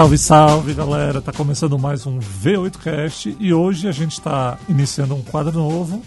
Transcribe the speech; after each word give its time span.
Salve, 0.00 0.16
salve 0.16 0.72
galera! 0.72 1.20
Tá 1.20 1.30
começando 1.30 1.78
mais 1.78 2.06
um 2.06 2.18
V8Cast 2.18 3.36
e 3.38 3.52
hoje 3.52 3.86
a 3.86 3.92
gente 3.92 4.12
está 4.12 4.58
iniciando 4.66 5.14
um 5.14 5.20
quadro 5.20 5.52
novo 5.58 6.02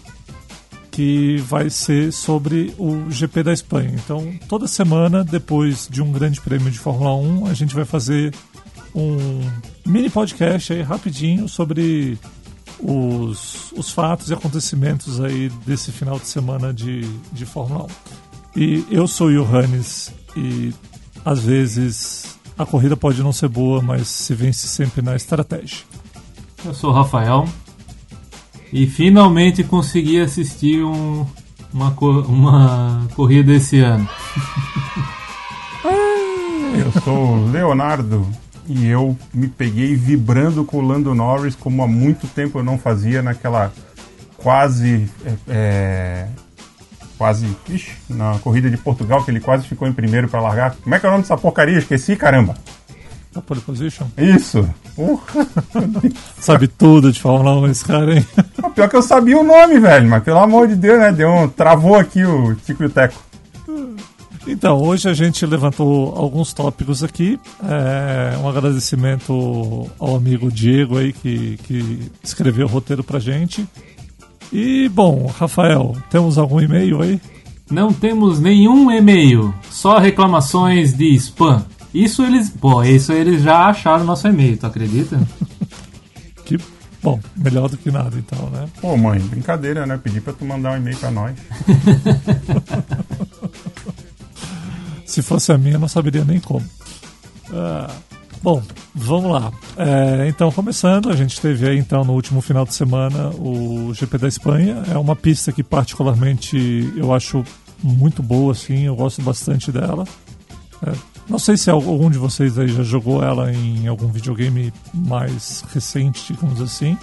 que 0.90 1.36
vai 1.36 1.70
ser 1.70 2.12
sobre 2.12 2.74
o 2.76 3.08
GP 3.08 3.44
da 3.44 3.52
Espanha. 3.52 3.92
Então, 3.94 4.36
toda 4.48 4.66
semana, 4.66 5.22
depois 5.22 5.86
de 5.88 6.02
um 6.02 6.10
grande 6.10 6.40
prêmio 6.40 6.72
de 6.72 6.78
Fórmula 6.80 7.14
1, 7.14 7.46
a 7.46 7.54
gente 7.54 7.72
vai 7.72 7.84
fazer 7.84 8.34
um 8.92 9.16
mini 9.86 10.10
podcast 10.10 10.72
aí 10.72 10.82
rapidinho 10.82 11.48
sobre 11.48 12.18
os, 12.80 13.70
os 13.76 13.92
fatos 13.92 14.28
e 14.28 14.34
acontecimentos 14.34 15.20
aí 15.20 15.48
desse 15.64 15.92
final 15.92 16.18
de 16.18 16.26
semana 16.26 16.74
de, 16.74 17.02
de 17.30 17.46
Fórmula 17.46 17.86
1. 18.56 18.60
E 18.60 18.86
eu 18.90 19.06
sou 19.06 19.28
o 19.28 19.32
Johannes 19.32 20.12
e 20.36 20.74
às 21.24 21.38
vezes 21.38 22.34
a 22.56 22.64
corrida 22.64 22.96
pode 22.96 23.22
não 23.22 23.32
ser 23.32 23.48
boa, 23.48 23.82
mas 23.82 24.08
se 24.08 24.34
vence 24.34 24.66
sempre 24.66 25.02
na 25.02 25.16
estratégia. 25.16 25.84
Eu 26.64 26.72
sou 26.72 26.90
o 26.90 26.92
Rafael 26.92 27.46
e 28.72 28.86
finalmente 28.86 29.62
consegui 29.62 30.20
assistir 30.20 30.82
um, 30.82 31.26
uma, 31.72 31.90
uma 31.90 33.08
corrida 33.14 33.52
esse 33.52 33.80
ano. 33.80 34.08
Eu 36.76 37.00
sou 37.02 37.36
o 37.36 37.50
Leonardo 37.52 38.26
e 38.66 38.86
eu 38.86 39.16
me 39.32 39.46
peguei 39.46 39.94
vibrando 39.94 40.64
com 40.64 40.78
o 40.78 40.86
Lando 40.86 41.14
Norris 41.14 41.54
como 41.54 41.82
há 41.82 41.86
muito 41.86 42.26
tempo 42.26 42.58
eu 42.58 42.64
não 42.64 42.76
fazia 42.76 43.22
naquela 43.22 43.72
quase 44.36 45.08
é, 45.24 45.34
é 45.48 46.28
quase 47.16 47.46
ixi, 47.68 47.92
na 48.08 48.38
corrida 48.38 48.70
de 48.70 48.76
Portugal 48.76 49.24
que 49.24 49.30
ele 49.30 49.40
quase 49.40 49.66
ficou 49.66 49.86
em 49.86 49.92
primeiro 49.92 50.28
para 50.28 50.40
largar. 50.40 50.76
Como 50.82 50.94
é 50.94 51.00
que 51.00 51.06
é 51.06 51.08
o 51.08 51.12
nome 51.12 51.22
dessa 51.22 51.36
porcaria? 51.36 51.78
Esqueci, 51.78 52.16
caramba. 52.16 52.54
A 53.34 53.40
pole 53.40 53.60
position? 53.60 54.06
Isso. 54.16 54.68
Sabe 56.38 56.68
tudo 56.68 57.12
de 57.12 57.20
Fórmula 57.20 57.58
1 57.66 57.66
esse 57.66 57.84
cara, 57.84 58.14
hein? 58.14 58.26
Pior 58.74 58.88
que 58.88 58.96
eu 58.96 59.02
sabia 59.02 59.36
o 59.36 59.42
nome, 59.42 59.80
velho, 59.80 60.08
mas 60.08 60.22
pelo 60.22 60.38
amor 60.38 60.68
de 60.68 60.76
Deus, 60.76 61.00
né? 61.00 61.10
Deu 61.10 61.28
um... 61.28 61.48
Travou 61.48 61.96
aqui 61.96 62.24
o 62.24 62.54
Tico 62.54 62.84
e 62.84 62.86
o 62.86 62.90
Teco. 62.90 63.20
Então, 64.46 64.80
hoje 64.80 65.08
a 65.08 65.14
gente 65.14 65.44
levantou 65.46 66.14
alguns 66.14 66.52
tópicos 66.52 67.02
aqui. 67.02 67.40
É, 67.62 68.36
um 68.38 68.48
agradecimento 68.48 69.90
ao 69.98 70.16
amigo 70.16 70.52
Diego 70.52 70.98
aí 70.98 71.12
que, 71.12 71.56
que 71.64 72.10
escreveu 72.22 72.66
o 72.66 72.68
roteiro 72.68 73.02
pra 73.02 73.18
gente. 73.18 73.66
E, 74.52 74.88
bom, 74.88 75.26
Rafael, 75.26 75.96
temos 76.10 76.38
algum 76.38 76.60
e-mail 76.60 77.02
aí? 77.02 77.20
Não 77.70 77.92
temos 77.92 78.38
nenhum 78.38 78.90
e-mail, 78.90 79.54
só 79.70 79.98
reclamações 79.98 80.94
de 80.94 81.14
spam. 81.14 81.64
Isso 81.92 82.22
eles. 82.22 82.50
Pô, 82.50 82.82
isso 82.82 83.12
eles 83.12 83.42
já 83.42 83.66
acharam 83.66 84.04
nosso 84.04 84.26
e-mail, 84.28 84.56
tu 84.56 84.66
acredita? 84.66 85.18
que 86.44 86.58
bom, 87.02 87.20
melhor 87.36 87.68
do 87.68 87.76
que 87.76 87.90
nada 87.90 88.16
então, 88.18 88.50
né? 88.50 88.66
Pô, 88.80 88.96
mãe, 88.96 89.20
brincadeira, 89.20 89.86
né? 89.86 89.98
Pedi 90.02 90.20
pra 90.20 90.32
tu 90.32 90.44
mandar 90.44 90.72
um 90.72 90.76
e-mail 90.76 90.96
pra 90.96 91.10
nós. 91.10 91.34
Se 95.06 95.22
fosse 95.22 95.52
a 95.52 95.58
minha, 95.58 95.74
eu 95.74 95.78
não 95.78 95.86
saberia 95.86 96.24
nem 96.24 96.40
como. 96.40 96.64
Ah, 97.52 97.88
bom, 98.44 98.62
vamos 98.94 99.32
lá. 99.32 99.50
É, 99.74 100.28
então, 100.28 100.52
começando, 100.52 101.08
a 101.08 101.16
gente 101.16 101.40
teve 101.40 101.66
aí 101.66 101.78
então 101.78 102.04
no 102.04 102.12
último 102.12 102.42
final 102.42 102.66
de 102.66 102.74
semana 102.74 103.30
o 103.30 103.90
GP 103.94 104.18
da 104.18 104.28
Espanha. 104.28 104.82
É 104.92 104.98
uma 104.98 105.16
pista 105.16 105.50
que 105.50 105.62
particularmente 105.62 106.92
eu 106.94 107.14
acho 107.14 107.42
muito 107.82 108.22
boa, 108.22 108.52
assim, 108.52 108.82
eu 108.82 108.94
gosto 108.94 109.22
bastante 109.22 109.72
dela. 109.72 110.04
É, 110.86 110.92
não 111.26 111.38
sei 111.38 111.56
se 111.56 111.70
algum 111.70 112.10
de 112.10 112.18
vocês 112.18 112.58
aí 112.58 112.68
já 112.68 112.82
jogou 112.82 113.24
ela 113.24 113.50
em 113.50 113.88
algum 113.88 114.08
videogame 114.08 114.70
mais 114.92 115.64
recente, 115.72 116.34
digamos 116.34 116.60
assim. 116.60 116.98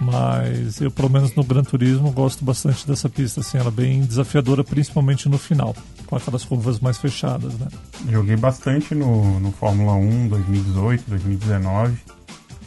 Mas 0.00 0.80
eu, 0.80 0.90
pelo 0.90 1.08
menos 1.08 1.34
no 1.34 1.42
Gran 1.42 1.62
Turismo, 1.62 2.12
gosto 2.12 2.44
bastante 2.44 2.86
dessa 2.86 3.08
pista, 3.08 3.40
assim, 3.40 3.56
ela 3.58 3.68
é 3.68 3.72
bem 3.72 4.02
desafiadora, 4.02 4.62
principalmente 4.62 5.28
no 5.28 5.38
final, 5.38 5.74
com 6.06 6.16
aquelas 6.16 6.44
curvas 6.44 6.78
mais 6.80 6.98
fechadas, 6.98 7.54
né? 7.54 7.68
Joguei 8.10 8.36
bastante 8.36 8.94
no, 8.94 9.40
no 9.40 9.50
Fórmula 9.52 9.94
1 9.94 10.28
2018, 10.28 11.04
2019. 11.08 11.96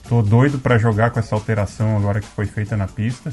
Tô 0.08 0.24
doido 0.24 0.58
para 0.58 0.80
jogar 0.80 1.12
com 1.12 1.20
essa 1.20 1.36
alteração 1.36 1.96
agora 1.98 2.20
que 2.20 2.28
foi 2.28 2.48
feita 2.48 2.76
na 2.76 2.88
pista. 2.88 3.32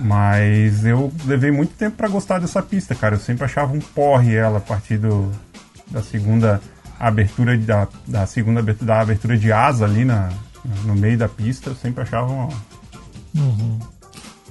Mas 0.00 0.84
eu 0.84 1.12
levei 1.26 1.50
muito 1.50 1.74
tempo 1.74 1.96
para 1.96 2.06
gostar 2.06 2.38
dessa 2.38 2.62
pista, 2.62 2.94
cara. 2.94 3.16
Eu 3.16 3.20
sempre 3.20 3.44
achava 3.44 3.72
um 3.72 3.80
porre 3.80 4.36
ela 4.36 4.58
a 4.58 4.60
partir 4.60 4.98
do, 4.98 5.28
da 5.90 6.00
segunda 6.00 6.60
abertura 7.00 7.58
da, 7.58 7.88
da 8.06 8.26
segunda 8.26 8.62
da 8.62 9.00
abertura 9.00 9.36
de 9.36 9.52
asa 9.52 9.84
ali 9.84 10.04
na, 10.04 10.30
no 10.84 10.94
meio 10.94 11.16
da 11.16 11.28
pista, 11.28 11.70
eu 11.70 11.74
sempre 11.74 12.02
achava 12.02 12.30
uma... 12.30 12.48
Uhum. 13.38 13.78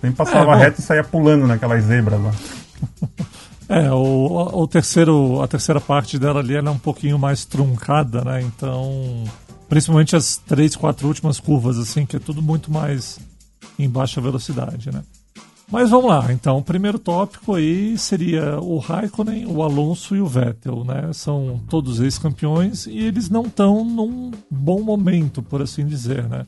Sempre 0.01 0.15
passava 0.15 0.55
é, 0.55 0.59
reto 0.59 0.79
e 0.79 0.83
saía 0.83 1.03
pulando 1.03 1.47
naquelas 1.47 1.83
zebras 1.83 2.21
lá. 2.21 2.31
É, 3.69 3.91
o, 3.91 4.61
o 4.61 4.65
terceiro, 4.65 5.41
a 5.41 5.47
terceira 5.47 5.81
parte 5.81 6.17
dela 6.17 6.39
ali 6.39 6.55
ela 6.55 6.69
é 6.69 6.71
um 6.71 6.79
pouquinho 6.79 7.19
mais 7.19 7.43
truncada, 7.43 8.23
né? 8.23 8.41
Então, 8.41 9.25
principalmente 9.67 10.15
as 10.15 10.37
três, 10.37 10.73
quatro 10.73 11.05
últimas 11.05 11.37
curvas, 11.37 11.77
assim, 11.77 12.05
que 12.05 12.15
é 12.15 12.19
tudo 12.19 12.41
muito 12.41 12.71
mais 12.71 13.19
em 13.77 13.89
baixa 13.89 14.21
velocidade, 14.21 14.89
né? 14.89 15.03
Mas 15.69 15.89
vamos 15.89 16.09
lá, 16.09 16.31
então, 16.31 16.59
o 16.59 16.63
primeiro 16.63 16.97
tópico 16.97 17.55
aí 17.55 17.97
seria 17.97 18.57
o 18.57 18.77
Raikkonen, 18.77 19.45
o 19.45 19.61
Alonso 19.61 20.15
e 20.15 20.21
o 20.21 20.25
Vettel, 20.25 20.85
né? 20.85 21.11
São 21.11 21.59
todos 21.69 21.99
ex-campeões 21.99 22.87
e 22.87 22.99
eles 22.99 23.29
não 23.29 23.41
estão 23.41 23.83
num 23.83 24.31
bom 24.49 24.81
momento, 24.81 25.43
por 25.43 25.61
assim 25.61 25.85
dizer, 25.85 26.23
né? 26.29 26.45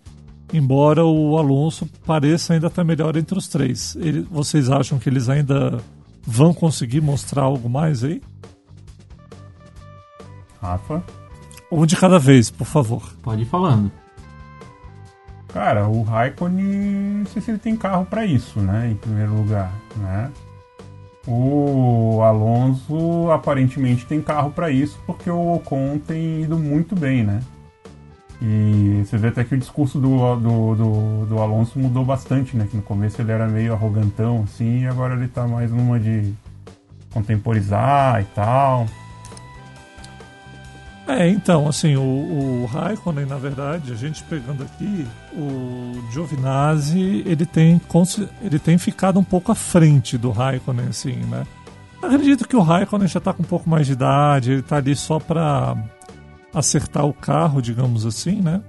Embora 0.52 1.06
o 1.06 1.38
Alonso 1.38 1.88
pareça 2.06 2.54
ainda 2.54 2.68
estar 2.68 2.84
melhor 2.84 3.16
entre 3.16 3.38
os 3.38 3.48
três. 3.48 3.96
Ele, 3.96 4.22
vocês 4.22 4.70
acham 4.70 4.98
que 4.98 5.08
eles 5.08 5.30
ainda 5.30 5.80
vão 6.24 6.54
conseguir 6.54 7.02
mostrar 7.02 7.44
algo 7.44 7.70
mais 7.70 8.04
aí? 8.04 8.22
Rafa? 10.62 11.04
Um 11.72 11.86
de 11.86 11.96
cada 11.96 12.18
vez, 12.18 12.50
por 12.50 12.66
favor. 12.66 13.14
Pode 13.22 13.44
ir 13.44 13.46
falando. 13.46 13.92
Cara, 15.54 15.88
o 15.88 16.04
Raikkonen, 16.04 17.20
não 17.20 17.26
sei 17.26 17.42
se 17.42 17.52
ele 17.52 17.58
tem 17.58 17.76
carro 17.76 18.06
para 18.06 18.26
isso, 18.26 18.60
né? 18.60 18.90
Em 18.92 18.96
primeiro 18.96 19.34
lugar, 19.36 19.72
né? 19.98 20.32
O 21.28 22.22
Alonso 22.24 23.30
aparentemente 23.32 24.06
tem 24.06 24.22
carro 24.22 24.52
para 24.52 24.72
isso 24.72 25.00
porque 25.06 25.30
o 25.30 25.56
Ocon 25.56 26.00
tem 26.00 26.44
ido 26.44 26.58
muito 26.58 26.96
bem, 26.96 27.24
né? 27.24 27.42
E 28.42 29.04
você 29.04 29.18
vê 29.18 29.28
até 29.28 29.44
que 29.44 29.56
o 29.56 29.58
discurso 29.58 30.00
do, 30.00 30.36
do, 30.38 30.76
do, 30.76 31.26
do, 31.26 31.40
Alonso 31.40 31.78
mudou 31.78 32.06
bastante, 32.06 32.56
né? 32.56 32.68
Que 32.70 32.78
no 32.78 32.84
começo 32.84 33.22
ele 33.22 33.32
era 33.32 33.48
meio 33.48 33.74
arrogantão, 33.74 34.44
assim, 34.44 34.84
e 34.84 34.88
agora 34.88 35.14
ele 35.14 35.28
tá 35.28 35.46
mais 35.46 35.70
numa 35.72 36.00
de 36.00 36.34
contemporizar 37.12 38.22
e 38.22 38.26
tal. 38.34 38.88
É, 41.06 41.28
então, 41.28 41.68
assim, 41.68 41.96
o, 41.96 42.02
o 42.02 42.66
Raikkonen, 42.68 43.26
na 43.26 43.38
verdade, 43.38 43.92
a 43.92 43.96
gente 43.96 44.24
pegando 44.24 44.64
aqui, 44.64 45.08
o 45.34 46.02
Giovinazzi, 46.12 47.24
ele 47.26 47.48
tem, 47.48 47.82
ele 48.42 48.60
tem 48.60 48.78
ficado 48.78 49.20
um 49.20 49.24
pouco 49.24 49.52
à 49.52 49.56
frente 49.56 50.18
do 50.18 50.30
Raikkonen, 50.30 50.88
assim, 50.88 51.16
né? 51.16 51.46
Acredito 52.02 52.48
que 52.48 52.56
o 52.56 52.62
Raikkonen 52.62 53.08
já 53.08 53.18
está 53.18 53.34
com 53.34 53.42
um 53.42 53.46
pouco 53.46 53.70
mais 53.70 53.88
de 53.88 53.94
idade, 53.94 54.52
ele 54.52 54.60
está 54.60 54.78
ali 54.78 54.96
só 54.96 55.20
para 55.20 55.76
acertar 56.54 57.06
o 57.06 57.14
carro, 57.14 57.62
digamos 57.62 58.06
assim, 58.06 58.42
né? 58.42 58.62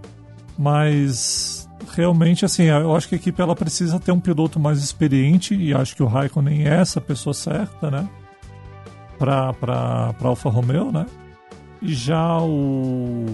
Mas 0.59 1.69
realmente, 1.95 2.45
assim, 2.45 2.65
eu 2.65 2.95
acho 2.95 3.09
que 3.09 3.15
a 3.15 3.19
equipe 3.19 3.41
ela 3.41 3.57
precisa 3.57 3.99
ter 3.99 4.13
um 4.13 4.21
piloto 4.21 4.61
mais 4.61 4.83
experiente 4.83 5.55
e 5.55 5.75
acho 5.75 5.97
que 5.97 6.03
o 6.03 6.07
Raikkonen 6.07 6.67
é 6.67 6.81
essa 6.81 7.01
pessoa 7.01 7.35
certa, 7.35 7.91
né? 7.91 8.09
Para 9.19 10.15
Alfa 10.23 10.49
Romeo, 10.49 10.93
né? 10.93 11.07
E 11.83 11.95
já 11.95 12.39
o, 12.39 13.27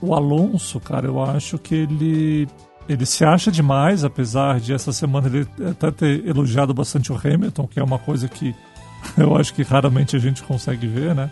o 0.00 0.14
Alonso, 0.14 0.80
cara, 0.80 1.06
eu 1.06 1.22
acho 1.22 1.58
que 1.58 1.74
ele 1.74 2.48
ele 2.88 3.06
se 3.06 3.24
acha 3.24 3.50
demais, 3.50 4.02
apesar 4.02 4.58
de 4.58 4.72
essa 4.72 4.92
semana 4.92 5.28
ele 5.28 5.46
até 5.70 5.90
ter 5.92 6.26
elogiado 6.26 6.74
bastante 6.74 7.12
o 7.12 7.16
Hamilton, 7.16 7.68
que 7.68 7.78
é 7.78 7.82
uma 7.82 7.98
coisa 7.98 8.28
que 8.28 8.54
eu 9.16 9.36
acho 9.36 9.54
que 9.54 9.62
raramente 9.62 10.16
a 10.16 10.18
gente 10.18 10.42
consegue 10.42 10.86
ver, 10.86 11.14
né? 11.14 11.30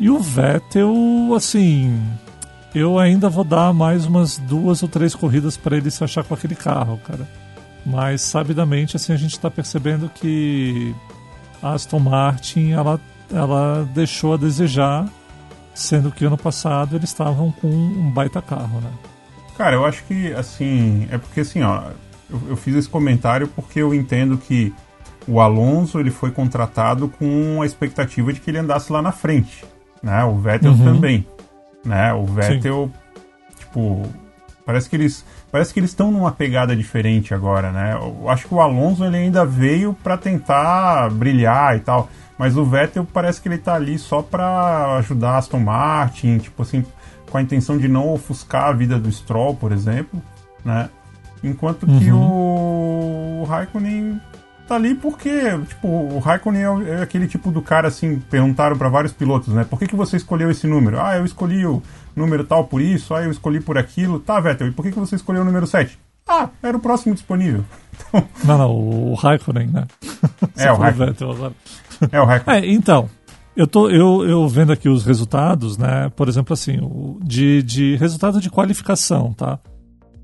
E 0.00 0.08
o 0.08 0.18
Vettel, 0.18 0.94
assim, 1.36 2.02
eu 2.74 2.98
ainda 2.98 3.28
vou 3.28 3.44
dar 3.44 3.74
mais 3.74 4.06
umas 4.06 4.38
duas 4.38 4.82
ou 4.82 4.88
três 4.88 5.14
corridas 5.14 5.58
para 5.58 5.76
ele 5.76 5.90
se 5.90 6.02
achar 6.02 6.24
com 6.24 6.32
aquele 6.32 6.54
carro, 6.54 6.98
cara. 7.06 7.28
Mas 7.84 8.22
sabidamente, 8.22 8.96
assim, 8.96 9.12
a 9.12 9.16
gente 9.16 9.32
está 9.32 9.50
percebendo 9.50 10.08
que 10.08 10.94
a 11.62 11.74
Aston 11.74 11.98
Martin 11.98 12.70
ela, 12.70 12.98
ela 13.30 13.86
deixou 13.94 14.32
a 14.32 14.36
desejar 14.38 15.06
sendo 15.74 16.10
que 16.10 16.24
ano 16.24 16.38
passado 16.38 16.96
eles 16.96 17.10
estavam 17.10 17.52
com 17.52 17.68
um 17.68 18.10
baita 18.10 18.40
carro, 18.40 18.80
né? 18.80 18.90
Cara, 19.54 19.76
eu 19.76 19.84
acho 19.84 20.02
que, 20.04 20.32
assim, 20.32 21.06
é 21.10 21.18
porque 21.18 21.40
assim, 21.40 21.62
ó, 21.62 21.90
eu, 22.30 22.40
eu 22.48 22.56
fiz 22.56 22.74
esse 22.74 22.88
comentário 22.88 23.48
porque 23.48 23.80
eu 23.80 23.94
entendo 23.94 24.38
que 24.38 24.72
o 25.28 25.40
Alonso 25.40 26.00
ele 26.00 26.10
foi 26.10 26.30
contratado 26.30 27.06
com 27.06 27.60
a 27.60 27.66
expectativa 27.66 28.32
de 28.32 28.40
que 28.40 28.50
ele 28.50 28.58
andasse 28.58 28.90
lá 28.90 29.02
na 29.02 29.12
frente, 29.12 29.62
né? 30.02 30.24
O 30.24 30.36
Vettel 30.36 30.72
uhum. 30.72 30.84
também, 30.84 31.26
né? 31.84 32.12
O 32.12 32.24
Vettel, 32.24 32.90
tipo, 33.58 34.02
parece 34.64 34.88
que 34.88 34.96
eles 34.96 35.24
parece 35.50 35.74
que 35.74 35.80
eles 35.80 35.90
estão 35.90 36.10
numa 36.12 36.30
pegada 36.30 36.76
diferente 36.76 37.34
agora, 37.34 37.72
né? 37.72 37.94
Eu 37.94 38.28
acho 38.28 38.46
que 38.46 38.54
o 38.54 38.60
Alonso 38.60 39.04
ele 39.04 39.16
ainda 39.16 39.44
veio 39.44 39.94
para 40.02 40.16
tentar 40.16 41.10
brilhar 41.10 41.76
e 41.76 41.80
tal, 41.80 42.08
mas 42.38 42.56
o 42.56 42.64
Vettel 42.64 43.06
parece 43.12 43.40
que 43.40 43.48
ele 43.48 43.58
tá 43.58 43.74
ali 43.74 43.98
só 43.98 44.22
para 44.22 44.96
ajudar 44.98 45.38
Aston 45.38 45.58
Martin, 45.58 46.38
tipo 46.38 46.62
assim, 46.62 46.84
com 47.30 47.38
a 47.38 47.42
intenção 47.42 47.76
de 47.78 47.88
não 47.88 48.12
ofuscar 48.12 48.68
a 48.68 48.72
vida 48.72 48.98
do 48.98 49.10
Stroll, 49.10 49.54
por 49.54 49.72
exemplo, 49.72 50.22
né? 50.64 50.88
Enquanto 51.42 51.86
que 51.86 52.10
uhum. 52.10 53.42
o 53.42 53.44
Raikkonen 53.44 54.20
tá 54.70 54.76
ali 54.76 54.94
porque, 54.94 55.58
tipo, 55.66 55.88
o 55.88 56.20
Raikkonen 56.20 56.62
é, 56.62 56.90
é 56.90 57.02
aquele 57.02 57.26
tipo 57.26 57.50
do 57.50 57.60
cara, 57.60 57.88
assim, 57.88 58.20
perguntaram 58.30 58.78
para 58.78 58.88
vários 58.88 59.12
pilotos, 59.12 59.52
né? 59.52 59.64
Por 59.64 59.80
que, 59.80 59.88
que 59.88 59.96
você 59.96 60.16
escolheu 60.16 60.48
esse 60.48 60.64
número? 60.64 61.00
Ah, 61.00 61.16
eu 61.16 61.24
escolhi 61.24 61.66
o 61.66 61.82
número 62.14 62.44
tal 62.44 62.64
por 62.64 62.80
isso, 62.80 63.12
ah, 63.12 63.22
eu 63.22 63.32
escolhi 63.32 63.60
por 63.60 63.76
aquilo. 63.76 64.20
Tá, 64.20 64.38
Vettel, 64.38 64.68
e 64.68 64.70
por 64.70 64.84
que, 64.84 64.92
que 64.92 64.98
você 64.98 65.16
escolheu 65.16 65.42
o 65.42 65.44
número 65.44 65.66
7? 65.66 65.98
Ah, 66.28 66.48
era 66.62 66.76
o 66.76 66.80
próximo 66.80 67.14
disponível. 67.14 67.64
Então... 68.00 68.26
Não, 68.44 68.56
não, 68.56 68.70
o 68.70 69.14
Raikkonen, 69.14 69.66
né? 69.66 69.86
é, 70.56 70.72
o 70.72 70.76
Raikkonen. 70.76 71.14
É 72.10 72.18
o 72.18 72.24
Raikkonen. 72.24 72.62
É, 72.62 72.72
então, 72.72 73.10
eu 73.54 73.66
tô 73.66 73.90
eu, 73.90 74.26
eu 74.26 74.48
vendo 74.48 74.72
aqui 74.72 74.88
os 74.88 75.04
resultados, 75.04 75.76
né? 75.76 76.10
Por 76.16 76.26
exemplo, 76.26 76.54
assim, 76.54 76.78
de, 77.22 77.62
de 77.62 77.96
resultado 77.96 78.40
de 78.40 78.48
qualificação, 78.48 79.34
tá? 79.34 79.58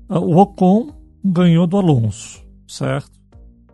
O 0.09 0.37
Ocon 0.37 0.91
ganhou 1.23 1.67
do 1.67 1.77
Alonso, 1.77 2.43
certo? 2.67 3.16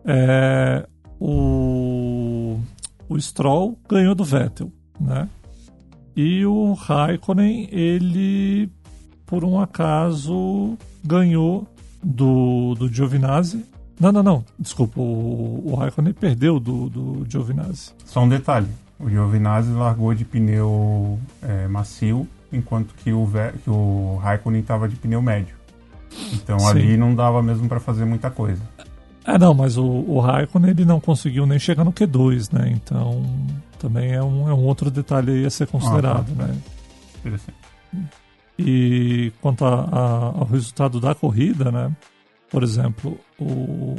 É, 0.05 0.87
o, 1.19 2.59
o 3.07 3.19
Stroll 3.19 3.77
ganhou 3.87 4.13
do 4.13 4.23
Vettel, 4.23 4.71
né? 4.99 5.27
E 6.15 6.45
o 6.45 6.73
Raikkonen, 6.73 7.67
ele, 7.71 8.69
por 9.25 9.43
um 9.43 9.59
acaso, 9.59 10.77
ganhou 11.03 11.67
do, 12.03 12.75
do 12.75 12.87
Giovinazzi. 12.87 13.65
Não, 13.99 14.11
não, 14.11 14.21
não, 14.21 14.45
desculpa, 14.59 14.99
o, 14.99 15.63
o 15.65 15.75
Raikkonen 15.75 16.13
perdeu 16.13 16.59
do, 16.59 16.89
do 16.89 17.25
Giovinazzi. 17.27 17.93
Só 18.05 18.21
um 18.21 18.29
detalhe, 18.29 18.67
o 18.99 19.09
Giovinazzi 19.09 19.71
largou 19.71 20.13
de 20.13 20.25
pneu 20.25 21.19
é, 21.41 21.67
macio, 21.67 22.27
enquanto 22.51 22.93
que 22.95 23.11
o, 23.11 23.27
que 23.63 23.69
o 23.69 24.17
Raikkonen 24.21 24.61
estava 24.61 24.87
de 24.87 24.95
pneu 24.95 25.21
médio. 25.21 25.55
Então 26.33 26.59
Sim. 26.59 26.67
ali 26.67 26.97
não 26.97 27.15
dava 27.15 27.41
mesmo 27.41 27.67
para 27.67 27.79
fazer 27.79 28.05
muita 28.05 28.29
coisa. 28.29 28.61
É, 29.25 29.37
não, 29.37 29.53
mas 29.53 29.77
o, 29.77 29.85
o 29.85 30.19
Raikkonen 30.19 30.71
ele 30.71 30.85
não 30.85 30.99
conseguiu 30.99 31.45
nem 31.45 31.57
chegar 31.57 31.83
no 31.83 31.93
Q2, 31.93 32.51
né? 32.51 32.71
Então 32.73 33.23
também 33.79 34.11
é 34.11 34.21
um, 34.21 34.49
é 34.49 34.53
um 34.53 34.65
outro 34.65 34.91
detalhe 34.91 35.45
a 35.45 35.49
ser 35.49 35.67
considerado, 35.67 36.31
ah, 36.33 36.35
tá. 36.37 36.47
né? 36.47 36.61
Interessante. 37.19 37.57
E 38.57 39.31
quanto 39.41 39.65
a, 39.65 39.83
a, 39.83 40.25
ao 40.39 40.45
resultado 40.45 40.99
da 40.99 41.15
corrida, 41.15 41.71
né? 41.71 41.91
Por 42.49 42.63
exemplo, 42.63 43.19
o, 43.39 43.95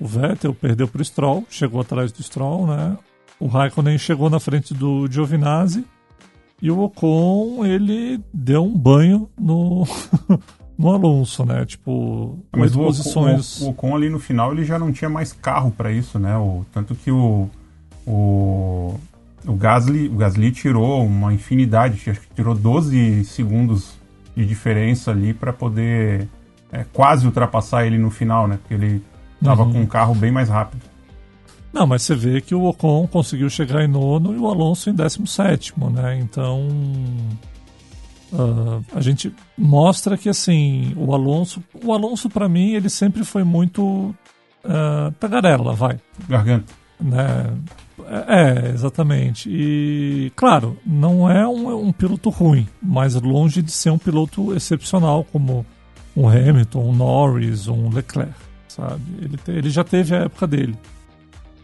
o 0.00 0.06
Vettel 0.06 0.54
perdeu 0.54 0.88
para 0.88 1.02
o 1.02 1.04
Stroll, 1.04 1.44
chegou 1.50 1.80
atrás 1.80 2.12
do 2.12 2.22
Stroll, 2.22 2.66
né? 2.66 2.96
O 3.38 3.46
Raikkonen 3.46 3.98
chegou 3.98 4.30
na 4.30 4.40
frente 4.40 4.72
do 4.72 5.06
Giovinazzi 5.10 5.84
e 6.60 6.70
o 6.70 6.80
Ocon 6.80 7.66
ele 7.66 8.20
deu 8.32 8.64
um 8.64 8.76
banho 8.76 9.28
no 9.38 9.84
no 10.78 10.92
Alonso, 10.92 11.44
né? 11.44 11.64
Tipo, 11.64 12.38
mas 12.54 12.76
o 12.76 12.80
posições. 12.80 13.60
O, 13.60 13.66
o, 13.66 13.70
Ocon 13.70 13.96
ali 13.96 14.10
no 14.10 14.18
final 14.18 14.52
ele 14.52 14.64
já 14.64 14.78
não 14.78 14.92
tinha 14.92 15.08
mais 15.08 15.32
carro 15.32 15.70
para 15.70 15.90
isso, 15.90 16.18
né? 16.18 16.36
O, 16.36 16.64
tanto 16.72 16.94
que 16.94 17.10
o 17.10 17.48
o 18.06 18.94
o 19.46 19.54
Gasly, 19.54 20.08
o 20.08 20.16
Gasly 20.16 20.50
tirou 20.50 21.04
uma 21.04 21.32
infinidade, 21.32 22.10
acho 22.10 22.20
que 22.20 22.34
tirou 22.34 22.54
12 22.54 23.24
segundos 23.24 23.94
de 24.36 24.44
diferença 24.44 25.12
ali 25.12 25.32
para 25.32 25.52
poder 25.52 26.28
é, 26.72 26.84
quase 26.92 27.26
ultrapassar 27.26 27.86
ele 27.86 27.96
no 27.96 28.10
final, 28.10 28.48
né? 28.48 28.58
Porque 28.60 28.74
ele 28.74 29.02
estava 29.40 29.62
uhum. 29.62 29.72
com 29.72 29.80
um 29.82 29.86
carro 29.86 30.14
bem 30.14 30.32
mais 30.32 30.48
rápido. 30.48 30.82
Não, 31.72 31.86
mas 31.86 32.02
você 32.02 32.14
vê 32.14 32.40
que 32.40 32.54
o 32.54 32.64
Ocon 32.64 33.06
conseguiu 33.06 33.48
chegar 33.48 33.84
em 33.84 33.88
nono 33.88 34.34
e 34.34 34.38
o 34.38 34.46
Alonso 34.46 34.90
em 34.90 34.94
décimo 34.94 35.26
sétimo, 35.26 35.90
né? 35.90 36.18
Então 36.18 36.68
Uh, 38.36 38.84
a 38.94 39.00
gente 39.00 39.34
mostra 39.56 40.18
que 40.18 40.28
assim 40.28 40.92
o 40.94 41.14
Alonso, 41.14 41.64
o 41.82 41.90
Alonso 41.90 42.28
para 42.28 42.46
mim 42.48 42.74
ele 42.74 42.90
sempre 42.90 43.24
foi 43.24 43.42
muito 43.44 44.14
uh, 44.62 45.10
tagarela, 45.18 45.72
vai. 45.72 45.98
Garganta. 46.28 46.74
Né? 47.00 47.50
É, 48.28 48.70
exatamente. 48.74 49.48
E 49.50 50.30
claro, 50.36 50.76
não 50.84 51.30
é 51.30 51.48
um, 51.48 51.86
um, 51.86 51.92
piloto 51.92 52.28
ruim, 52.28 52.68
mas 52.82 53.14
longe 53.14 53.62
de 53.62 53.72
ser 53.72 53.90
um 53.90 53.98
piloto 53.98 54.54
excepcional 54.54 55.24
como 55.24 55.64
um 56.14 56.28
Hamilton, 56.28 56.90
um 56.90 56.94
Norris, 56.94 57.68
um 57.68 57.88
Leclerc, 57.88 58.34
sabe? 58.68 59.02
Ele, 59.22 59.36
te, 59.38 59.50
ele 59.50 59.70
já 59.70 59.82
teve 59.82 60.14
a 60.14 60.24
época 60.24 60.46
dele. 60.46 60.76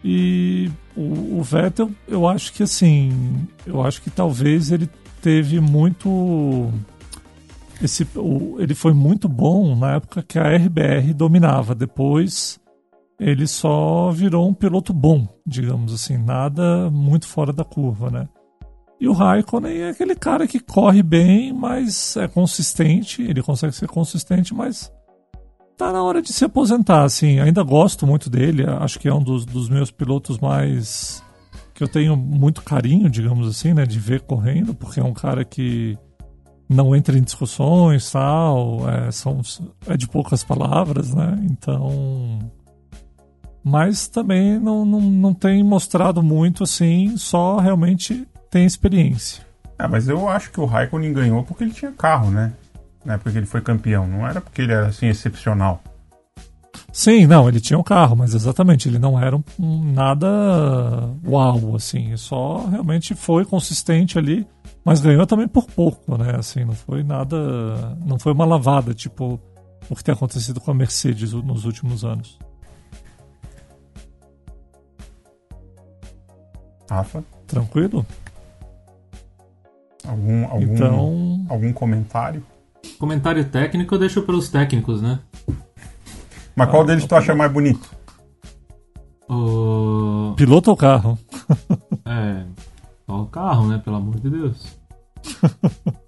E 0.03 0.71
o, 0.97 1.39
o 1.39 1.43
Vettel, 1.43 1.91
eu 2.09 2.27
acho 2.27 2.53
que 2.53 2.63
assim, 2.63 3.47
eu 3.67 3.85
acho 3.85 4.01
que 4.01 4.11
talvez 4.11 4.73
ele 4.73 4.89
teve 5.23 5.61
muito. 5.61 6.71
Esse, 7.81 8.07
o, 8.17 8.57
ele 8.59 8.75
foi 8.75 8.93
muito 8.93 9.29
bom 9.29 9.75
na 9.75 9.95
época 9.95 10.23
que 10.23 10.39
a 10.39 10.57
RBR 10.57 11.15
dominava. 11.15 11.75
Depois 11.75 12.61
ele 13.19 13.47
só 13.47 14.11
virou 14.11 14.49
um 14.49 14.55
piloto 14.55 14.93
bom, 14.93 15.29
digamos 15.47 15.95
assim, 15.95 16.19
nada 16.19 16.91
muito 16.91 17.27
fora 17.27 17.53
da 17.53 17.65
curva, 17.65 18.11
né? 18.11 18.29
E 19.01 19.09
o 19.09 19.13
Raikkonen 19.13 19.83
é 19.83 19.91
aquele 19.91 20.15
cara 20.15 20.47
que 20.47 20.61
corre 20.61 21.03
bem, 21.03 21.53
mas 21.53 22.17
é 22.17 22.29
consistente, 22.29 23.23
ele 23.23 23.43
consegue 23.43 23.73
ser 23.73 23.89
consistente, 23.89 24.55
mas 24.55 24.93
tá 25.77 25.93
na 25.93 26.03
hora 26.03 26.23
de 26.23 26.33
se 26.33 26.45
aposentar, 26.45 27.03
assim. 27.05 27.41
Ainda 27.41 27.63
gosto 27.63 28.07
muito 28.07 28.31
dele, 28.31 28.65
acho 28.65 28.99
que 28.99 29.09
é 29.09 29.15
um 29.15 29.23
dos, 29.23 29.45
dos 29.45 29.69
meus 29.69 29.91
pilotos 29.91 30.39
mais 30.39 31.23
que 31.83 31.85
eu 31.85 31.89
tenho 31.89 32.17
muito 32.17 32.63
carinho, 32.63 33.11
digamos 33.11 33.49
assim, 33.49 33.75
né, 33.75 33.85
de 33.85 33.99
ver 33.99 34.21
correndo, 34.21 34.73
porque 34.73 35.01
é 35.01 35.05
um 35.05 35.13
cara 35.13 35.45
que 35.45 35.99
não 36.69 36.95
entra 36.95 37.19
em 37.19 37.23
discussões, 37.23 38.11
tal, 38.11 38.89
é, 38.89 39.11
são, 39.11 39.41
é 39.89 39.97
de 39.97 40.07
poucas 40.07 40.45
palavras, 40.45 41.13
né? 41.13 41.39
Então, 41.51 42.39
mas 43.65 44.07
também 44.07 44.59
não, 44.61 44.85
não, 44.85 45.01
não 45.01 45.35
tem 45.35 45.63
mostrado 45.65 46.23
muito 46.23 46.63
assim, 46.63 47.17
só 47.17 47.59
realmente 47.59 48.27
tem 48.49 48.65
experiência. 48.65 49.45
É, 49.79 49.89
mas 49.89 50.09
eu 50.09 50.29
acho 50.29 50.53
que 50.53 50.61
o 50.61 50.65
Raikkonen 50.65 51.13
ganhou 51.13 51.43
porque 51.43 51.65
ele 51.65 51.73
tinha 51.73 51.91
carro, 51.91 52.31
né? 52.31 52.53
Na 53.05 53.15
época 53.15 53.33
que 53.33 53.39
ele 53.39 53.47
foi 53.47 53.61
campeão, 53.61 54.07
não 54.07 54.27
era 54.27 54.41
porque 54.41 54.63
ele 54.63 54.73
era 54.73 54.87
assim 54.87 55.09
excepcional. 55.09 55.83
Sim, 56.93 57.27
não, 57.27 57.49
ele 57.49 57.61
tinha 57.61 57.79
um 57.79 57.83
carro, 57.83 58.17
mas 58.17 58.35
exatamente, 58.35 58.89
ele 58.89 58.99
não 58.99 59.19
era 59.19 59.37
um, 59.37 59.43
um, 59.59 59.93
nada 59.93 60.29
uau, 61.27 61.75
assim, 61.75 62.17
só 62.17 62.67
realmente 62.67 63.15
foi 63.15 63.45
consistente 63.45 64.19
ali, 64.19 64.47
mas 64.85 65.01
ganhou 65.01 65.27
também 65.27 65.49
por 65.49 65.65
pouco, 65.67 66.17
né, 66.19 66.37
assim, 66.39 66.65
não 66.65 66.75
foi 66.75 67.03
nada, 67.03 67.97
não 68.05 68.19
foi 68.19 68.33
uma 68.33 68.45
lavada, 68.45 68.93
tipo 68.93 69.41
o 69.89 69.97
que 69.97 70.05
tem 70.05 70.15
acontecido 70.15 70.61
com 70.61 70.71
a 70.71 70.75
Mercedes 70.75 71.33
nos 71.33 71.65
últimos 71.65 72.05
anos. 72.05 72.39
Rafa? 76.89 77.25
Tranquilo? 77.47 78.05
Algum, 80.07 80.45
algum, 80.47 80.75
então... 80.75 81.47
algum 81.49 81.73
comentário? 81.73 82.45
Comentário 82.99 83.45
técnico 83.45 83.95
eu 83.95 83.99
deixo 83.99 84.23
para 84.23 84.37
os 84.37 84.49
técnicos, 84.49 85.01
né? 85.01 85.21
Mas 86.57 86.71
qual 86.71 86.85
deles 86.85 87.07
tu 87.07 87.15
acha 87.15 87.35
mais 87.35 87.51
bonito? 87.51 87.89
O... 89.29 90.35
Piloto 90.37 90.71
ou 90.71 90.77
carro? 90.77 91.19
é. 92.05 92.45
Só 93.07 93.23
o 93.23 93.27
carro, 93.27 93.69
né? 93.69 93.81
Pelo 93.83 93.97
amor 93.97 94.21
de 94.21 94.31
Deus. 94.31 94.79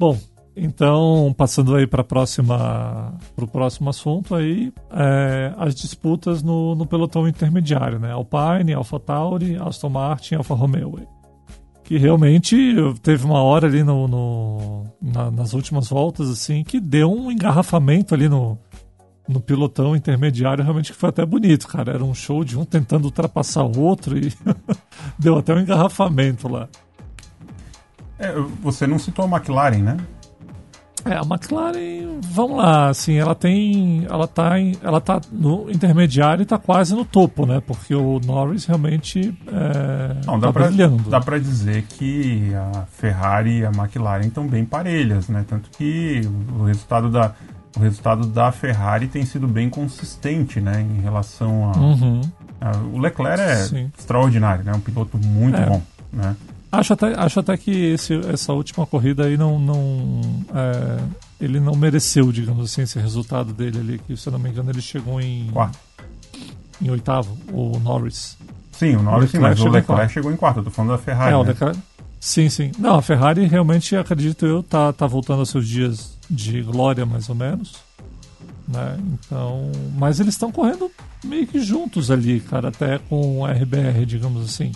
Bom, 0.00 0.16
então 0.56 1.34
passando 1.36 1.74
aí 1.74 1.86
para 1.86 2.04
próxima 2.04 3.14
para 3.34 3.44
o 3.44 3.48
próximo 3.48 3.90
assunto 3.90 4.34
aí 4.34 4.72
é, 4.92 5.52
as 5.56 5.74
disputas 5.74 6.42
no, 6.42 6.74
no 6.74 6.86
pelotão 6.86 7.28
intermediário, 7.28 7.98
né? 7.98 8.12
Alpine, 8.12 8.74
AlphaTauri, 8.74 9.56
Aston 9.56 9.88
Martin, 9.88 10.36
Alfa 10.36 10.54
Romeo. 10.54 10.94
Que 11.84 11.96
realmente 11.96 12.76
teve 13.02 13.24
uma 13.24 13.42
hora 13.42 13.66
ali 13.66 13.82
no, 13.82 14.06
no 14.06 14.84
na, 15.00 15.30
nas 15.30 15.54
últimas 15.54 15.88
voltas 15.88 16.28
assim 16.28 16.62
que 16.62 16.78
deu 16.78 17.10
um 17.10 17.30
engarrafamento 17.32 18.14
ali 18.14 18.28
no 18.28 18.58
no 19.28 19.40
pilotão 19.40 19.94
intermediário 19.94 20.64
realmente 20.64 20.92
foi 20.92 21.10
até 21.10 21.24
bonito, 21.26 21.68
cara. 21.68 21.92
Era 21.92 22.04
um 22.04 22.14
show 22.14 22.42
de 22.42 22.58
um 22.58 22.64
tentando 22.64 23.04
ultrapassar 23.04 23.64
o 23.64 23.78
outro 23.80 24.16
e 24.16 24.32
deu 25.18 25.36
até 25.38 25.54
um 25.54 25.60
engarrafamento 25.60 26.48
lá. 26.48 26.68
É, 28.18 28.32
você 28.62 28.86
não 28.86 28.98
citou 28.98 29.24
a 29.24 29.28
McLaren, 29.28 29.78
né? 29.82 29.96
É, 31.04 31.14
a 31.14 31.20
McLaren, 31.22 32.20
vamos 32.22 32.58
lá, 32.58 32.88
assim, 32.88 33.14
ela 33.14 33.34
tem, 33.34 34.04
ela 34.10 34.26
tá, 34.26 34.58
em, 34.58 34.76
ela 34.82 35.00
tá 35.00 35.20
no 35.30 35.70
intermediário 35.70 36.42
e 36.42 36.44
tá 36.44 36.58
quase 36.58 36.94
no 36.94 37.04
topo, 37.04 37.46
né? 37.46 37.62
Porque 37.64 37.94
o 37.94 38.18
Norris 38.18 38.64
realmente 38.66 39.32
é, 39.46 40.26
Não, 40.26 40.38
dá 40.40 40.48
tá 40.48 40.52
pra, 40.52 40.66
brilhando. 40.66 41.08
dá 41.08 41.20
pra 41.20 41.38
dizer 41.38 41.84
que 41.84 42.52
a 42.54 42.84
Ferrari 42.90 43.60
e 43.60 43.64
a 43.64 43.70
McLaren 43.70 44.26
estão 44.26 44.46
bem 44.48 44.64
parelhas, 44.64 45.28
né? 45.28 45.44
Tanto 45.48 45.70
que 45.70 46.20
o 46.58 46.64
resultado 46.64 47.08
da, 47.08 47.32
o 47.78 47.82
resultado 47.82 48.26
da 48.26 48.50
Ferrari 48.50 49.06
tem 49.06 49.24
sido 49.24 49.46
bem 49.46 49.70
consistente, 49.70 50.60
né? 50.60 50.80
Em 50.80 51.00
relação 51.00 51.70
a... 51.72 51.76
Uhum. 51.78 52.20
a- 52.60 52.76
o 52.92 52.98
Leclerc 52.98 53.40
é 53.40 53.56
Sim. 53.56 53.92
extraordinário, 53.96 54.64
né? 54.64 54.72
Um 54.74 54.80
piloto 54.80 55.16
muito 55.18 55.56
É. 55.56 55.66
bom, 55.66 55.80
né? 56.12 56.34
Acho 56.70 56.92
até, 56.92 57.14
acho 57.18 57.40
até 57.40 57.56
que 57.56 57.70
esse, 57.70 58.14
essa 58.28 58.52
última 58.52 58.86
corrida 58.86 59.24
aí 59.24 59.38
não. 59.38 59.58
não 59.58 60.20
é, 60.54 60.98
ele 61.40 61.58
não 61.60 61.74
mereceu, 61.74 62.30
digamos 62.30 62.70
assim, 62.70 62.82
esse 62.82 62.98
resultado 62.98 63.54
dele 63.54 63.78
ali, 63.78 63.98
que 64.06 64.14
se 64.16 64.28
eu 64.28 64.32
não 64.32 64.38
me 64.38 64.50
engano 64.50 64.70
ele 64.70 64.82
chegou 64.82 65.18
em, 65.18 65.46
Quarto. 65.50 65.78
em 66.82 66.90
oitavo, 66.90 67.38
o 67.52 67.78
Norris. 67.78 68.36
Sim, 68.72 68.96
o 68.96 69.02
Norris 69.02 69.30
sim, 69.30 69.38
Leclerc 69.38 69.60
mas 69.60 69.60
o 69.60 69.72
Leclerc 69.72 70.12
chegou 70.12 70.30
em 70.30 70.36
quarto. 70.36 70.58
Eu 70.58 70.64
tô 70.64 70.70
falando 70.70 70.90
da 70.90 70.98
Ferrari, 70.98 71.32
é, 71.32 71.36
o 71.36 71.42
né? 71.42 71.48
Leclerc- 71.50 71.78
Sim, 72.20 72.50
sim. 72.50 72.70
Não, 72.78 72.96
a 72.96 73.02
Ferrari 73.02 73.46
realmente, 73.46 73.96
acredito 73.96 74.44
eu, 74.44 74.62
tá, 74.62 74.92
tá 74.92 75.06
voltando 75.06 75.38
aos 75.38 75.48
seus 75.48 75.66
dias 75.66 76.17
de 76.30 76.62
glória, 76.62 77.04
mais 77.06 77.28
ou 77.28 77.34
menos. 77.34 77.76
Né? 78.66 78.98
Então. 79.14 79.70
Mas 79.96 80.20
eles 80.20 80.34
estão 80.34 80.52
correndo 80.52 80.90
meio 81.24 81.46
que 81.46 81.60
juntos 81.60 82.10
ali, 82.10 82.38
cara, 82.40 82.68
até 82.68 82.98
com 82.98 83.44
a 83.44 83.52
RBR, 83.52 84.04
digamos 84.06 84.44
assim. 84.44 84.72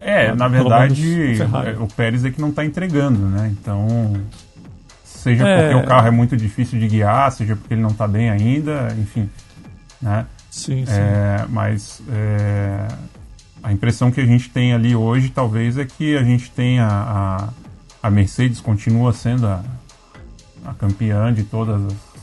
É, 0.00 0.28
Ah, 0.28 0.34
na 0.34 0.50
pelo 0.50 0.68
verdade, 0.68 1.40
é, 1.40 1.78
o 1.80 1.86
Pérez 1.88 2.24
é 2.26 2.30
que 2.30 2.40
não 2.40 2.50
está 2.50 2.62
entregando, 2.64 3.20
né? 3.20 3.48
Então, 3.58 3.86
seja 5.02 5.48
É. 5.48 5.70
porque 5.72 5.84
o 5.84 5.88
carro 5.88 6.08
é 6.08 6.10
muito 6.10 6.36
difícil 6.36 6.78
de 6.78 6.86
guiar, 6.88 7.32
seja 7.32 7.56
porque 7.56 7.72
ele 7.72 7.80
não 7.80 7.88
está 7.90 8.06
bem 8.06 8.28
ainda, 8.28 8.94
enfim, 9.00 9.30
né? 10.02 10.26
Sim, 10.50 10.84
sim. 10.84 10.92
É, 10.92 11.46
mas 11.48 12.02
é, 12.12 12.86
a 13.62 13.72
impressão 13.72 14.10
que 14.10 14.20
a 14.20 14.26
gente 14.26 14.50
tem 14.50 14.74
ali 14.74 14.94
hoje, 14.94 15.30
talvez, 15.30 15.78
é 15.78 15.86
que 15.86 16.16
a 16.18 16.22
gente 16.22 16.50
tem 16.50 16.78
a, 16.80 17.48
a, 18.02 18.06
a 18.06 18.10
Mercedes 18.10 18.60
continua 18.60 19.12
sendo 19.14 19.46
a, 19.46 19.64
a 20.64 20.72
campeã 20.74 21.32
de 21.32 21.42
todas 21.44 21.84
as 21.84 22.14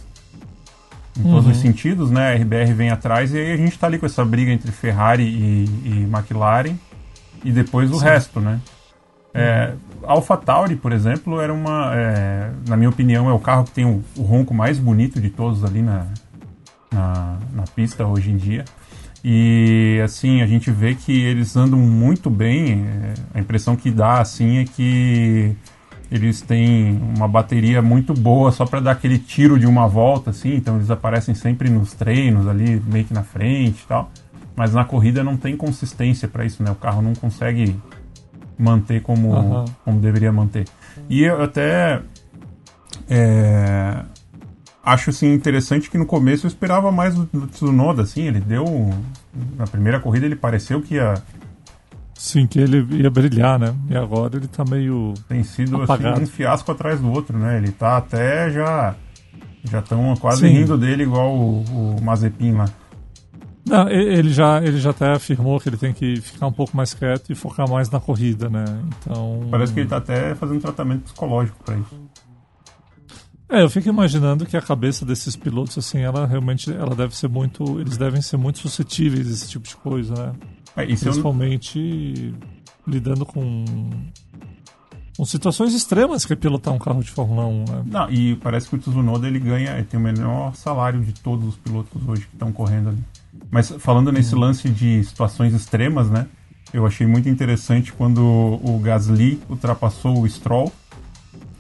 em 1.19 1.24
todos 1.24 1.45
Uhum. 1.45 1.51
os 1.51 1.57
sentidos, 1.57 2.10
né? 2.10 2.31
A 2.31 2.36
RBR 2.36 2.74
vem 2.74 2.89
atrás 2.89 3.33
e 3.33 3.38
aí 3.38 3.51
a 3.51 3.57
gente 3.57 3.77
tá 3.77 3.86
ali 3.88 4.00
com 4.00 4.05
essa 4.05 4.24
briga 4.24 4.50
entre 4.51 4.71
Ferrari 4.71 5.24
e, 5.24 5.65
e 5.83 6.07
McLaren 6.10 6.75
e 7.43 7.51
depois 7.51 7.91
o 7.91 8.00
Sim. 8.00 8.05
resto, 8.05 8.39
né? 8.39 8.62
É, 9.33 9.74
Alpha 10.03 10.36
Tauri, 10.38 10.75
por 10.75 10.91
exemplo, 10.91 11.39
era 11.39 11.53
uma, 11.53 11.91
é, 11.95 12.50
na 12.67 12.75
minha 12.77 12.89
opinião, 12.89 13.29
é 13.29 13.33
o 13.33 13.39
carro 13.39 13.65
que 13.65 13.71
tem 13.71 13.86
o, 13.86 14.03
o 14.17 14.24
ronco 14.24 14.53
mais 14.53 14.77
bonito 14.77 15.19
de 15.19 15.29
todos 15.29 15.63
ali 15.63 15.81
na, 15.81 16.07
na, 16.91 17.38
na 17.53 17.63
pista 17.63 18.05
hoje 18.05 18.31
em 18.31 18.38
dia. 18.38 18.63
E 19.24 20.01
assim, 20.03 20.41
a 20.41 20.48
gente 20.48 20.71
vê 20.71 20.95
que 20.95 21.12
eles 21.24 21.55
andam 21.55 21.77
muito 21.79 22.29
bem. 22.29 22.86
é, 22.86 23.13
a 23.33 23.39
impressão 23.39 23.75
que 23.75 23.91
dá 23.91 24.19
assim 24.19 24.57
é 24.57 24.65
que 24.65 25.55
eles 26.12 26.41
têm 26.41 27.01
uma 27.15 27.27
bateria 27.27 27.82
muito 27.82 28.13
boa 28.13 28.51
só 28.51 28.65
para 28.65 28.82
dar 28.82 28.91
aquele 28.91 29.18
tiro 29.18 29.58
de 29.58 29.65
uma 29.65 29.88
volta, 29.88 30.32
assim. 30.32 30.56
Então 30.56 30.75
eles 30.75 30.91
aparecem 30.91 31.34
sempre 31.34 31.70
nos 31.70 31.94
treinos 31.94 32.48
ali, 32.48 32.82
meio 32.86 33.06
que 33.06 33.13
na 33.13 33.24
frente 33.24 33.82
e 33.84 33.88
tal. 33.88 34.12
Mas 34.53 34.74
na 34.74 34.84
corrida 34.84 35.24
não 35.24 35.38
tem 35.38 35.56
consistência 35.56 36.27
para 36.27 36.44
isso, 36.44 36.62
né? 36.62 36.70
O 36.70 36.75
carro 36.75 37.01
não 37.01 37.15
consegue 37.15 37.80
manter 38.60 39.01
como, 39.01 39.34
Aham. 39.34 39.65
como 39.86 40.00
deveria 40.01 40.34
manter. 40.34 40.68
E 41.10 41.24
eu 41.24 41.41
até 41.41 42.01
é, 43.10 44.03
acho 44.84 45.12
assim 45.12 45.34
interessante 45.34 45.89
que 45.89 45.98
no 45.98 46.06
começo 46.06 46.46
eu 46.46 46.50
esperava 46.50 46.91
mais 46.91 47.15
do, 47.15 47.24
do 47.32 47.48
Tsunoda, 47.48 48.01
assim, 48.01 48.24
ele 48.24 48.41
deu 48.41 48.65
na 49.58 49.65
primeira 49.65 50.00
corrida 50.00 50.25
ele 50.25 50.36
pareceu 50.36 50.82
que 50.82 50.96
ia 50.96 51.13
Sim, 52.22 52.46
que 52.46 52.60
ele 52.60 52.86
ia 53.01 53.10
brilhar, 53.10 53.58
né? 53.58 53.74
E 53.90 53.98
agora 53.98 54.38
ele 54.38 54.48
tá 54.48 54.63
meio. 54.63 55.16
tem 55.28 55.44
sido 55.44 55.82
Apagado. 55.82 56.18
assim, 56.18 56.24
um 56.24 56.28
fiasco 56.28 56.72
atrás 56.72 57.00
do 57.00 57.12
outro, 57.12 57.36
né? 57.36 57.58
Ele 57.58 57.72
tá 57.72 57.98
até 57.98 58.51
já 58.51 58.96
já 59.63 59.80
estão 59.80 60.16
quase 60.18 60.42
Sim. 60.42 60.54
rindo 60.54 60.78
dele 60.78 61.01
igual 61.01 61.36
o, 61.36 61.63
o 61.63 62.00
Mazepin 62.00 62.51
lá. 62.51 62.70
Não, 63.68 63.90
ele 63.90 64.30
já, 64.30 64.63
ele 64.63 64.80
já 64.80 64.92
até 64.92 65.13
afirmou 65.13 65.60
que 65.60 65.68
ele 65.68 65.78
tem 65.78 65.94
que 65.94 66.22
ficar 66.22 66.46
um 66.46 66.51
pouco 66.51 66.78
mais 66.78 66.94
quieto 66.94 67.32
e 67.32 67.36
focar 67.36 67.68
mais 67.68 67.90
na 67.90 68.00
corrida, 68.00 68.50
né? 68.50 68.66
Então. 69.00 69.48
Parece 69.50 69.74
que 69.74 69.80
ele 69.80 69.90
tá 69.90 69.98
até 69.98 70.36
fazendo 70.36 70.62
tratamento 70.62 71.06
psicológico 71.06 71.58
para 71.66 71.75
isso. 71.75 72.01
É, 73.50 73.63
eu 73.63 73.70
fico 73.70 73.90
imaginando 73.90 74.46
que 74.46 74.56
a 74.56 74.62
cabeça 74.62 75.04
desses 75.04 75.36
pilotos, 75.36 75.75
assim, 75.75 75.98
ela 75.98 76.28
realmente 76.28 76.72
ela 76.72 76.96
deve 76.96 77.18
ser 77.18 77.28
muito. 77.30 77.82
Eles 77.82 77.98
devem 77.98 78.22
ser 78.22 78.38
muito 78.38 78.60
suscetíveis 78.60 79.28
a 79.28 79.32
esse 79.32 79.50
tipo 79.50 79.68
de 79.68 79.75
coisa, 79.75 80.13
né? 80.13 80.34
É, 80.75 80.86
e 80.86 80.96
se 80.96 81.06
eu, 81.06 81.12
Principalmente 81.12 82.34
lidando 82.88 83.25
com. 83.25 83.66
com 85.18 85.25
situações 85.25 85.74
extremas 85.74 86.25
que 86.25 86.34
é 86.34 86.36
pilotar 86.36 86.74
um 86.74 86.80
carro 86.80 87.04
de 87.04 87.12
Fórmula 87.12 87.46
1, 87.46 87.66
né? 87.66 87.84
Não, 87.86 88.10
e 88.10 88.36
parece 88.38 88.70
que 88.70 88.75
o 88.75 88.80
Tsunoda 88.80 89.28
ele 89.28 89.40
ganha, 89.40 89.74
ele 89.74 89.84
tem 89.84 90.00
o 90.00 90.04
menor 90.04 90.56
salário 90.56 91.01
de 91.01 91.13
todos 91.13 91.48
os 91.48 91.56
pilotos 91.58 92.01
hoje 92.08 92.22
que 92.24 92.34
estão 92.34 92.51
correndo 92.51 92.90
ali. 92.90 93.04
Mas 93.50 93.70
falando 93.80 94.12
nesse 94.12 94.34
lance 94.36 94.70
de 94.70 95.04
situações 95.04 95.54
extremas, 95.54 96.10
né? 96.10 96.28
Eu 96.74 96.86
achei 96.86 97.06
muito 97.06 97.28
interessante 97.28 97.92
quando 97.92 98.22
o 98.22 98.80
Gasly 98.82 99.42
ultrapassou 99.50 100.22
o 100.22 100.30
Stroll. 100.30 100.72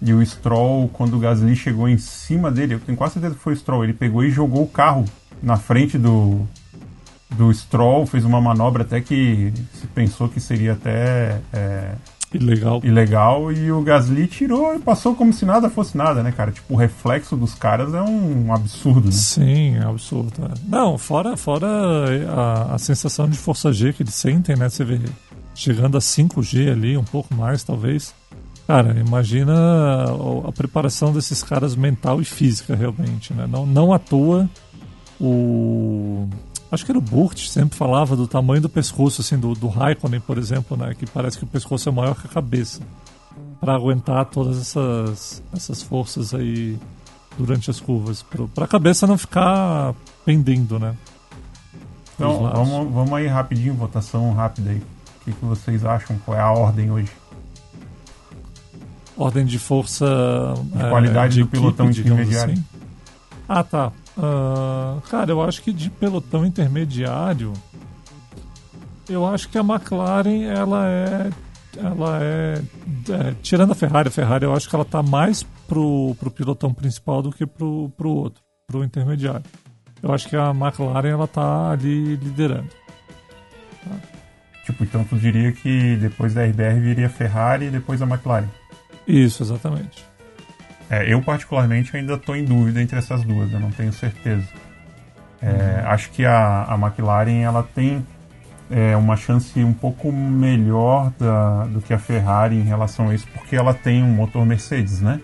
E 0.01 0.13
o 0.13 0.25
Stroll, 0.25 0.87
quando 0.89 1.17
o 1.17 1.19
Gasly 1.19 1.55
chegou 1.55 1.87
em 1.87 1.97
cima 1.97 2.49
dele, 2.49 2.75
eu 2.75 2.79
tenho 2.79 2.97
quase 2.97 3.13
certeza 3.13 3.35
que 3.35 3.41
foi 3.41 3.53
o 3.53 3.57
Stroll, 3.57 3.83
ele 3.83 3.93
pegou 3.93 4.23
e 4.23 4.31
jogou 4.31 4.63
o 4.63 4.67
carro 4.67 5.05
na 5.43 5.57
frente 5.57 5.97
do, 5.97 6.47
do 7.35 7.53
Stroll, 7.53 8.05
fez 8.05 8.25
uma 8.25 8.41
manobra 8.41 8.83
até 8.83 8.99
que 9.01 9.53
se 9.73 9.87
pensou 9.87 10.27
que 10.27 10.39
seria 10.39 10.73
até 10.73 11.39
é, 11.53 11.95
Ilegal. 12.33 12.79
ilegal 12.83 13.51
e 13.51 13.71
o 13.71 13.81
Gasly 13.81 14.27
tirou 14.27 14.73
e 14.73 14.79
passou 14.79 15.13
como 15.15 15.33
se 15.33 15.45
nada 15.45 15.69
fosse 15.69 15.97
nada, 15.97 16.23
né, 16.23 16.31
cara? 16.31 16.51
Tipo, 16.51 16.73
o 16.73 16.77
reflexo 16.77 17.35
dos 17.35 17.53
caras 17.53 17.93
é 17.93 18.01
um 18.01 18.53
absurdo, 18.53 19.05
né? 19.05 19.11
Sim, 19.11 19.75
é 19.75 19.83
absurdo. 19.83 20.31
é. 20.45 20.53
Não, 20.67 20.97
fora, 20.97 21.35
fora 21.35 21.67
a, 22.29 22.75
a 22.75 22.77
sensação 22.77 23.27
de 23.27 23.37
força 23.37 23.71
G 23.73 23.91
que 23.91 24.03
eles 24.03 24.15
sentem, 24.15 24.55
né? 24.55 24.69
Você 24.69 24.83
vê 24.85 24.99
chegando 25.53 25.97
a 25.97 26.01
5G 26.01 26.71
ali, 26.71 26.97
um 26.97 27.03
pouco 27.03 27.33
mais 27.35 27.63
talvez. 27.63 28.13
Cara, 28.65 28.97
imagina 28.97 29.53
a, 29.53 30.47
a 30.47 30.51
preparação 30.53 31.11
desses 31.11 31.43
caras 31.43 31.75
mental 31.75 32.21
e 32.21 32.25
física, 32.25 32.75
realmente, 32.75 33.33
né? 33.33 33.45
Não, 33.45 33.65
não 33.65 33.91
à 33.91 33.99
toa 33.99 34.49
o. 35.19 36.27
Acho 36.71 36.85
que 36.85 36.91
era 36.91 36.97
o 36.97 37.01
Burt 37.01 37.47
sempre 37.47 37.77
falava 37.77 38.15
do 38.15 38.25
tamanho 38.25 38.61
do 38.61 38.69
pescoço, 38.69 39.21
assim, 39.21 39.37
do, 39.37 39.53
do 39.53 39.67
Raikkonen, 39.67 40.21
por 40.21 40.37
exemplo, 40.37 40.77
né? 40.77 40.95
Que 40.97 41.05
parece 41.05 41.37
que 41.37 41.43
o 41.43 41.47
pescoço 41.47 41.89
é 41.89 41.91
maior 41.91 42.15
que 42.15 42.27
a 42.27 42.29
cabeça. 42.29 42.81
Para 43.59 43.75
aguentar 43.75 44.25
todas 44.25 44.59
essas, 44.59 45.43
essas 45.53 45.83
forças 45.83 46.33
aí 46.33 46.79
durante 47.37 47.69
as 47.69 47.79
curvas. 47.79 48.23
Para 48.55 48.63
a 48.63 48.67
cabeça 48.67 49.05
não 49.05 49.17
ficar 49.17 49.93
pendendo, 50.23 50.79
né? 50.79 50.95
Então, 52.15 52.39
vamos, 52.39 52.93
vamos 52.93 53.13
aí 53.13 53.27
rapidinho, 53.27 53.73
votação 53.73 54.31
rápida 54.33 54.71
aí. 54.71 54.77
O 54.77 55.25
que, 55.25 55.31
que 55.33 55.45
vocês 55.45 55.83
acham? 55.83 56.17
Qual 56.25 56.37
é 56.37 56.39
a 56.39 56.51
ordem 56.51 56.89
hoje? 56.89 57.11
Ordem 59.17 59.45
de 59.45 59.59
força. 59.59 60.05
De 60.73 60.83
é, 60.83 60.89
qualidade 60.89 61.33
de 61.33 61.41
do 61.41 61.47
pelotão 61.47 61.89
digamos 61.89 62.21
intermediário. 62.21 62.53
assim. 62.53 62.65
Ah, 63.47 63.63
tá. 63.63 63.91
Ah, 64.17 64.99
cara, 65.09 65.31
eu 65.31 65.41
acho 65.41 65.61
que 65.61 65.71
de 65.71 65.89
pelotão 65.89 66.45
intermediário. 66.45 67.53
Eu 69.09 69.25
acho 69.25 69.49
que 69.49 69.57
a 69.57 69.61
McLaren, 69.61 70.43
ela 70.43 70.87
é. 70.87 71.29
Ela 71.77 72.19
é, 72.21 72.61
é, 73.09 73.35
Tirando 73.41 73.71
a 73.71 73.75
Ferrari, 73.75 74.09
a 74.09 74.11
Ferrari 74.11 74.43
eu 74.43 74.53
acho 74.53 74.69
que 74.69 74.75
ela 74.75 74.83
tá 74.83 75.01
mais 75.01 75.43
pro, 75.67 76.15
pro 76.19 76.29
pilotão 76.29 76.73
principal 76.73 77.21
do 77.21 77.31
que 77.31 77.45
pro, 77.45 77.89
pro 77.95 78.09
outro, 78.09 78.43
pro 78.67 78.83
intermediário. 78.83 79.45
Eu 80.03 80.11
acho 80.13 80.27
que 80.27 80.35
a 80.35 80.49
McLaren 80.49 81.09
ela 81.09 81.27
tá 81.27 81.71
ali 81.71 82.15
liderando. 82.17 82.69
Tipo, 84.65 84.83
então 84.83 85.03
tu 85.03 85.15
diria 85.15 85.51
que 85.51 85.95
depois 85.95 86.33
da 86.33 86.43
RBR 86.45 86.79
viria 86.79 87.07
a 87.07 87.09
Ferrari 87.09 87.65
e 87.65 87.71
depois 87.71 88.01
a 88.01 88.05
McLaren. 88.05 88.49
Isso, 89.07 89.43
exatamente. 89.43 90.05
É, 90.93 91.11
eu 91.13 91.21
particularmente 91.21 91.95
ainda 91.95 92.15
estou 92.15 92.35
em 92.35 92.43
dúvida 92.43 92.81
entre 92.81 92.99
essas 92.99 93.23
duas, 93.23 93.49
eu 93.53 93.59
não 93.61 93.71
tenho 93.71 93.93
certeza. 93.93 94.43
É, 95.41 95.83
Acho 95.85 96.11
que 96.11 96.25
a, 96.25 96.65
a 96.67 96.75
McLaren 96.75 97.41
ela 97.43 97.63
tem 97.63 98.05
é, 98.69 98.95
uma 98.97 99.15
chance 99.15 99.63
um 99.63 99.71
pouco 99.73 100.11
melhor 100.11 101.11
da- 101.17 101.63
do 101.65 101.79
que 101.81 101.93
a 101.93 101.97
Ferrari 101.99 102.55
em 102.57 102.63
relação 102.63 103.09
a 103.09 103.15
isso, 103.15 103.25
porque 103.33 103.55
ela 103.55 103.73
tem 103.73 104.03
um 104.03 104.11
motor 104.13 104.45
Mercedes, 104.45 104.99
né? 105.01 105.19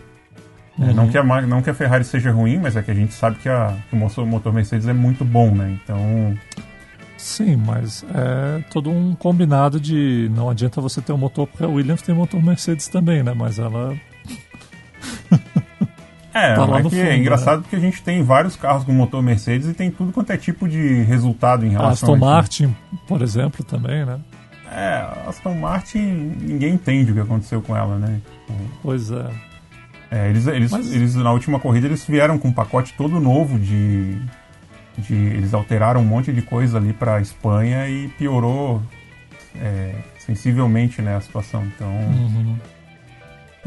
Uhum. 0.79 0.93
não, 0.93 1.09
que 1.09 1.17
a, 1.17 1.24
não 1.24 1.62
que 1.62 1.69
a 1.69 1.74
Ferrari 1.74 2.03
seja 2.05 2.31
ruim, 2.31 2.59
mas 2.59 2.75
é 2.77 2.81
que 2.83 2.91
a 2.91 2.93
gente 2.93 3.13
sabe 3.13 3.36
que, 3.38 3.50
a- 3.50 3.74
que 3.89 3.95
o 3.95 4.00
motor, 4.00 4.24
o 4.24 4.27
motor 4.27 4.53
Mercedes 4.53 4.88
é 4.88 4.93
muito 4.93 5.25
bom, 5.25 5.51
né? 5.51 5.77
Então, 5.83 6.38
Sim, 7.17 7.55
mas 7.57 8.05
é 8.13 8.62
todo 8.71 8.91
um 8.91 9.15
combinado 9.15 9.79
de 9.79 10.29
não 10.36 10.50
adianta 10.50 10.79
você 10.79 11.01
ter 11.01 11.12
um 11.13 11.17
motor, 11.17 11.47
porque 11.47 11.63
a 11.63 11.67
Williams 11.67 12.01
tem 12.03 12.13
motor 12.13 12.41
Mercedes 12.41 12.88
também, 12.88 13.21
né? 13.24 13.33
Mas 13.36 13.57
ela. 13.59 13.95
É, 16.33 16.53
tá 16.53 16.63
é, 16.63 16.83
que 16.83 16.89
fundo, 16.89 16.95
é 16.95 17.17
engraçado 17.17 17.57
né? 17.57 17.61
porque 17.63 17.75
a 17.75 17.79
gente 17.79 18.01
tem 18.03 18.21
vários 18.21 18.55
carros 18.55 18.83
com 18.83 18.91
motor 18.91 19.23
Mercedes 19.23 19.67
e 19.69 19.73
tem 19.73 19.89
tudo 19.89 20.11
quanto 20.11 20.31
é 20.31 20.37
tipo 20.37 20.67
de 20.69 21.01
resultado 21.01 21.65
em 21.65 21.69
A 21.69 21.79
relação 21.79 21.89
Aston 21.91 22.13
a 22.13 22.15
isso. 22.15 22.25
Martin, 22.25 22.75
por 23.07 23.21
exemplo, 23.23 23.65
também, 23.65 24.05
né? 24.05 24.19
É, 24.71 24.97
a 24.97 25.25
Aston 25.29 25.55
Martin, 25.55 26.35
ninguém 26.39 26.75
entende 26.75 27.11
o 27.11 27.15
que 27.15 27.21
aconteceu 27.21 27.59
com 27.61 27.75
ela, 27.75 27.97
né? 27.97 28.21
Pois 28.83 29.09
é. 29.09 29.25
É, 30.11 30.29
eles, 30.29 30.45
eles, 30.47 30.71
Mas- 30.71 30.93
eles, 30.93 31.15
na 31.15 31.31
última 31.31 31.59
corrida, 31.59 31.87
eles 31.87 32.05
vieram 32.05 32.37
com 32.37 32.49
um 32.49 32.53
pacote 32.53 32.93
todo 32.93 33.19
novo 33.19 33.57
de. 33.57 34.21
de 34.97 35.15
eles 35.15 35.53
alteraram 35.53 36.01
um 36.01 36.05
monte 36.05 36.31
de 36.31 36.41
coisa 36.41 36.77
ali 36.77 36.93
pra 36.93 37.19
Espanha 37.19 37.89
e 37.89 38.07
piorou 38.09 38.81
é, 39.55 39.95
sensivelmente 40.19 41.01
né, 41.01 41.15
a 41.15 41.21
situação. 41.21 41.65
Então. 41.65 41.87
Uhum. 41.89 42.57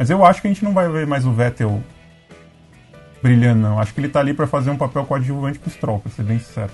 Mas 0.01 0.09
eu 0.09 0.25
acho 0.25 0.41
que 0.41 0.49
a 0.49 0.51
gente 0.51 0.65
não 0.65 0.73
vai 0.73 0.89
ver 0.89 1.07
mais 1.07 1.27
o 1.27 1.31
Vettel 1.31 1.85
brilhando, 3.23 3.61
não. 3.61 3.79
Acho 3.79 3.93
que 3.93 4.01
ele 4.01 4.09
tá 4.09 4.19
ali 4.19 4.33
pra 4.33 4.47
fazer 4.47 4.71
um 4.71 4.77
papel 4.79 5.05
coadjuvante 5.05 5.59
com 5.59 5.69
o 5.69 5.71
Stroll, 5.71 5.99
pra 5.99 6.11
ser 6.11 6.23
bem 6.23 6.39
sincero. 6.39 6.71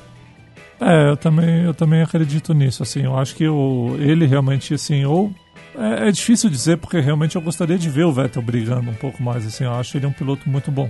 É, 0.80 1.10
eu 1.10 1.16
também, 1.16 1.64
eu 1.64 1.74
também 1.74 2.02
acredito 2.02 2.54
nisso, 2.54 2.84
assim, 2.84 3.02
eu 3.02 3.18
acho 3.18 3.34
que 3.34 3.48
o, 3.48 3.96
ele 3.98 4.26
realmente, 4.26 4.74
assim, 4.74 5.04
ou... 5.04 5.32
É, 5.76 6.06
é 6.06 6.12
difícil 6.12 6.48
dizer, 6.48 6.76
porque 6.76 7.00
realmente 7.00 7.34
eu 7.34 7.42
gostaria 7.42 7.76
de 7.76 7.90
ver 7.90 8.04
o 8.04 8.12
Vettel 8.12 8.42
brigando 8.42 8.92
um 8.92 8.94
pouco 8.94 9.20
mais, 9.20 9.44
assim, 9.44 9.64
eu 9.64 9.74
acho 9.74 9.96
ele 9.96 10.06
um 10.06 10.12
piloto 10.12 10.48
muito 10.48 10.70
bom. 10.70 10.88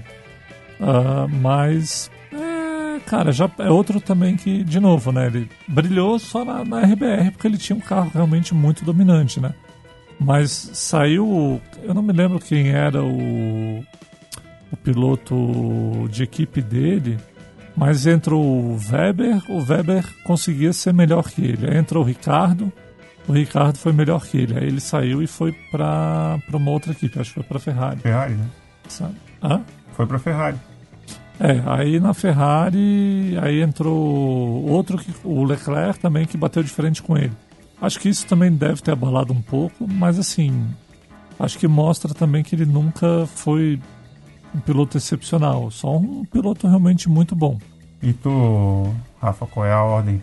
Ah, 0.79 1.27
mas, 1.41 2.11
é, 2.31 3.01
cara, 3.07 3.33
já 3.33 3.51
é 3.61 3.71
outro 3.71 3.99
também 3.99 4.37
que, 4.37 4.63
de 4.63 4.79
novo, 4.79 5.11
né, 5.11 5.29
ele 5.29 5.49
brilhou 5.67 6.19
só 6.19 6.45
na, 6.45 6.63
na 6.67 6.81
RBR, 6.81 7.31
porque 7.31 7.47
ele 7.47 7.57
tinha 7.57 7.75
um 7.75 7.81
carro 7.81 8.11
realmente 8.13 8.55
muito 8.55 8.85
dominante, 8.85 9.41
né. 9.41 9.55
Mas 10.19 10.51
saiu, 10.51 11.61
eu 11.83 11.95
não 11.95 12.03
me 12.03 12.13
lembro 12.13 12.39
quem 12.39 12.71
era 12.71 13.03
o, 13.03 13.85
o 14.73 14.77
piloto 14.83 16.09
de 16.11 16.23
equipe 16.23 16.63
dele, 16.63 17.19
mas 17.77 18.07
entrou 18.07 18.43
o 18.43 18.79
Weber, 18.91 19.43
o 19.51 19.63
Weber 19.63 20.05
conseguia 20.25 20.73
ser 20.73 20.95
melhor 20.95 21.25
que 21.31 21.45
ele. 21.45 21.77
Entrou 21.77 22.03
o 22.03 22.07
Ricardo, 22.07 22.73
o 23.29 23.33
Ricardo 23.33 23.77
foi 23.77 23.93
melhor 23.93 24.25
que 24.25 24.39
ele. 24.39 24.59
Aí 24.59 24.67
ele 24.67 24.81
saiu 24.81 25.23
e 25.23 25.27
foi 25.27 25.53
para 25.71 26.39
uma 26.53 26.71
outra 26.71 26.93
equipe, 26.93 27.21
acho 27.21 27.31
que 27.31 27.35
foi 27.35 27.45
para 27.45 27.59
Ferrari. 27.59 28.01
Ferrari, 28.01 28.35
né? 28.35 28.47
Sabe? 28.89 29.15
Hã? 29.43 29.63
Foi 29.93 30.07
pra 30.07 30.19
Ferrari. 30.19 30.57
É, 31.39 31.63
aí 31.67 32.01
na 32.01 32.15
Ferrari, 32.15 33.37
aí 33.43 33.61
entrou 33.61 34.67
outro, 34.67 34.97
que, 34.97 35.13
o 35.23 35.45
Leclerc 35.45 36.01
também, 36.01 36.25
que 36.25 36.37
bateu 36.37 36.63
de 36.63 36.71
frente 36.71 37.03
com 37.03 37.17
ele. 37.17 37.33
Acho 37.81 38.01
que 38.01 38.09
isso 38.09 38.27
também 38.27 38.51
deve 38.53 38.81
ter 38.81 38.93
abalado 38.93 39.33
um 39.33 39.43
pouco, 39.43 39.87
mas 39.87 40.19
assim, 40.19 40.67
acho 41.39 41.59
que 41.59 41.69
mostra 41.69 42.15
também 42.15 42.43
que 42.43 42.55
ele 42.55 42.65
nunca 42.67 43.27
foi 43.27 43.79
um 44.55 44.61
piloto 44.61 44.97
excepcional, 44.97 45.71
só 45.71 45.97
um 45.97 46.25
piloto 46.25 46.67
realmente 46.67 47.09
muito 47.09 47.37
bom. 47.37 47.59
E 48.03 48.13
tu, 48.13 48.93
Rafa, 49.21 49.47
qual 49.47 49.67
é 49.67 49.73
a 49.73 49.83
ordem, 49.83 50.23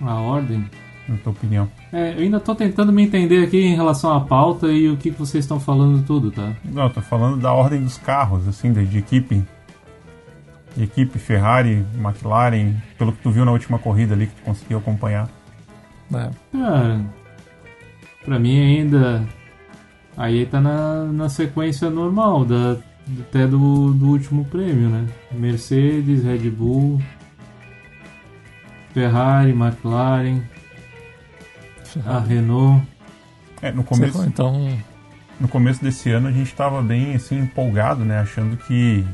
A 0.00 0.14
ordem. 0.20 0.64
na 1.08 1.16
tua 1.18 1.32
opinião? 1.32 1.68
É, 1.92 2.14
eu 2.14 2.20
ainda 2.20 2.38
tô 2.38 2.54
tentando 2.54 2.92
me 2.92 3.02
entender 3.02 3.44
aqui 3.44 3.58
em 3.60 3.74
relação 3.74 4.12
à 4.12 4.20
pauta 4.20 4.68
e 4.68 4.88
o 4.88 4.96
que, 4.96 5.10
que 5.10 5.18
vocês 5.18 5.44
estão 5.44 5.58
falando 5.58 6.04
tudo, 6.06 6.30
tá? 6.30 6.52
Não, 6.64 6.84
eu 6.84 6.90
tô 6.90 7.00
falando 7.00 7.40
da 7.40 7.52
ordem 7.52 7.82
dos 7.82 7.98
carros, 7.98 8.46
assim, 8.46 8.72
de, 8.72 8.84
de 8.86 8.98
equipe. 8.98 9.42
De 10.76 10.84
equipe, 10.84 11.18
Ferrari, 11.18 11.84
McLaren, 11.96 12.74
pelo 12.98 13.12
que 13.12 13.22
tu 13.22 13.30
viu 13.30 13.44
na 13.44 13.52
última 13.52 13.78
corrida 13.78 14.14
ali 14.14 14.26
que 14.26 14.34
tu 14.34 14.42
conseguiu 14.42 14.78
acompanhar. 14.78 15.28
Né? 16.10 16.30
Cara, 16.52 17.00
pra 18.24 18.38
mim 18.38 18.60
ainda. 18.60 19.26
Aí 20.16 20.46
tá 20.46 20.60
na, 20.60 21.04
na 21.06 21.28
sequência 21.28 21.90
normal 21.90 22.44
da, 22.44 22.76
até 23.20 23.46
do, 23.46 23.92
do 23.92 24.06
último 24.06 24.44
prêmio, 24.44 24.88
né? 24.88 25.06
Mercedes, 25.32 26.24
Red 26.24 26.50
Bull, 26.50 27.02
Ferrari, 28.92 29.50
McLaren, 29.50 30.40
a 32.06 32.20
Renault. 32.20 32.86
É, 33.60 33.72
no 33.72 33.82
começo, 33.82 34.24
Então, 34.24 34.78
no 35.40 35.48
começo 35.48 35.82
desse 35.82 36.10
ano 36.10 36.28
a 36.28 36.32
gente 36.32 36.46
estava 36.46 36.80
bem 36.80 37.14
assim 37.14 37.40
empolgado, 37.40 38.04
né, 38.04 38.18
achando 38.18 38.56
que 38.56 39.04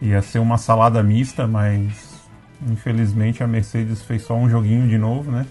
ia 0.00 0.20
ser 0.22 0.38
uma 0.38 0.58
salada 0.58 1.02
mista, 1.02 1.46
mas 1.46 2.20
infelizmente 2.68 3.42
a 3.42 3.46
Mercedes 3.46 4.02
fez 4.02 4.22
só 4.22 4.36
um 4.36 4.48
joguinho 4.48 4.86
de 4.88 4.98
novo, 4.98 5.30
né? 5.30 5.46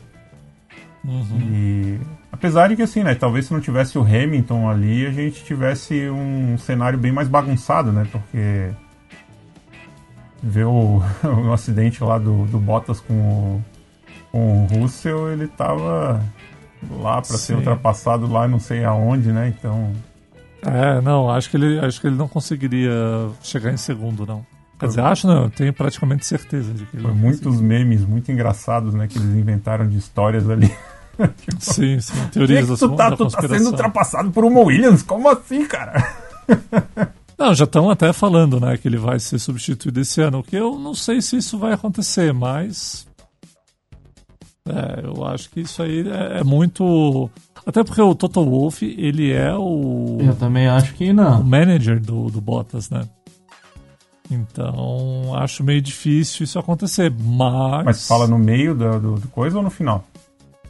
Uhum. 1.07 1.39
E 1.51 1.99
apesar 2.31 2.69
de 2.69 2.75
que 2.75 2.81
assim, 2.81 3.03
né, 3.03 3.15
talvez 3.15 3.45
se 3.45 3.53
não 3.53 3.61
tivesse 3.61 3.97
o 3.97 4.01
Hamilton 4.01 4.69
ali, 4.69 5.05
a 5.05 5.11
gente 5.11 5.43
tivesse 5.43 6.09
um 6.09 6.57
cenário 6.57 6.97
bem 6.97 7.11
mais 7.11 7.27
bagunçado, 7.27 7.91
né? 7.91 8.07
Porque 8.11 8.71
ver 10.41 10.65
o, 10.65 11.01
o 11.23 11.53
acidente 11.53 12.03
lá 12.03 12.17
do, 12.17 12.45
do 12.45 12.59
Bottas 12.59 12.99
com 12.99 13.13
o, 13.13 13.63
com 14.31 14.63
o 14.63 14.65
Russell, 14.67 15.31
ele 15.31 15.47
tava 15.47 16.21
lá 16.99 17.21
para 17.21 17.37
ser 17.37 17.55
ultrapassado 17.55 18.27
lá 18.27 18.47
não 18.47 18.59
sei 18.59 18.83
aonde, 18.83 19.31
né? 19.31 19.53
Então, 19.57 19.93
É, 20.61 21.01
não, 21.01 21.29
acho 21.29 21.49
que 21.49 21.57
ele 21.57 21.79
acho 21.79 21.99
que 21.99 22.07
ele 22.07 22.15
não 22.15 22.27
conseguiria 22.27 22.91
chegar 23.41 23.71
em 23.71 23.77
segundo, 23.77 24.25
não. 24.25 24.45
Quer 24.77 24.87
dizer, 24.87 25.01
acho 25.01 25.25
não, 25.25 25.43
eu 25.43 25.49
tenho 25.49 25.71
praticamente 25.71 26.25
certeza 26.25 26.73
de 26.73 26.85
que 26.85 26.97
ele 26.97 27.03
foi 27.03 27.13
muitos 27.13 27.61
memes 27.61 28.03
muito 28.03 28.29
engraçados, 28.29 28.93
né, 28.93 29.07
que 29.07 29.17
eles 29.17 29.35
inventaram 29.35 29.87
de 29.87 29.97
histórias 29.97 30.49
ali. 30.49 30.71
Sim, 31.59 31.99
sim, 31.99 32.13
Por 32.13 32.23
que, 32.23 32.29
teorias 32.31 32.65
que 32.65 32.71
da, 32.71 32.77
tu 32.77 32.95
tá, 32.95 33.09
da 33.09 33.17
tu 33.17 33.27
tá 33.27 33.47
sendo 33.47 33.67
ultrapassado 33.71 34.31
por 34.31 34.43
uma 34.45 34.61
Williams? 34.61 35.01
Como 35.03 35.29
assim, 35.29 35.65
cara? 35.65 35.93
Não, 37.37 37.53
já 37.53 37.65
estão 37.65 37.89
até 37.89 38.13
falando, 38.13 38.59
né, 38.59 38.77
que 38.77 38.87
ele 38.87 38.97
vai 38.97 39.19
ser 39.19 39.39
substituído 39.39 39.99
esse 39.99 40.21
ano, 40.21 40.39
o 40.39 40.43
que 40.43 40.55
eu 40.55 40.79
não 40.79 40.93
sei 40.93 41.21
se 41.21 41.35
isso 41.35 41.57
vai 41.57 41.73
acontecer, 41.73 42.33
mas 42.33 43.05
é, 44.69 45.01
eu 45.03 45.25
acho 45.25 45.49
que 45.49 45.59
isso 45.59 45.83
aí 45.83 46.07
é, 46.07 46.39
é 46.39 46.43
muito 46.45 47.29
até 47.65 47.83
porque 47.83 48.01
o 48.01 48.13
Toto 48.13 48.45
Wolff, 48.45 48.85
ele 48.97 49.31
é 49.31 49.53
o 49.53 50.17
Eu 50.21 50.35
também 50.35 50.67
acho 50.67 50.93
que 50.93 51.09
o 51.09 51.13
não. 51.13 51.43
manager 51.43 51.99
do, 51.99 52.29
do 52.29 52.39
Bottas, 52.39 52.89
né? 52.89 53.01
Então, 54.29 55.35
acho 55.35 55.63
meio 55.63 55.81
difícil 55.81 56.43
isso 56.43 56.57
acontecer, 56.59 57.11
mas 57.11 57.85
Mas 57.85 58.07
fala 58.07 58.27
no 58.27 58.37
meio 58.37 58.75
do, 58.75 58.99
do, 58.99 59.15
do 59.15 59.27
coisa 59.29 59.57
ou 59.57 59.63
no 59.63 59.69
final? 59.69 60.03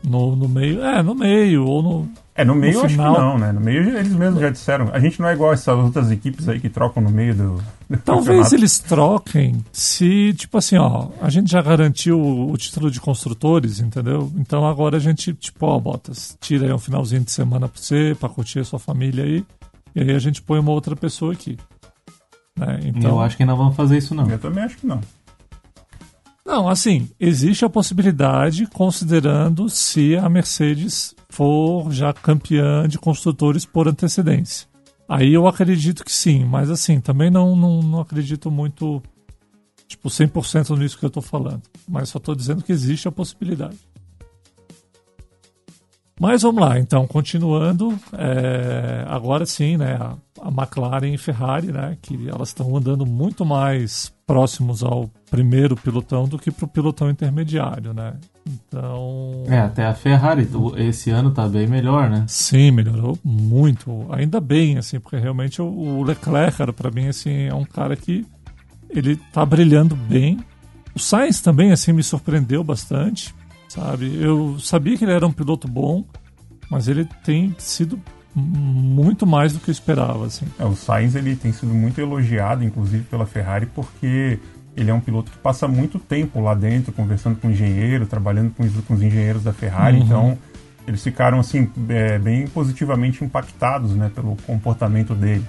No, 0.07 0.35
no 0.35 0.47
meio, 0.49 0.83
é, 0.83 1.01
no 1.03 1.15
meio 1.15 1.65
ou 1.65 1.81
no 1.81 2.09
É, 2.35 2.43
no 2.45 2.53
meio 2.55 2.73
No 2.73 2.79
eu 2.79 2.85
acho 2.85 2.93
final- 2.95 3.13
que 3.15 3.21
não, 3.21 3.37
né? 3.37 3.51
No 3.51 3.61
meio 3.61 3.97
eles 3.97 4.13
mesmos 4.13 4.41
já 4.41 4.49
disseram. 4.49 4.89
A 4.91 4.99
gente 4.99 5.19
não 5.21 5.27
é 5.29 5.33
igual 5.33 5.53
essas 5.53 5.77
outras 5.77 6.11
equipes 6.11 6.47
aí 6.49 6.59
que 6.59 6.69
trocam 6.69 7.01
no 7.01 7.09
meio 7.09 7.33
do. 7.33 7.55
do 7.89 7.97
Talvez 8.03 8.25
campeonato. 8.27 8.55
eles 8.55 8.79
troquem 8.79 9.65
se, 9.71 10.33
tipo 10.33 10.57
assim, 10.57 10.77
ó, 10.77 11.07
a 11.21 11.29
gente 11.29 11.49
já 11.51 11.61
garantiu 11.61 12.19
o, 12.19 12.51
o 12.51 12.57
título 12.57 12.91
de 12.91 12.99
construtores, 12.99 13.79
entendeu? 13.79 14.31
Então 14.37 14.65
agora 14.67 14.97
a 14.97 14.99
gente, 14.99 15.33
tipo, 15.33 15.65
ó, 15.65 15.79
Botas, 15.79 16.37
tira 16.41 16.65
aí 16.65 16.73
um 16.73 16.77
finalzinho 16.79 17.23
de 17.23 17.31
semana 17.31 17.67
pra 17.67 17.81
você, 17.81 18.15
pra 18.19 18.27
curtir 18.29 18.59
a 18.59 18.63
sua 18.65 18.79
família 18.79 19.23
aí, 19.23 19.45
e 19.95 20.01
aí 20.01 20.11
a 20.11 20.19
gente 20.19 20.41
põe 20.41 20.59
uma 20.59 20.71
outra 20.71 20.95
pessoa 20.95 21.31
aqui. 21.33 21.57
Né? 22.57 22.79
Então, 22.85 23.11
Eu 23.11 23.19
acho 23.21 23.35
que 23.37 23.45
não 23.45 23.55
vamos 23.57 23.75
fazer 23.75 23.97
isso, 23.97 24.13
não. 24.15 24.29
Eu 24.29 24.39
também 24.39 24.63
acho 24.63 24.77
que 24.77 24.85
não. 24.87 24.99
Não, 26.45 26.69
assim, 26.69 27.09
existe 27.19 27.65
a 27.65 27.69
possibilidade, 27.69 28.67
considerando 28.67 29.67
se 29.67 30.15
a 30.15 30.29
Mercedes 30.29 31.15
for 31.27 31.91
já 31.91 32.13
campeã 32.13 32.87
de 32.87 32.99
construtores 32.99 33.65
por 33.65 33.87
antecedência. 33.87 34.67
Aí 35.09 35.33
eu 35.33 35.47
acredito 35.47 36.05
que 36.05 36.11
sim, 36.11 36.45
mas 36.45 36.69
assim, 36.69 36.99
também 36.99 37.31
não, 37.31 37.55
não, 37.55 37.81
não 37.81 37.99
acredito 37.99 38.51
muito, 38.51 39.01
tipo, 39.87 40.07
100% 40.07 40.77
nisso 40.77 40.99
que 40.99 41.05
eu 41.05 41.09
tô 41.09 41.21
falando. 41.21 41.63
Mas 41.89 42.09
só 42.09 42.19
tô 42.19 42.35
dizendo 42.35 42.63
que 42.63 42.71
existe 42.71 43.07
a 43.07 43.11
possibilidade. 43.11 43.77
Mas 46.19 46.43
vamos 46.43 46.61
lá, 46.61 46.79
então, 46.79 47.07
continuando, 47.07 47.99
é, 48.13 49.03
agora 49.07 49.45
sim, 49.47 49.77
né, 49.77 49.95
a, 49.95 50.15
a 50.41 50.47
McLaren 50.49 51.13
e 51.13 51.17
Ferrari, 51.17 51.71
né, 51.71 51.97
que 52.01 52.29
elas 52.29 52.49
estão 52.49 52.77
andando 52.77 53.05
muito 53.05 53.43
mais 53.43 54.14
próximos 54.25 54.83
ao 54.83 55.09
primeiro 55.29 55.75
pilotão 55.75 56.27
do 56.27 56.37
que 56.39 56.49
para 56.51 56.65
o 56.65 56.67
pilotão 56.67 57.09
intermediário, 57.09 57.93
né? 57.93 58.15
Então, 58.47 59.43
É, 59.47 59.59
até 59.59 59.85
a 59.85 59.93
Ferrari 59.93 60.47
esse 60.77 61.09
ano 61.11 61.31
tá 61.31 61.47
bem 61.47 61.67
melhor, 61.67 62.09
né? 62.09 62.25
sim, 62.27 62.71
melhorou 62.71 63.17
muito, 63.23 64.05
ainda 64.09 64.39
bem, 64.39 64.77
assim, 64.77 64.99
porque 64.99 65.17
realmente 65.17 65.61
o, 65.61 66.03
Leclerc, 66.03 66.57
cara, 66.57 66.73
para 66.73 66.91
mim, 66.91 67.07
assim, 67.07 67.43
é 67.43 67.53
um 67.53 67.65
cara 67.65 67.95
que 67.95 68.25
ele 68.89 69.15
tá 69.33 69.45
brilhando 69.45 69.95
bem. 69.95 70.39
O 70.95 70.99
Sainz 70.99 71.41
também, 71.41 71.71
assim, 71.71 71.91
me 71.91 72.03
surpreendeu 72.03 72.63
bastante, 72.63 73.33
sabe? 73.67 74.15
Eu 74.21 74.57
sabia 74.59 74.97
que 74.97 75.03
ele 75.03 75.11
era 75.11 75.25
um 75.27 75.31
piloto 75.31 75.67
bom, 75.67 76.03
mas 76.69 76.87
ele 76.87 77.05
tem 77.23 77.53
sido 77.57 77.99
muito 78.35 79.25
mais 79.25 79.53
do 79.53 79.59
que 79.59 79.69
eu 79.69 79.71
esperava, 79.71 80.25
assim. 80.25 80.45
É, 80.59 80.65
o 80.65 80.75
Sainz 80.75 81.15
ele 81.15 81.35
tem 81.35 81.53
sido 81.53 81.73
muito 81.73 82.01
elogiado, 82.01 82.63
inclusive 82.63 83.03
pela 83.03 83.25
Ferrari, 83.25 83.65
porque 83.67 84.39
ele 84.75 84.91
é 84.91 84.93
um 84.93 84.99
piloto 84.99 85.31
que 85.31 85.37
passa 85.37 85.67
muito 85.67 85.97
tempo 85.97 86.41
lá 86.41 86.53
dentro, 86.53 86.91
conversando 86.91 87.37
com 87.37 87.47
o 87.47 87.51
engenheiro, 87.51 88.05
trabalhando 88.05 88.51
com 88.51 88.63
os, 88.63 88.73
com 88.85 88.93
os 88.93 89.01
engenheiros 89.01 89.43
da 89.43 89.53
Ferrari. 89.53 89.97
Uhum. 89.97 90.03
Então, 90.03 90.37
eles 90.85 91.01
ficaram 91.01 91.39
assim 91.39 91.69
é, 91.87 92.19
bem 92.19 92.45
positivamente 92.47 93.23
impactados, 93.23 93.95
né, 93.95 94.11
pelo 94.13 94.35
comportamento 94.45 95.15
dele. 95.15 95.45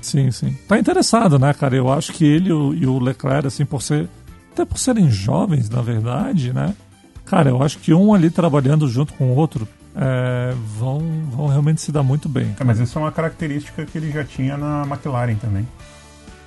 Sim, 0.00 0.30
sim. 0.30 0.56
Tá 0.66 0.78
interessado, 0.78 1.38
né, 1.38 1.52
cara? 1.52 1.76
Eu 1.76 1.92
acho 1.92 2.12
que 2.12 2.24
ele 2.24 2.48
e 2.48 2.86
o 2.86 2.98
Leclerc, 2.98 3.46
assim, 3.46 3.66
por 3.66 3.82
ser. 3.82 4.08
Até 4.52 4.64
por 4.64 4.78
serem 4.78 5.10
jovens, 5.10 5.68
na 5.68 5.82
verdade, 5.82 6.52
né? 6.52 6.74
Cara, 7.24 7.50
eu 7.50 7.62
acho 7.62 7.78
que 7.78 7.94
um 7.94 8.12
ali 8.12 8.30
trabalhando 8.30 8.88
junto 8.88 9.12
com 9.12 9.30
o 9.30 9.36
outro 9.36 9.68
é, 9.96 10.54
vão, 10.78 11.00
vão 11.30 11.46
realmente 11.46 11.80
se 11.80 11.90
dar 11.90 12.02
muito 12.02 12.28
bem. 12.28 12.54
É, 12.58 12.64
mas 12.64 12.78
isso 12.78 12.98
é 12.98 13.02
uma 13.02 13.12
característica 13.12 13.84
que 13.84 13.98
ele 13.98 14.10
já 14.10 14.24
tinha 14.24 14.56
na 14.56 14.82
McLaren 14.82 15.36
também. 15.36 15.66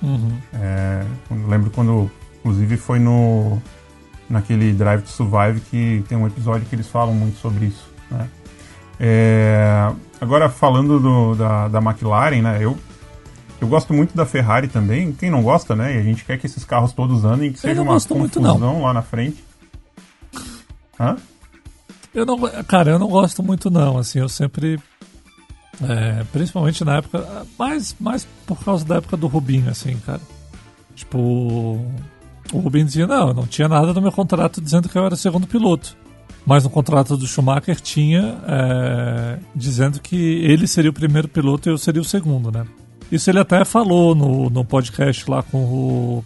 Uhum. 0.02 0.36
É, 0.52 1.04
lembro 1.48 1.70
quando, 1.70 2.10
inclusive, 2.40 2.76
foi 2.76 2.98
no 2.98 3.60
naquele 4.28 4.72
Drive 4.72 5.02
to 5.02 5.10
Survive 5.10 5.60
que 5.60 6.02
tem 6.08 6.16
um 6.16 6.26
episódio 6.26 6.66
que 6.66 6.74
eles 6.74 6.88
falam 6.88 7.14
muito 7.14 7.38
sobre 7.38 7.66
isso. 7.66 7.86
Né? 8.10 8.28
É, 8.98 9.92
agora 10.20 10.48
falando 10.48 10.98
do, 10.98 11.34
da, 11.34 11.68
da 11.68 11.78
McLaren, 11.78 12.42
né? 12.42 12.58
Eu 12.60 12.78
eu 13.60 13.68
gosto 13.68 13.94
muito 13.94 14.14
da 14.14 14.26
Ferrari 14.26 14.68
também. 14.68 15.12
Quem 15.12 15.30
não 15.30 15.42
gosta, 15.42 15.74
né? 15.74 15.94
E 15.96 15.98
a 15.98 16.02
gente 16.02 16.22
quer 16.24 16.38
que 16.38 16.46
esses 16.46 16.64
carros 16.64 16.92
todos 16.92 17.24
andem, 17.24 17.50
que 17.50 17.58
seja 17.58 17.80
uma 17.80 17.94
confusão 17.94 18.18
muito, 18.18 18.82
lá 18.82 18.92
na 18.92 19.00
frente. 19.00 19.42
Hã? 21.00 21.16
Eu 22.14 22.24
não, 22.24 22.38
cara, 22.64 22.92
eu 22.92 22.98
não 22.98 23.08
gosto 23.08 23.42
muito 23.42 23.70
não, 23.70 23.98
assim, 23.98 24.20
eu 24.20 24.28
sempre 24.28 24.78
é, 25.82 26.24
principalmente 26.32 26.84
na 26.84 26.96
época, 26.96 27.46
mais, 27.58 27.96
mais 27.98 28.26
por 28.46 28.62
causa 28.62 28.84
da 28.84 28.96
época 28.96 29.16
do 29.16 29.26
Rubinho, 29.26 29.70
assim, 29.70 29.96
cara. 30.06 30.20
Tipo, 30.94 31.18
o 31.18 32.58
Rubinho 32.58 32.86
dizia, 32.86 33.06
não, 33.06 33.28
eu 33.28 33.34
não 33.34 33.46
tinha 33.46 33.68
nada 33.68 33.92
no 33.92 34.00
meu 34.00 34.12
contrato 34.12 34.60
dizendo 34.60 34.88
que 34.88 34.96
eu 34.96 35.04
era 35.04 35.16
segundo 35.16 35.46
piloto. 35.46 35.96
Mas 36.46 36.62
no 36.62 36.70
contrato 36.70 37.16
do 37.16 37.26
Schumacher 37.26 37.80
tinha 37.80 38.38
é, 38.46 39.38
dizendo 39.54 39.98
que 39.98 40.16
ele 40.16 40.66
seria 40.66 40.90
o 40.90 40.94
primeiro 40.94 41.26
piloto 41.26 41.68
e 41.68 41.72
eu 41.72 41.78
seria 41.78 42.02
o 42.02 42.04
segundo, 42.04 42.52
né? 42.52 42.66
Isso 43.10 43.30
ele 43.30 43.38
até 43.38 43.64
falou 43.64 44.14
no, 44.14 44.50
no 44.50 44.64
podcast 44.64 45.28
lá 45.30 45.42
com 45.42 45.58
o 45.58 46.24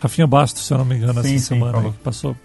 Rafinha 0.00 0.26
Bastos, 0.26 0.64
se 0.64 0.72
eu 0.72 0.78
não 0.78 0.84
me 0.84 0.96
engano, 0.96 1.14
sim, 1.14 1.18
essa 1.18 1.28
sim, 1.28 1.38
semana 1.38 1.82
que 1.82 1.98
passou. 1.98 2.36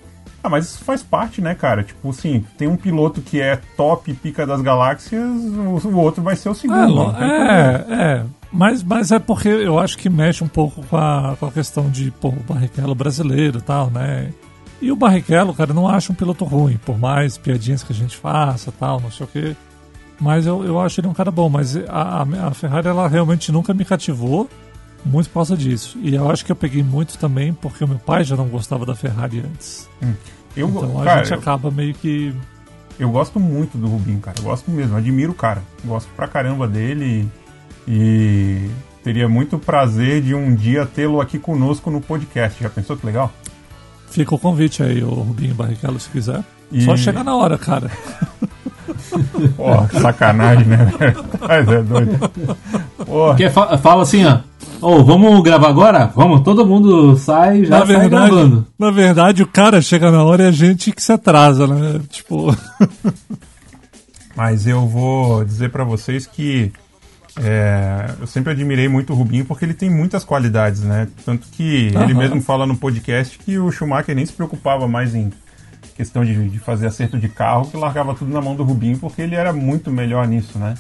Ah, 0.44 0.50
mas 0.50 0.66
isso 0.66 0.84
faz 0.84 1.04
parte, 1.04 1.42
né, 1.42 1.56
cara? 1.56 1.84
Tipo 1.84 2.10
assim, 2.10 2.46
tem 2.58 2.68
um 2.68 2.78
piloto 2.78 3.22
que 3.22 3.42
é 3.42 3.60
top 3.76 4.14
pica 4.14 4.46
das 4.46 4.62
galáxias, 4.62 5.22
o, 5.24 5.88
o 5.88 5.98
outro 5.98 6.22
vai 6.24 6.36
ser 6.36 6.50
o 6.50 6.54
segundo. 6.54 7.12
É, 7.20 7.86
é, 7.90 7.94
é, 7.94 8.26
Mas, 8.52 8.84
mas 8.84 9.12
é 9.12 9.20
porque 9.20 9.50
eu 9.50 9.78
acho 9.80 9.98
que 9.98 10.10
mexe 10.10 10.44
um 10.44 10.48
pouco 10.48 10.84
com 10.86 10.96
a, 10.96 11.36
com 11.40 11.48
a 11.48 11.52
questão 11.52 11.90
de, 11.90 12.12
pô, 12.12 12.30
o 12.30 12.44
Barrichello 12.48 12.96
brasileiro 12.96 13.58
e 13.60 13.62
tal, 13.62 13.90
né? 13.90 14.32
E 14.82 14.92
o 14.92 14.96
Barrichello, 14.96 15.54
cara, 15.54 15.74
não 15.74 15.88
acha 15.88 16.12
um 16.12 16.16
piloto 16.16 16.46
ruim, 16.46 16.78
por 16.86 16.98
mais 16.98 17.38
piadinhas 17.38 17.84
que 17.84 17.92
a 17.92 17.96
gente 17.96 18.16
faça 18.16 18.72
tal, 18.72 19.02
não 19.02 19.12
sei 19.12 19.26
o 19.26 19.30
quê. 19.30 19.56
Mas 20.20 20.46
eu, 20.46 20.64
eu 20.64 20.80
acho 20.80 21.00
ele 21.00 21.08
um 21.08 21.14
cara 21.14 21.32
bom. 21.32 21.50
Mas 21.50 21.76
a, 21.88 22.26
a 22.48 22.52
Ferrari, 22.52 22.88
ela 22.88 23.08
realmente 23.08 23.52
nunca 23.52 23.74
me 23.74 23.86
cativou 23.86 24.50
muito 25.08 25.30
por 25.30 25.36
causa 25.36 25.58
disso. 25.58 25.98
E 26.02 26.16
eu 26.16 26.30
acho 26.30 26.46
que 26.46 26.52
eu 26.52 26.56
peguei 26.56 26.84
muito 26.84 27.18
também 27.18 27.54
porque 27.54 27.84
o 27.84 27.88
meu 27.88 28.00
pai 28.00 28.24
já 28.24 28.36
não 28.36 28.48
gostava 28.48 28.86
da 28.86 28.96
Ferrari 28.96 29.40
antes. 29.40 29.90
Hum. 30.02 30.14
Eu, 30.56 30.70
então 30.70 31.02
a 31.02 31.04
cara, 31.04 31.24
gente 31.24 31.34
acaba 31.34 31.72
meio 31.72 31.94
que. 31.94 32.34
Eu 33.00 33.12
gosto 33.12 33.40
muito 33.40 33.78
do 33.78 33.88
Rubinho, 33.88 34.20
cara. 34.20 34.38
Eu 34.40 34.44
gosto 34.44 34.72
mesmo, 34.72 34.98
admiro 34.98 35.32
o 35.32 35.36
cara. 35.36 35.62
Gosto 35.86 36.10
pra 36.16 36.28
caramba 36.28 36.68
dele 36.68 37.30
e 37.88 38.70
teria 39.04 39.30
muito 39.30 39.58
prazer 39.58 40.22
de 40.22 40.34
um 40.34 40.54
dia 40.54 40.86
tê-lo 40.86 41.22
aqui 41.22 41.38
conosco 41.38 41.92
no 41.92 42.02
podcast. 42.02 42.62
Já 42.62 42.70
pensou 42.70 42.98
que 42.98 43.06
legal? 43.06 43.32
Fica 44.10 44.34
o 44.34 44.40
convite 44.40 44.82
aí, 44.82 45.04
o 45.04 45.10
Rubinho 45.10 45.54
Barrichello, 45.54 46.00
se 46.00 46.10
quiser. 46.10 46.44
E... 46.72 46.82
Só 46.82 46.98
chegar 46.98 47.24
na 47.24 47.36
hora, 47.36 47.58
cara. 47.58 47.92
Porra, 49.56 49.88
sacanagem, 50.02 50.66
né? 50.66 50.92
Mas 51.40 51.68
é 51.68 51.84
doido. 51.84 52.18
Porra. 53.06 53.30
Porque 53.30 53.50
fala 53.50 54.02
assim, 54.02 54.26
ó. 54.26 54.40
Ô, 54.80 54.98
oh, 54.98 55.04
vamos 55.04 55.42
gravar 55.42 55.70
agora? 55.70 56.12
Vamos, 56.16 56.42
todo 56.42 56.66
mundo 56.66 57.18
sai 57.18 57.66
já 57.66 57.80
na 57.80 57.86
sai 57.86 57.98
verdade, 57.98 58.30
gravando. 58.30 58.68
Na 58.78 58.92
verdade, 58.92 59.44
o 59.44 59.48
cara 59.48 59.82
chega 59.82 60.12
na 60.12 60.24
hora 60.24 60.44
e 60.44 60.48
a 60.48 60.52
gente 60.52 60.92
que 60.92 61.02
se 61.02 61.12
atrasa, 61.12 61.66
né? 61.66 62.00
Tipo. 62.10 62.56
Mas 64.36 64.68
eu 64.68 64.86
vou 64.86 65.44
dizer 65.44 65.72
para 65.72 65.84
vocês 65.84 66.28
que 66.28 66.72
é, 67.40 68.14
eu 68.20 68.28
sempre 68.28 68.54
admirei 68.54 68.88
muito 68.88 69.14
o 69.14 69.16
Rubinho 69.16 69.46
porque 69.46 69.66
ele 69.66 69.74
tem 69.74 69.90
muitas 69.90 70.24
qualidades, 70.24 70.82
né? 70.82 71.08
Tanto 71.26 71.48
que 71.52 71.88
ele 71.88 72.14
mesmo 72.14 72.40
fala 72.42 72.68
no 72.68 72.78
podcast 72.78 73.40
que 73.40 73.58
o 73.58 73.72
Schumacher 73.72 74.16
nem 74.16 74.28
se 74.28 74.34
preocupava 74.34 74.88
mais 74.88 75.16
em 75.16 75.32
questão 75.96 76.24
de, 76.24 76.50
de 76.50 76.60
fazer 76.60 76.86
acerto 76.86 77.18
de 77.18 77.28
carro, 77.28 77.68
que 77.68 77.76
largava 77.76 78.14
tudo 78.14 78.32
na 78.32 78.42
mão 78.42 78.56
do 78.56 78.64
Rubinho 78.64 79.00
porque 79.00 79.24
ele 79.24 79.34
era 79.34 79.52
muito 79.52 79.90
melhor 79.90 80.28
nisso, 80.28 80.60
né? 80.60 80.76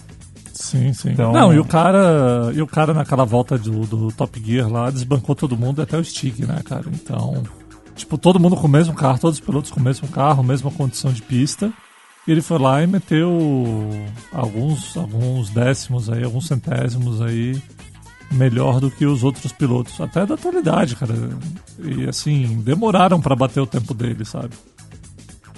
Sim, 0.58 0.92
sim. 0.92 1.12
Então... 1.12 1.32
Não, 1.32 1.54
e 1.54 1.60
o 1.60 1.66
cara, 1.66 2.52
e 2.54 2.62
o 2.62 2.68
cara 2.68 2.94
naquela 2.94 3.26
volta 3.26 3.58
do, 3.58 3.86
do 3.86 4.12
Top 4.12 4.42
Gear 4.44 4.68
lá 4.70 4.90
desbancou 4.90 5.36
todo 5.36 5.56
mundo, 5.56 5.82
até 5.82 5.98
o 5.98 6.04
Stick, 6.04 6.40
né, 6.40 6.60
cara? 6.66 6.86
Então, 6.92 7.44
tipo, 7.96 8.18
todo 8.18 8.40
mundo 8.40 8.56
com 8.56 8.66
o 8.66 8.70
mesmo 8.70 8.94
carro, 8.96 9.20
todos 9.20 9.40
os 9.40 9.46
pilotos 9.46 9.70
com 9.70 9.80
o 9.80 9.84
mesmo 9.84 10.08
carro, 10.08 10.44
mesma 10.44 10.72
condição 10.72 11.14
de 11.14 11.22
pista. 11.22 11.72
E 12.28 12.32
ele 12.32 12.42
foi 12.42 12.58
lá 12.58 12.84
e 12.84 12.88
meteu 12.88 13.90
alguns, 14.34 14.98
alguns 14.98 15.50
décimos 15.50 16.10
aí, 16.10 16.24
alguns 16.24 16.48
centésimos 16.48 17.22
aí 17.22 17.62
melhor 18.32 18.82
do 18.82 18.92
que 18.92 19.06
os 19.06 19.24
outros 19.24 19.52
pilotos, 19.54 20.02
até 20.02 20.26
da 20.26 20.34
atualidade, 20.34 20.96
cara. 20.96 21.14
E 21.80 22.06
assim, 22.10 22.62
demoraram 22.62 23.22
para 23.22 23.36
bater 23.36 23.62
o 23.62 23.68
tempo 23.68 23.94
dele, 23.94 24.26
sabe? 24.26 24.56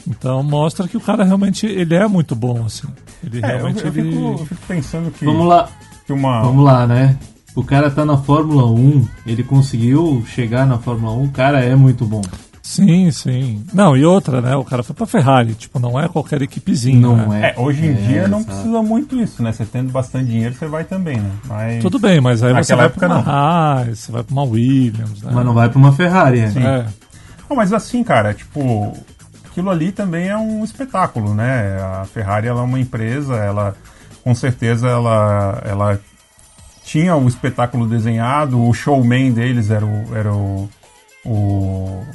Então 0.10 0.42
mostra 0.42 0.88
que 0.88 0.98
o 0.98 1.02
cara 1.02 1.24
realmente 1.24 1.68
ele 1.68 1.94
é 1.94 2.08
muito 2.08 2.36
bom, 2.36 2.66
assim. 2.66 2.88
Ele 3.24 3.40
é, 3.44 3.48
realmente 3.48 3.86
eu, 3.86 3.94
eu, 3.94 3.94
ele... 3.94 4.12
fico, 4.12 4.24
eu, 4.24 4.38
fico, 4.46 4.62
pensando 4.68 5.12
que. 5.12 5.24
Vamos 5.24 5.48
lá. 5.48 5.70
Que 6.06 6.14
uma... 6.14 6.42
Vamos 6.42 6.66
lá, 6.66 6.88
né? 6.88 7.16
O 7.56 7.64
cara 7.64 7.92
tá 7.92 8.04
na 8.06 8.18
Fórmula 8.18 8.66
1, 8.66 9.08
ele 9.26 9.44
conseguiu 9.44 10.24
chegar 10.26 10.66
na 10.66 10.78
Fórmula 10.78 11.14
1, 11.14 11.24
o 11.24 11.30
cara 11.30 11.64
é 11.64 11.76
muito 11.76 12.06
bom. 12.06 12.22
Sim, 12.70 13.10
sim. 13.12 13.64
Não, 13.74 13.98
e 13.98 14.06
outra, 14.06 14.42
né? 14.42 14.56
O 14.56 14.64
cara 14.64 14.84
foi 14.84 14.96
pra 14.96 15.08
Ferrari, 15.08 15.56
tipo, 15.56 15.80
não 15.80 16.00
é 16.00 16.08
qualquer 16.08 16.40
equipezinha. 16.42 17.00
Não 17.00 17.28
né? 17.28 17.48
é. 17.48 17.50
é. 17.50 17.60
Hoje 17.60 17.84
em 17.84 17.90
é, 17.90 17.94
dia 17.94 18.28
não 18.28 18.44
precisa 18.44 18.82
muito 18.84 19.20
isso, 19.20 19.42
né? 19.42 19.52
Você 19.52 19.66
tendo 19.66 19.92
bastante 19.92 20.28
dinheiro, 20.28 20.54
você 20.54 20.68
vai 20.68 20.84
também, 20.84 21.18
né? 21.18 21.32
Mas... 21.46 21.82
Tudo 21.82 21.98
bem, 21.98 22.22
mas 22.22 22.44
aí 22.44 22.54
você 22.54 22.76
vai 22.76 22.86
época, 22.86 23.08
pra 23.08 23.16
uma 23.16 23.24
não. 23.24 23.32
Haas, 23.32 24.00
você 24.00 24.12
vai 24.12 24.24
pra 24.24 24.34
uma 24.34 24.44
Williams, 24.44 25.24
né? 25.24 25.32
Mas 25.34 25.46
não 25.46 25.54
vai 25.56 25.68
pra 25.68 25.80
uma 25.80 25.92
Ferrari, 25.92 26.42
né? 26.42 26.86
É. 26.86 26.86
Não, 27.50 27.58
mas 27.58 27.74
assim, 27.74 28.04
cara, 28.04 28.36
tipo, 28.36 28.94
aquilo 29.60 29.70
ali 29.70 29.92
também 29.92 30.30
é 30.30 30.38
um 30.38 30.64
espetáculo, 30.64 31.34
né? 31.34 31.78
A 31.82 32.06
Ferrari 32.06 32.48
ela 32.48 32.62
é 32.62 32.64
uma 32.64 32.80
empresa, 32.80 33.36
ela 33.36 33.76
com 34.24 34.34
certeza 34.34 34.88
ela, 34.88 35.62
ela 35.66 36.00
tinha 36.84 37.16
o 37.16 37.28
espetáculo 37.28 37.86
desenhado, 37.86 38.66
o 38.66 38.74
showman 38.74 39.32
deles 39.32 39.70
era 39.70 39.86
o, 39.86 40.16
era 40.16 40.34
o, 40.34 40.70
o, 41.26 42.06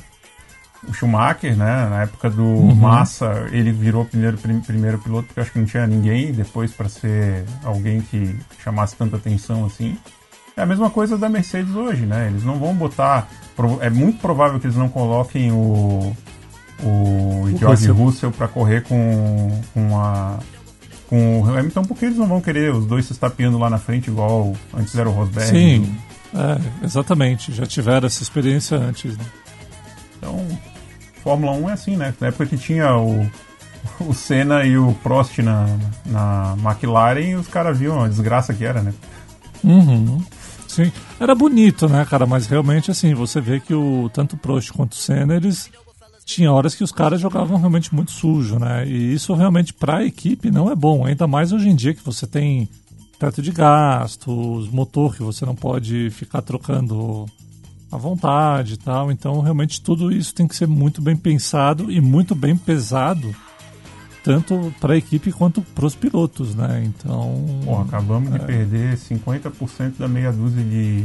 o 0.88 0.92
Schumacher, 0.94 1.54
né? 1.54 1.86
Na 1.88 2.02
época 2.02 2.30
do 2.30 2.42
uhum. 2.42 2.74
Massa, 2.74 3.46
ele 3.52 3.72
virou 3.72 4.06
primeiro, 4.06 4.38
primeiro 4.38 4.98
piloto, 4.98 5.26
porque 5.26 5.40
acho 5.40 5.52
que 5.52 5.58
não 5.58 5.66
tinha 5.66 5.86
ninguém 5.86 6.32
depois 6.32 6.72
para 6.72 6.88
ser 6.88 7.44
alguém 7.62 8.00
que 8.00 8.38
chamasse 8.62 8.96
tanta 8.96 9.16
atenção 9.16 9.66
assim. 9.66 9.98
É 10.56 10.62
a 10.62 10.66
mesma 10.66 10.88
coisa 10.88 11.18
da 11.18 11.28
Mercedes 11.28 11.74
hoje, 11.74 12.06
né? 12.06 12.28
Eles 12.28 12.44
não 12.44 12.58
vão 12.58 12.74
botar. 12.74 13.28
É 13.80 13.90
muito 13.90 14.20
provável 14.20 14.58
que 14.58 14.66
eles 14.66 14.76
não 14.76 14.88
coloquem 14.88 15.50
o, 15.50 16.14
o, 16.82 17.42
o 17.42 17.58
George 17.58 17.88
Russell, 17.88 17.94
Russell 17.94 18.30
para 18.32 18.48
correr 18.48 18.82
com, 18.82 19.60
com 19.72 19.98
a 19.98 20.38
com 21.06 21.40
o 21.40 21.48
Hamilton 21.48 21.82
porque 21.82 22.06
eles 22.06 22.16
não 22.16 22.26
vão 22.26 22.40
querer 22.40 22.72
os 22.72 22.86
dois 22.86 23.04
se 23.04 23.12
estapeando 23.12 23.58
lá 23.58 23.68
na 23.68 23.78
frente 23.78 24.08
igual 24.08 24.54
antes 24.72 24.96
era 24.96 25.08
o 25.08 25.12
Rosberg. 25.12 25.50
Sim, 25.50 25.96
é, 26.34 26.84
exatamente. 26.84 27.52
Já 27.52 27.66
tiveram 27.66 28.06
essa 28.06 28.22
experiência 28.22 28.76
antes. 28.76 29.16
Né? 29.16 29.24
Então, 30.18 30.46
Fórmula 31.22 31.52
1 31.52 31.70
é 31.70 31.72
assim, 31.72 31.96
né? 31.96 32.14
Na 32.20 32.28
época 32.28 32.46
que 32.46 32.56
tinha 32.56 32.96
o, 32.96 33.30
o 34.00 34.12
Senna 34.12 34.64
e 34.64 34.76
o 34.76 34.92
Prost 35.02 35.38
na, 35.38 35.66
na 36.06 36.56
McLaren, 36.58 37.36
os 37.36 37.48
caras 37.48 37.78
viam 37.78 38.02
a 38.02 38.08
desgraça 38.08 38.52
que 38.52 38.64
era, 38.64 38.82
né? 38.82 38.92
Uhum. 39.62 40.22
Sim, 40.66 40.90
era 41.20 41.34
bonito, 41.34 41.88
né, 41.88 42.04
cara? 42.04 42.26
Mas 42.26 42.46
realmente, 42.46 42.90
assim, 42.90 43.14
você 43.14 43.40
vê 43.40 43.60
que 43.60 43.72
o 43.72 44.10
tanto 44.12 44.34
o 44.34 44.38
Prost 44.38 44.72
quanto 44.72 44.92
o 44.92 44.96
Senna, 44.96 45.36
eles 45.36 45.70
tinha 46.24 46.50
horas 46.50 46.74
que 46.74 46.82
os 46.82 46.90
caras 46.90 47.20
jogavam 47.20 47.58
realmente 47.58 47.94
muito 47.94 48.10
sujo, 48.10 48.58
né? 48.58 48.86
E 48.86 49.12
isso 49.12 49.34
realmente 49.34 49.72
para 49.74 49.98
a 49.98 50.04
equipe 50.04 50.50
não 50.50 50.70
é 50.70 50.74
bom, 50.74 51.04
ainda 51.04 51.26
mais 51.26 51.52
hoje 51.52 51.68
em 51.68 51.74
dia 51.74 51.94
que 51.94 52.04
você 52.04 52.26
tem 52.26 52.68
teto 53.18 53.42
de 53.42 53.52
gastos, 53.52 54.68
motor 54.70 55.14
que 55.14 55.22
você 55.22 55.44
não 55.44 55.54
pode 55.54 56.10
ficar 56.10 56.42
trocando 56.42 57.26
à 57.90 57.96
vontade 57.96 58.74
e 58.74 58.76
tal. 58.76 59.12
Então, 59.12 59.40
realmente 59.40 59.80
tudo 59.80 60.10
isso 60.10 60.34
tem 60.34 60.48
que 60.48 60.56
ser 60.56 60.66
muito 60.66 61.00
bem 61.00 61.16
pensado 61.16 61.90
e 61.90 62.00
muito 62.00 62.34
bem 62.34 62.56
pesado, 62.56 63.34
tanto 64.22 64.74
para 64.80 64.94
a 64.94 64.96
equipe 64.96 65.30
quanto 65.30 65.62
para 65.62 65.86
os 65.86 65.94
pilotos, 65.94 66.54
né? 66.54 66.82
Então, 66.84 67.44
Bom, 67.64 67.82
acabamos 67.82 68.34
é... 68.34 68.38
de 68.38 68.44
perder 68.44 68.96
50% 68.96 69.98
da 69.98 70.08
meia 70.08 70.32
dúzia 70.32 70.62
de 70.64 71.04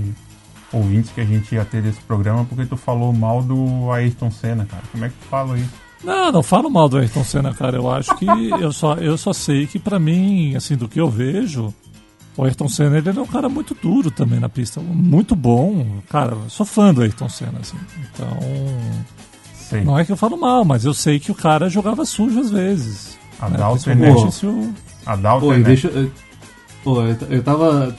ouvintes 0.72 1.12
que 1.12 1.22
a 1.22 1.26
gente 1.26 1.54
ia 1.54 1.66
ter 1.66 1.82
desse 1.82 2.00
programa 2.02 2.46
porque 2.46 2.66
tu 2.66 2.78
falou 2.78 3.12
mal 3.12 3.42
do 3.42 3.92
Ayrton 3.92 4.32
Senna, 4.32 4.66
cara. 4.66 4.84
Como 4.92 5.06
é 5.06 5.10
que 5.10 5.16
tu 5.16 5.26
fala 5.28 5.58
isso? 5.58 5.74
Não, 6.04 6.32
não 6.32 6.44
falo 6.44 6.70
mal 6.70 6.88
do 6.88 6.98
Ayrton 6.98 7.24
Senna, 7.24 7.54
cara. 7.54 7.78
Eu 7.78 7.92
acho 7.92 8.16
que 8.18 8.26
eu 8.62 8.72
só, 8.72 8.96
eu 8.96 9.18
só 9.18 9.34
sei 9.34 9.68
que 9.68 9.80
para 9.80 10.00
mim, 10.00 10.56
assim, 10.56 10.76
do 10.76 10.88
que 10.88 11.00
eu 11.00 11.10
vejo, 11.10 11.74
O 12.38 12.44
Ayrton 12.44 12.70
Senna 12.70 12.98
ele 12.98 13.10
é 13.10 13.22
um 13.22 13.28
cara 13.28 13.50
muito 13.50 13.76
duro 13.76 14.10
também 14.10 14.40
na 14.40 14.50
pista, 14.50 14.80
muito 14.80 15.36
bom. 15.36 16.02
Cara, 16.10 16.38
sou 16.48 16.66
fã 16.66 16.94
do 16.94 17.02
Ayrton 17.02 17.30
Senna, 17.30 17.60
assim. 17.60 17.78
Então. 18.14 18.38
Sim. 19.54 19.82
Não 19.82 20.00
é 20.00 20.06
que 20.06 20.12
eu 20.12 20.18
falo 20.18 20.38
mal, 20.38 20.64
mas 20.66 20.86
eu 20.86 20.94
sei 20.94 21.20
que 21.20 21.32
o 21.32 21.36
cara 21.36 21.70
jogava 21.70 22.06
sujo 22.06 22.40
às 22.40 22.50
vezes. 22.50 23.18
Adalto 23.40 23.90
né? 23.96 24.12
o... 24.12 24.74
Adalto 25.06 25.46
Pô, 25.46 25.54
deixa... 25.54 25.90
Pô, 26.84 27.02
eu, 27.02 27.18
eu 27.30 27.44
tava. 27.44 27.96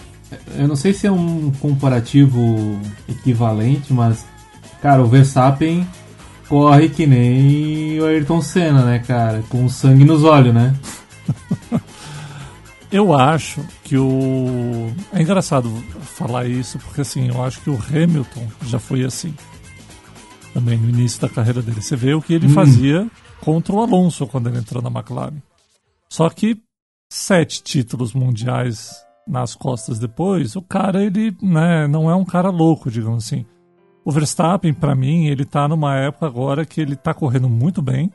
Eu 0.57 0.69
não 0.69 0.77
sei 0.77 0.93
se 0.93 1.07
é 1.07 1.13
um 1.13 1.51
comparativo 1.61 2.79
equivalente, 3.09 3.93
mas. 3.93 4.25
Cara, 4.81 5.03
o 5.03 5.07
Verstappen 5.07 5.87
corre 6.49 6.89
que 6.89 7.07
nem 7.07 8.01
o 8.01 8.07
Ayrton 8.07 8.41
Senna, 8.41 8.85
né, 8.85 8.99
cara? 8.99 9.43
Com 9.49 9.69
sangue 9.69 10.05
nos 10.05 10.25
olhos, 10.25 10.55
né? 10.55 10.75
Eu 12.91 13.17
acho 13.17 13.65
que 13.85 13.97
o. 13.97 14.93
É 15.13 15.23
engraçado 15.23 15.71
falar 16.03 16.47
isso, 16.47 16.77
porque 16.81 17.03
assim, 17.03 17.29
eu 17.29 17.43
acho 17.45 17.61
que 17.61 17.71
o 17.71 17.79
Hamilton 17.79 18.49
já 18.67 18.81
foi 18.81 19.05
assim. 19.05 19.33
Também 20.53 20.77
no 20.77 20.89
início 20.89 21.21
da 21.21 21.29
carreira 21.29 21.63
dele. 21.63 21.81
Você 21.81 21.95
vê 21.95 22.15
o 22.15 22.21
que 22.21 22.35
ele 22.35 22.49
hum. 22.49 22.53
fazia 22.53 23.09
contra 23.41 23.73
o 23.73 23.81
Alonso 23.81 24.27
quando 24.27 24.49
ele 24.49 24.59
entrou 24.59 24.83
na 24.83 24.91
McLaren. 24.91 25.41
Só 26.09 26.29
que 26.29 26.61
sete 27.09 27.63
títulos 27.63 28.13
mundiais 28.13 28.91
nas 29.31 29.55
costas 29.55 29.99
depois, 29.99 30.57
o 30.57 30.63
cara, 30.63 31.03
ele 31.03 31.37
né, 31.41 31.87
não 31.87 32.11
é 32.11 32.15
um 32.15 32.25
cara 32.25 32.51
louco, 32.51 32.91
digamos 32.91 33.25
assim. 33.25 33.47
O 34.05 34.11
Verstappen, 34.11 34.75
para 34.75 34.95
mim, 34.95 35.27
ele 35.27 35.45
tá 35.45 35.69
numa 35.69 35.97
época 35.97 36.27
agora 36.27 36.67
que 36.67 36.81
ele 36.81 36.97
tá 36.97 37.15
correndo 37.15 37.49
muito 37.49 37.81
bem 37.81 38.11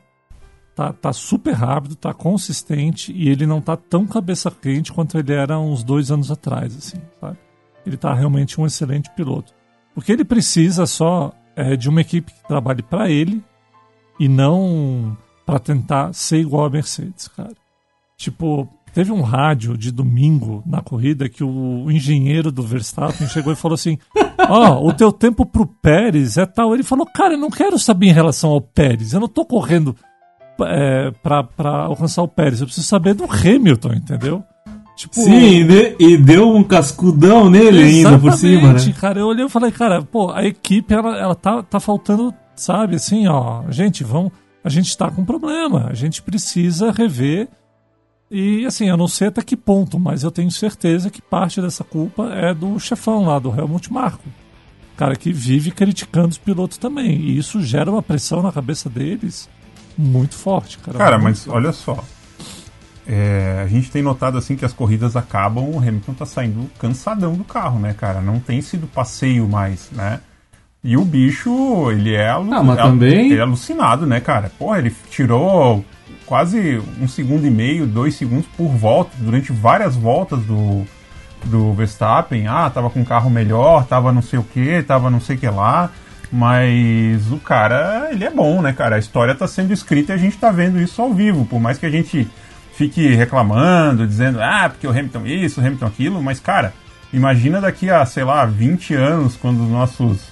tá, 0.76 0.92
tá 0.92 1.12
super 1.12 1.54
rápido, 1.54 1.96
tá 1.96 2.12
consistente 2.12 3.10
e 3.10 3.30
ele 3.30 3.46
não 3.46 3.62
tá 3.62 3.76
tão 3.78 4.06
cabeça 4.06 4.50
quente 4.50 4.92
quanto 4.92 5.18
ele 5.18 5.32
era 5.32 5.58
uns 5.58 5.82
dois 5.82 6.10
anos 6.12 6.30
atrás, 6.30 6.76
assim, 6.76 7.00
sabe? 7.18 7.38
Ele 7.86 7.96
tá 7.96 8.12
realmente 8.12 8.60
um 8.60 8.66
excelente 8.66 9.08
piloto. 9.16 9.54
O 9.94 10.02
que 10.02 10.12
ele 10.12 10.24
precisa 10.24 10.84
só 10.84 11.32
é 11.56 11.74
de 11.76 11.88
uma 11.88 12.02
equipe 12.02 12.30
que 12.30 12.46
trabalhe 12.46 12.82
para 12.82 13.10
ele 13.10 13.42
e 14.20 14.28
não 14.28 15.16
para 15.46 15.58
tentar 15.58 16.12
ser 16.12 16.38
igual 16.40 16.66
a 16.66 16.70
Mercedes, 16.70 17.26
cara. 17.28 17.54
Tipo, 18.18 18.68
teve 18.96 19.12
um 19.12 19.20
rádio 19.20 19.76
de 19.76 19.92
domingo 19.92 20.62
na 20.64 20.80
corrida 20.80 21.28
que 21.28 21.44
o 21.44 21.90
engenheiro 21.90 22.50
do 22.50 22.62
Verstappen 22.62 23.28
chegou 23.28 23.52
e 23.52 23.56
falou 23.56 23.74
assim: 23.74 23.98
Ó, 24.48 24.78
oh, 24.78 24.88
o 24.88 24.92
teu 24.94 25.12
tempo 25.12 25.44
pro 25.44 25.66
Pérez 25.66 26.38
é 26.38 26.46
tal. 26.46 26.72
Ele 26.72 26.82
falou: 26.82 27.04
Cara, 27.04 27.34
eu 27.34 27.38
não 27.38 27.50
quero 27.50 27.78
saber 27.78 28.06
em 28.06 28.12
relação 28.12 28.48
ao 28.48 28.60
Pérez, 28.62 29.12
eu 29.12 29.20
não 29.20 29.28
tô 29.28 29.44
correndo 29.44 29.94
é, 30.62 31.10
para 31.22 31.84
alcançar 31.84 32.22
o 32.22 32.28
Pérez. 32.28 32.62
Eu 32.62 32.66
preciso 32.66 32.86
saber 32.86 33.12
do 33.12 33.24
Hamilton, 33.24 33.92
entendeu? 33.92 34.42
Tipo, 34.96 35.14
Sim, 35.14 35.66
e 36.00 36.16
deu 36.16 36.56
um 36.56 36.64
cascudão 36.64 37.50
nele 37.50 37.82
ainda 37.82 38.18
por 38.18 38.32
cima, 38.32 38.72
né? 38.72 38.94
cara. 38.98 39.20
Eu 39.20 39.26
olhei 39.26 39.44
e 39.44 39.50
falei, 39.50 39.70
cara, 39.70 40.00
pô, 40.00 40.32
a 40.32 40.42
equipe, 40.42 40.94
ela, 40.94 41.18
ela 41.18 41.34
tá, 41.34 41.62
tá 41.62 41.78
faltando, 41.78 42.32
sabe, 42.54 42.96
assim, 42.96 43.28
ó, 43.28 43.62
gente, 43.68 44.02
vamos, 44.02 44.32
a 44.64 44.70
gente 44.70 44.96
tá 44.96 45.10
com 45.10 45.22
problema, 45.22 45.88
a 45.90 45.92
gente 45.92 46.22
precisa 46.22 46.90
rever. 46.90 47.46
E, 48.30 48.66
assim, 48.66 48.88
eu 48.88 48.96
não 48.96 49.06
sei 49.06 49.28
até 49.28 49.42
que 49.42 49.56
ponto, 49.56 49.98
mas 49.98 50.24
eu 50.24 50.30
tenho 50.30 50.50
certeza 50.50 51.10
que 51.10 51.22
parte 51.22 51.60
dessa 51.60 51.84
culpa 51.84 52.32
é 52.34 52.52
do 52.52 52.78
chefão 52.80 53.24
lá, 53.24 53.38
do 53.38 53.54
Helmut 53.56 53.92
Marko. 53.92 54.28
Cara 54.96 55.14
que 55.14 55.32
vive 55.32 55.70
criticando 55.70 56.28
os 56.28 56.38
pilotos 56.38 56.78
também. 56.78 57.20
E 57.20 57.38
isso 57.38 57.62
gera 57.62 57.90
uma 57.90 58.02
pressão 58.02 58.42
na 58.42 58.50
cabeça 58.50 58.88
deles 58.88 59.48
muito 59.96 60.34
forte, 60.34 60.78
cara. 60.78 60.98
Cara, 60.98 61.18
mas 61.18 61.44
forte. 61.44 61.56
olha 61.56 61.72
só. 61.72 62.02
É, 63.06 63.62
a 63.64 63.68
gente 63.68 63.90
tem 63.90 64.02
notado 64.02 64.36
assim 64.36 64.56
que 64.56 64.64
as 64.64 64.72
corridas 64.72 65.14
acabam, 65.14 65.70
o 65.70 65.78
Hamilton 65.78 66.14
tá 66.14 66.26
saindo 66.26 66.68
cansadão 66.78 67.34
do 67.34 67.44
carro, 67.44 67.78
né, 67.78 67.94
cara? 67.94 68.20
Não 68.20 68.40
tem 68.40 68.60
sido 68.60 68.88
passeio 68.88 69.48
mais, 69.48 69.90
né? 69.92 70.20
E 70.82 70.96
o 70.96 71.04
bicho, 71.04 71.90
ele 71.90 72.14
é, 72.14 72.28
alu 72.28 72.52
ah, 72.52 72.62
mas 72.62 72.78
é, 72.78 72.82
também... 72.82 73.30
ele 73.30 73.38
é 73.38 73.42
alucinado, 73.42 74.06
né, 74.06 74.20
cara? 74.20 74.50
Porra, 74.58 74.78
ele 74.78 74.94
tirou 75.08 75.84
quase 76.26 76.82
um 77.00 77.08
segundo 77.08 77.46
e 77.46 77.50
meio, 77.50 77.86
dois 77.86 78.14
segundos 78.16 78.46
por 78.56 78.68
volta, 78.68 79.12
durante 79.18 79.52
várias 79.52 79.94
voltas 79.96 80.40
do, 80.40 80.84
do 81.44 81.72
Verstappen. 81.72 82.46
Ah, 82.48 82.68
tava 82.68 82.90
com 82.90 83.00
um 83.00 83.04
carro 83.04 83.30
melhor, 83.30 83.86
tava 83.86 84.12
não 84.12 84.22
sei 84.22 84.38
o 84.38 84.42
que, 84.42 84.82
tava 84.82 85.08
não 85.08 85.20
sei 85.20 85.36
o 85.36 85.38
que 85.38 85.48
lá. 85.48 85.90
Mas 86.30 87.30
o 87.30 87.38
cara, 87.38 88.08
ele 88.10 88.24
é 88.24 88.30
bom, 88.30 88.60
né, 88.60 88.72
cara? 88.72 88.96
A 88.96 88.98
história 88.98 89.34
tá 89.34 89.46
sendo 89.46 89.72
escrita 89.72 90.12
e 90.12 90.16
a 90.16 90.18
gente 90.18 90.36
tá 90.36 90.50
vendo 90.50 90.80
isso 90.80 91.00
ao 91.00 91.14
vivo. 91.14 91.46
Por 91.46 91.60
mais 91.60 91.78
que 91.78 91.86
a 91.86 91.90
gente 91.90 92.28
fique 92.74 93.14
reclamando, 93.14 94.06
dizendo, 94.06 94.42
ah, 94.42 94.68
porque 94.68 94.86
o 94.86 94.90
Hamilton 94.90 95.24
isso, 95.24 95.60
o 95.60 95.64
Hamilton 95.64 95.86
aquilo, 95.86 96.22
mas, 96.22 96.40
cara, 96.40 96.74
imagina 97.12 97.60
daqui 97.60 97.88
a, 97.88 98.04
sei 98.04 98.24
lá, 98.24 98.44
20 98.44 98.92
anos, 98.94 99.36
quando 99.36 99.62
os 99.62 99.70
nossos 99.70 100.28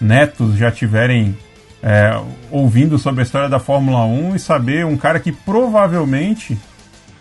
netos 0.00 0.56
já 0.56 0.70
tiverem 0.70 1.36
é, 1.82 2.20
ouvindo 2.50 2.98
sobre 2.98 3.20
a 3.20 3.24
história 3.24 3.48
da 3.48 3.58
Fórmula 3.58 4.04
1 4.04 4.36
e 4.36 4.38
saber 4.38 4.84
um 4.84 4.96
cara 4.96 5.18
que 5.18 5.32
provavelmente 5.32 6.58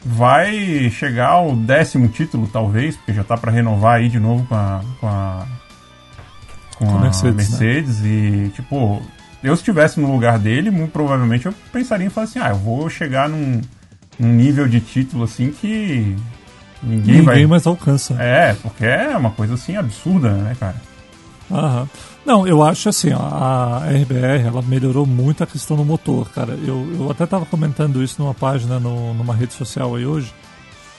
vai 0.04 0.89
chegar 0.89 1.30
ao 1.30 1.56
décimo 1.56 2.08
título, 2.08 2.48
talvez, 2.48 2.95
porque 2.95 3.13
já 3.13 3.24
tá 3.24 3.38
para 3.38 3.52
renovar 3.52 3.98
aí 3.98 4.10
de 4.10 4.19
novo 4.19 4.45
com 4.48 4.56
a, 4.56 4.82
com 5.00 5.08
a 5.08 5.48
com, 6.78 6.86
com 6.86 6.98
a 6.98 7.02
Mercedes, 7.02 7.50
Mercedes 7.50 8.00
né? 8.00 8.10
e, 8.10 8.50
tipo, 8.50 9.02
eu 9.43 9.56
se 9.56 9.62
estivesse 9.62 10.00
no 10.00 10.12
lugar 10.12 10.39
dele, 10.39 10.72
muito 10.72 10.91
provavelmente 10.91 11.45
eu 11.45 11.54
pensaria 11.74 12.08
em 12.08 12.10
falar 12.10 12.26
assim, 12.26 12.39
ah, 12.39 12.50
eu 12.50 12.56
vou 12.56 12.89
chegar 12.89 13.28
num, 13.28 13.60
num 14.17 14.34
nível 14.34 14.67
de 14.67 14.80
título 14.80 15.26
assim 15.26 15.52
que 15.52 16.15
ninguém, 16.82 17.17
ninguém 17.17 17.22
vai... 17.22 17.45
mais 17.45 17.67
alcança. 17.67 18.15
É, 18.19 18.54
porque 18.62 18.86
é 18.86 19.15
uma 19.15 19.32
coisa 19.32 19.56
assim 19.56 19.76
absurda, 19.76 20.32
né, 20.32 20.56
cara? 20.58 20.76
Aham. 21.52 21.90
Não, 22.26 22.46
eu 22.46 22.62
acho 22.62 22.90
assim, 22.90 23.12
a 23.12 23.82
RBR 23.88 24.46
ela 24.46 24.62
melhorou 24.62 25.06
muito 25.06 25.44
a 25.44 25.48
questão 25.48 25.76
do 25.76 25.84
motor, 25.84 26.30
cara. 26.30 26.54
Eu, 26.66 26.88
eu 26.94 27.12
até 27.12 27.24
estava 27.24 27.46
comentando 27.46 28.04
isso 28.04 28.22
numa 28.22 28.34
página, 28.34 28.80
no, 28.80 29.14
numa 29.14 29.34
rede 29.34 29.54
social 29.54 29.96
aí 29.96 30.06
hoje. 30.06 30.32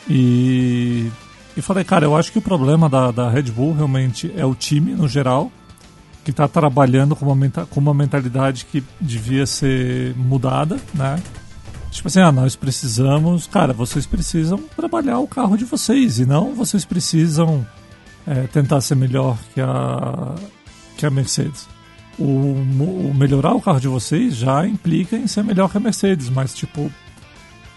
E, 0.08 1.10
e 1.56 1.62
falei, 1.62 1.84
cara, 1.84 2.04
eu 2.04 2.16
acho 2.16 2.32
que 2.32 2.38
o 2.38 2.42
problema 2.42 2.88
da, 2.88 3.10
da 3.10 3.30
Red 3.30 3.44
Bull 3.44 3.74
realmente 3.74 4.32
é 4.36 4.44
o 4.44 4.54
time 4.54 4.92
no 4.92 5.06
geral 5.06 5.52
que 6.24 6.30
está 6.30 6.48
trabalhando 6.48 7.14
com 7.14 7.30
uma, 7.30 7.50
com 7.66 7.80
uma 7.80 7.94
mentalidade 7.94 8.66
que 8.66 8.82
devia 9.00 9.46
ser 9.46 10.14
mudada, 10.16 10.78
né? 10.92 11.22
Tipo 11.90 12.08
assim, 12.08 12.20
ah, 12.20 12.30
nós 12.30 12.54
precisamos, 12.54 13.46
cara, 13.46 13.72
vocês 13.72 14.06
precisam 14.06 14.58
trabalhar 14.76 15.18
o 15.18 15.26
carro 15.26 15.56
de 15.56 15.64
vocês 15.64 16.18
e 16.18 16.26
não 16.26 16.54
vocês 16.54 16.84
precisam 16.84 17.66
é, 18.26 18.46
tentar 18.46 18.80
ser 18.80 18.94
melhor 18.94 19.38
que 19.54 19.60
a, 19.60 20.34
que 20.96 21.06
a 21.06 21.10
Mercedes. 21.10 21.68
O, 22.18 22.24
o 22.24 23.14
melhorar 23.14 23.54
o 23.54 23.60
carro 23.60 23.80
de 23.80 23.88
vocês 23.88 24.36
já 24.36 24.66
implica 24.66 25.16
em 25.16 25.26
ser 25.26 25.42
melhor 25.42 25.70
que 25.70 25.78
a 25.78 25.80
Mercedes, 25.80 26.28
mas 26.28 26.54
tipo, 26.54 26.90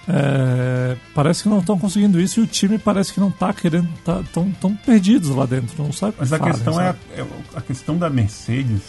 é, 0.08 0.98
parece 1.14 1.44
que 1.44 1.50
não 1.50 1.60
estão 1.60 1.80
conseguindo 1.80 2.20
isso 2.20 2.42
e 2.42 2.44
o 2.44 2.48
time 2.48 2.78
parece 2.78 3.14
que 3.14 3.22
não 3.22 3.30
está 3.30 3.54
querendo, 3.54 3.88
tá, 4.04 4.22
tão, 4.34 4.52
tão 4.52 4.76
perdidos 4.76 5.30
lá 5.30 5.46
dentro, 5.46 5.82
não 5.82 5.94
sabe 5.94 6.16
Mas 6.20 6.34
a 6.34 6.40
questão 6.40 6.80
é 6.80 6.90
a, 6.90 6.96
é 7.16 7.26
a, 7.56 7.62
questão 7.62 7.98
da 7.98 8.10
Mercedes 8.10 8.82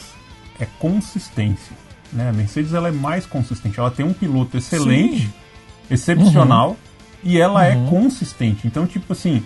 é 0.58 0.66
consistência. 0.78 1.76
Né? 2.12 2.28
A 2.28 2.32
Mercedes 2.32 2.74
ela 2.74 2.88
é 2.88 2.92
mais 2.92 3.26
consistente, 3.26 3.78
ela 3.78 3.92
tem 3.92 4.04
um 4.04 4.12
piloto 4.12 4.56
excelente, 4.56 5.22
Sim. 5.22 5.32
excepcional 5.88 6.70
uhum. 6.70 6.76
e 7.22 7.38
ela 7.40 7.64
é 7.64 7.76
uhum. 7.76 7.86
é 7.86 7.90
consistente. 7.90 8.66
Então, 8.66 8.84
tipo 8.84 9.12
assim, 9.12 9.40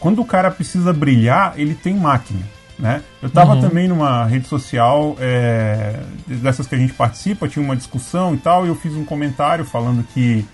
quando 0.00 0.20
o 0.20 0.24
cara 0.24 0.50
precisa 0.50 0.92
brilhar, 0.92 1.54
ele 1.56 1.74
tem 1.74 1.94
máquina. 1.94 2.42
Né? 2.78 3.02
Eu 3.22 3.28
estava 3.28 3.54
uhum. 3.54 3.60
também 3.62 3.88
numa 3.88 4.26
rede 4.26 4.46
social 4.46 5.16
é, 5.18 5.98
dessas 6.26 6.66
que 6.66 6.74
a 6.74 6.78
gente 6.78 6.92
participa, 6.92 7.48
tinha 7.48 7.64
uma 7.64 7.74
discussão 7.74 8.34
e 8.34 8.38
tal, 8.38 8.66
e 8.66 8.68
eu 8.68 8.74
fiz 8.74 8.92
um 8.94 9.04
comentário 9.04 9.64
falando 9.64 10.04
que 10.12 10.46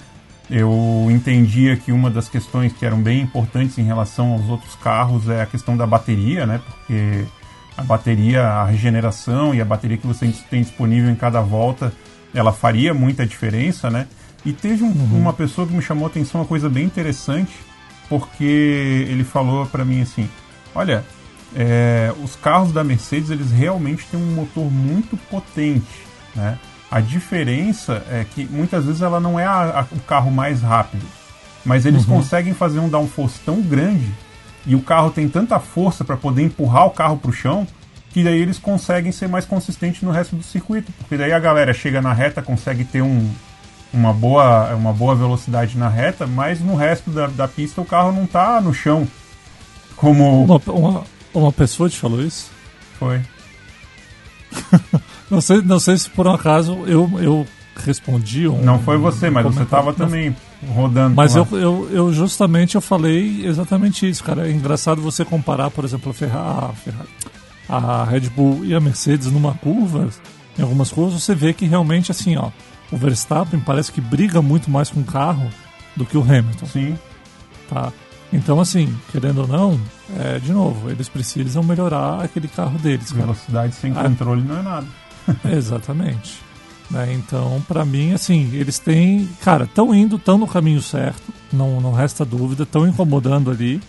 eu 0.49 1.09
entendia 1.11 1.77
que 1.77 1.91
uma 1.91 2.11
das 2.11 2.29
questões 2.29 2.73
que 2.73 2.85
eram 2.85 3.01
bem 3.01 3.23
importantes 3.23 3.79
em 3.79 3.83
relação 3.83 4.33
aos 4.33 4.49
outros 4.49 4.75
carros 4.77 5.29
é 5.29 5.43
a 5.43 5.47
questão 5.47 5.77
da 5.77 5.87
bateria, 5.87 6.47
né? 6.47 6.61
Porque 6.65 7.25
a 7.77 7.83
bateria, 7.83 8.47
a 8.47 8.65
regeneração 8.67 9.55
e 9.55 9.61
a 9.61 9.65
bateria 9.65 9.97
que 9.97 10.07
você 10.07 10.33
tem 10.51 10.61
disponível 10.61 11.11
em 11.11 11.15
cada 11.15 11.41
volta, 11.41 11.93
ela 12.35 12.53
faria 12.53 12.93
muita 12.93 13.27
diferença, 13.27 13.91
né? 13.91 14.07
E 14.45 14.53
teve 14.53 14.85
um, 14.85 14.89
uhum. 14.89 15.19
uma 15.19 15.33
pessoa 15.33 15.67
que 15.67 15.75
me 15.75 15.83
chamou 15.83 16.05
a 16.05 16.09
atenção 16.09 16.41
uma 16.41 16.47
coisa 16.47 16.69
bem 16.69 16.85
interessante, 16.85 17.53
porque 18.13 19.07
ele 19.09 19.25
falou 19.25 19.65
para 19.65 19.87
mim 19.87 20.03
assim: 20.03 20.29
olha, 20.75 21.03
é, 21.57 22.13
os 22.23 22.37
carros 22.37 22.71
da 22.71 22.85
Mercedes 22.85 23.31
eles 23.31 23.51
realmente 23.51 24.05
têm 24.11 24.21
um 24.21 24.35
motor 24.35 24.71
muito 24.71 25.17
potente, 25.17 26.05
né? 26.37 26.59
A 26.91 27.01
diferença 27.01 28.05
é 28.11 28.23
que 28.23 28.45
muitas 28.45 28.85
vezes 28.85 29.01
ela 29.01 29.19
não 29.19 29.41
é 29.41 29.47
a, 29.47 29.81
a, 29.81 29.97
o 29.97 30.01
carro 30.01 30.31
mais 30.31 30.61
rápido, 30.61 31.07
mas 31.65 31.87
eles 31.87 32.07
uhum. 32.07 32.17
conseguem 32.17 32.53
fazer 32.53 32.81
um 32.81 32.89
downforce 32.91 33.41
tão 33.47 33.63
grande 33.63 34.13
e 34.67 34.75
o 34.75 34.83
carro 34.83 35.11
tem 35.11 35.27
tanta 35.27 35.59
força 35.59 36.05
para 36.05 36.19
poder 36.19 36.43
empurrar 36.43 36.87
o 36.87 36.91
carro 36.91 37.17
para 37.17 37.31
o 37.31 37.33
chão 37.33 37.67
que 38.11 38.23
daí 38.23 38.43
eles 38.43 38.59
conseguem 38.59 39.11
ser 39.11 39.27
mais 39.27 39.47
consistentes 39.47 40.03
no 40.03 40.11
resto 40.11 40.37
do 40.37 40.43
circuito, 40.43 40.93
porque 40.99 41.17
daí 41.17 41.33
a 41.33 41.39
galera 41.39 41.73
chega 41.73 42.03
na 42.03 42.13
reta, 42.13 42.43
consegue 42.43 42.85
ter 42.85 43.01
um, 43.01 43.31
uma, 43.93 44.13
boa, 44.13 44.75
uma 44.75 44.93
boa 44.93 45.15
velocidade 45.15 45.77
na 45.77 45.89
reta, 45.89 46.27
mas 46.27 46.61
no 46.61 46.75
resto 46.75 47.11
da, 47.11 47.27
da 47.27 47.49
pista 47.49 47.81
o 47.81 47.85
carro 47.85 48.13
não 48.13 48.25
está 48.25 48.61
no 48.61 48.73
chão 48.73 49.07
como. 49.97 50.45
Uma, 50.45 50.61
uma, 50.67 51.05
uma 51.33 51.53
pessoa 51.53 51.89
te 51.89 51.99
falou 51.99 52.23
isso? 52.23 52.51
Foi. 52.99 53.21
não, 55.31 55.41
sei, 55.41 55.63
não 55.63 55.79
sei 55.79 55.97
se 55.97 56.11
por 56.11 56.27
um 56.27 56.33
acaso 56.33 56.85
eu, 56.87 57.11
eu 57.19 57.47
respondi 57.77 58.47
um, 58.47 58.61
Não 58.63 58.79
foi 58.79 58.97
você, 58.97 59.31
mas 59.31 59.45
você 59.45 59.63
estava 59.63 59.93
também 59.93 60.35
rodando. 60.75 61.15
Mas 61.15 61.35
eu, 61.37 61.47
eu, 61.53 61.89
eu, 61.91 62.13
justamente 62.13 62.75
eu 62.75 62.81
falei 62.81 63.47
exatamente 63.47 64.09
isso, 64.09 64.23
cara. 64.23 64.49
É 64.49 64.51
engraçado 64.51 65.01
você 65.01 65.25
comparar, 65.25 65.71
por 65.71 65.85
exemplo, 65.85 66.11
a 66.11 66.15
Ferrari, 66.15 66.49
a, 66.49 66.73
Ferrari, 66.73 67.09
a 67.69 68.05
Red 68.05 68.29
Bull 68.31 68.65
e 68.65 68.75
a 68.75 68.81
Mercedes 68.81 69.31
numa 69.31 69.55
curva, 69.55 70.09
em 70.59 70.63
algumas 70.63 70.91
curvas, 70.91 71.23
você 71.23 71.35
vê 71.35 71.53
que 71.53 71.65
realmente 71.65 72.11
assim, 72.11 72.37
ó, 72.37 72.51
o 72.93 72.97
Verstappen 72.97 73.59
parece 73.59 73.91
que 73.91 74.01
briga 74.01 74.43
muito 74.43 74.71
mais 74.71 74.91
com 74.91 75.01
o 75.01 75.05
carro 75.05 75.49
do 75.97 76.05
que 76.05 76.17
o 76.17 76.23
Hamilton. 76.23 76.67
Sim. 76.67 76.99
Tá. 77.69 77.93
Então, 78.33 78.61
assim, 78.61 78.95
querendo 79.11 79.43
ou 79.43 79.49
não, 79.49 79.81
é, 80.19 80.39
de 80.39 80.53
novo, 80.53 80.91
eles 80.91 81.09
precisam 81.09 81.63
melhorar 81.63 82.23
aquele 82.23 82.49
carro 82.49 82.79
deles. 82.79 83.11
Cara. 83.11 83.23
Velocidade 83.23 83.75
sem 83.75 83.93
ah. 83.93 84.05
controle 84.05 84.43
não 84.43 84.59
é 84.59 84.63
nada. 84.63 84.87
Exatamente. 85.51 86.41
Né? 86.91 87.13
Então, 87.15 87.63
para 87.67 87.85
mim, 87.85 88.13
assim, 88.13 88.51
eles 88.55 88.79
têm. 88.79 89.29
Cara, 89.43 89.65
estão 89.65 89.95
indo, 89.95 90.17
estão 90.17 90.39
no 90.39 90.47
caminho 90.47 90.83
certo, 90.83 91.33
não, 91.53 91.81
não 91.81 91.93
resta 91.93 92.25
dúvida, 92.25 92.65
estão 92.65 92.87
incomodando 92.87 93.51
ali 93.51 93.81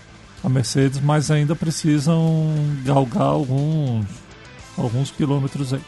a 0.43 0.49
Mercedes, 0.49 0.99
mas 1.01 1.31
ainda 1.31 1.55
precisam 1.55 2.53
galgar 2.83 3.23
alguns, 3.23 4.05
alguns 4.77 5.11
quilômetros 5.11 5.73
aí. 5.73 5.81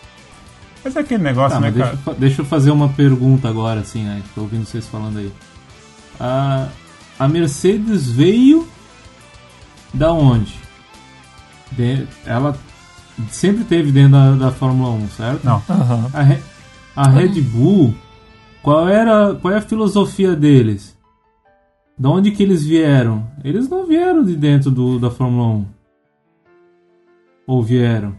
Mas 0.86 0.96
é 0.96 1.00
aquele 1.00 1.24
negócio, 1.24 1.58
tá, 1.58 1.60
né, 1.60 1.72
deixa, 1.72 1.98
cara? 1.98 2.18
Deixa 2.20 2.42
eu 2.44 2.46
fazer 2.46 2.70
uma 2.70 2.90
pergunta 2.90 3.50
agora, 3.50 3.80
assim, 3.80 4.04
né? 4.04 4.22
Tô 4.36 4.42
ouvindo 4.42 4.66
vocês 4.66 4.88
falando 4.88 5.18
aí. 5.18 5.34
A, 6.20 6.68
a 7.18 7.28
Mercedes 7.28 8.12
veio 8.12 8.68
da 9.92 10.14
onde? 10.14 10.54
De, 11.72 12.06
ela 12.24 12.56
sempre 13.30 13.64
teve 13.64 13.92
dentro 13.92 14.12
da, 14.12 14.32
da 14.36 14.52
Fórmula 14.52 14.92
1, 14.92 15.10
certo? 15.10 15.44
Não. 15.44 15.56
Uhum. 15.56 16.40
A, 16.96 17.04
a 17.04 17.10
Red 17.10 17.42
Bull, 17.42 17.96
qual 18.62 18.88
era 18.88 19.34
qual 19.34 19.56
é 19.56 19.58
a 19.58 19.62
filosofia 19.62 20.36
deles? 20.36 20.96
De 21.98 22.08
onde 22.08 22.30
que 22.30 22.44
eles 22.44 22.64
vieram? 22.64 23.26
Eles 23.44 23.68
não 23.68 23.88
vieram 23.88 24.24
de 24.24 24.36
dentro 24.36 24.70
do, 24.70 25.00
da 25.00 25.10
Fórmula 25.10 25.48
1. 25.48 25.66
Ou 27.48 27.64
vieram? 27.64 28.16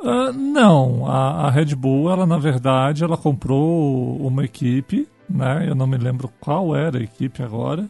Uh, 0.00 0.32
não, 0.32 1.06
a, 1.06 1.46
a, 1.46 1.50
Red 1.50 1.74
Bull, 1.74 2.10
ela 2.10 2.24
na 2.24 2.38
verdade, 2.38 3.02
ela 3.02 3.16
comprou 3.16 4.16
uma 4.18 4.44
equipe, 4.44 5.08
né? 5.28 5.68
Eu 5.68 5.74
não 5.74 5.86
me 5.86 5.96
lembro 5.96 6.30
qual 6.40 6.74
era 6.74 6.98
a 6.98 7.02
equipe 7.02 7.42
agora. 7.42 7.88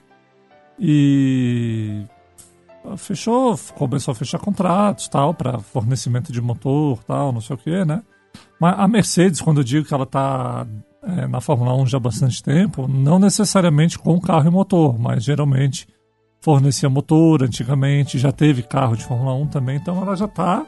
E 0.79 2.03
fechou, 2.97 3.59
começou 3.75 4.13
a 4.13 4.15
fechar 4.15 4.39
contratos, 4.39 5.09
tal, 5.09 5.35
para 5.35 5.59
fornecimento 5.59 6.33
de 6.33 6.41
motor, 6.41 6.99
tal, 7.05 7.33
não 7.33 7.41
sei 7.41 7.57
o 7.57 7.59
que, 7.59 7.85
né? 7.85 8.03
Mas 8.61 8.79
a 8.79 8.89
Mercedes, 8.89 9.41
quando 9.41 9.61
eu 9.61 9.65
digo 9.65 9.87
que 9.87 9.93
ela 9.93 10.05
está 10.05 10.67
é, 11.03 11.27
na 11.27 11.41
Fórmula 11.41 11.75
1 11.75 11.87
já 11.87 11.99
há 11.99 12.01
bastante 12.01 12.43
tempo, 12.43 12.89
não 12.89 13.19
necessariamente 13.19 13.99
com 13.99 14.21
carro 14.21 14.49
e 14.49 14.51
motor, 14.51 14.99
mas 14.99 15.25
geralmente 15.25 15.87
fornecia 16.41 16.89
motor 16.89 17.43
antigamente, 17.43 18.19
já 18.19 18.33
teve 18.33 18.63
carro 18.63 18.97
de 18.97 19.05
Fórmula 19.05 19.35
1 19.35 19.47
também, 19.49 19.77
então 19.77 20.01
ela 20.01 20.17
já 20.17 20.27
está 20.27 20.65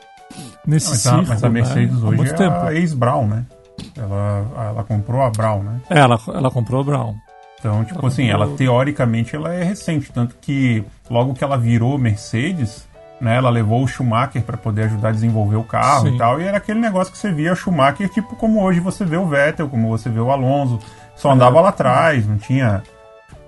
nesse 0.67 0.91
mas 0.91 1.01
ciclo. 1.01 1.19
A, 1.19 1.23
mas 1.23 1.45
a 1.45 1.49
Mercedes 1.49 2.03
né? 2.03 2.09
hoje 2.09 2.31
é 2.31 2.35
tempo. 2.35 2.57
a 2.57 2.75
ex-Brown, 2.75 3.27
né? 3.27 3.47
Ela, 3.97 4.47
ela 4.69 4.85
comprou 4.85 5.23
a 5.23 5.31
Brown, 5.31 5.63
né? 5.63 5.81
É, 5.91 5.99
ela, 5.99 6.19
ela 6.29 6.51
comprou 6.51 6.81
a 6.81 6.85
Brown. 6.85 7.15
Então, 7.59 7.85
tipo 7.85 7.99
ela 7.99 8.09
assim, 8.09 8.29
comprou... 8.29 8.47
ela 8.49 8.57
teoricamente 8.57 9.37
ela 9.37 9.53
é 9.53 9.63
recente, 9.63 10.11
tanto 10.13 10.35
que 10.41 10.85
logo 11.11 11.35
que 11.35 11.45
ela 11.45 11.59
virou 11.59 11.99
Mercedes, 11.99 12.89
né, 13.21 13.37
ela 13.37 13.51
levou 13.51 13.83
o 13.83 13.87
Schumacher 13.87 14.43
para 14.43 14.57
poder 14.57 14.85
ajudar 14.85 15.11
a 15.11 15.13
desenvolver 15.13 15.57
o 15.57 15.65
carro 15.65 16.09
Sim. 16.09 16.15
e 16.15 16.19
tal, 16.19 16.41
e 16.41 16.45
era 16.45 16.57
aquele 16.57 16.81
negócio 16.81 17.13
que 17.13 17.19
você 17.19 17.31
via 17.31 17.55
Schumacher, 17.55 18.09
tipo 18.09 18.35
como 18.37 18.63
hoje 18.63 18.81
você 18.81 19.05
vê 19.05 19.19
o 19.19 19.27
Vettel, 19.27 19.69
como 19.69 19.89
você 19.89 20.09
vê 20.09 20.21
o 20.21 20.31
Alonso, 20.31 20.79
só 21.15 21.31
andava 21.31 21.59
é. 21.59 21.63
lá 21.63 21.69
atrás, 21.69 22.27
não 22.27 22.39
tinha... 22.39 22.83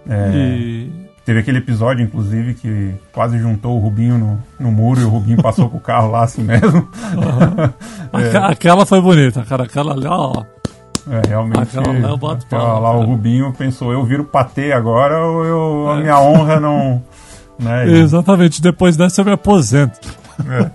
É, 0.07 0.31
e... 0.35 1.02
Teve 1.25 1.39
aquele 1.39 1.59
episódio, 1.59 2.05
inclusive, 2.05 2.55
que 2.55 2.95
quase 3.13 3.39
juntou 3.39 3.77
o 3.77 3.81
Rubinho 3.81 4.19
no, 4.19 4.43
no 4.59 4.73
muro 4.73 5.01
e 5.01 5.05
o 5.05 5.09
Rubinho 5.09 5.41
passou 5.41 5.69
com 5.69 5.77
o 5.77 5.81
carro 5.81 6.11
lá 6.11 6.25
assim 6.25 6.43
mesmo. 6.43 6.79
Uhum. 6.79 8.19
é. 8.19 8.37
Aquela 8.39 8.85
foi 8.85 9.01
bonita, 9.01 9.45
cara. 9.45 9.63
Aquela 9.65 9.93
ali, 9.93 10.07
ó. 10.07 10.33
É, 11.09 11.29
realmente. 11.29 11.79
Aquela 11.79 11.93
lá, 11.93 12.09
eu 12.09 12.17
boto 12.17 12.45
aquela 12.47 12.79
lá 12.79 12.93
o 12.93 13.05
Rubinho 13.05 13.53
pensou: 13.53 13.93
eu 13.93 14.05
viro 14.05 14.25
patê 14.25 14.73
agora 14.73 15.25
ou 15.25 15.45
eu, 15.45 15.91
a 15.91 15.99
é. 15.99 16.01
minha 16.01 16.21
honra 16.21 16.59
não. 16.59 17.03
Né. 17.59 17.89
Exatamente, 17.89 18.61
depois 18.61 18.97
dessa 18.97 19.21
eu 19.21 19.25
me 19.25 19.33
aposento. 19.33 20.01
É. 20.49 20.71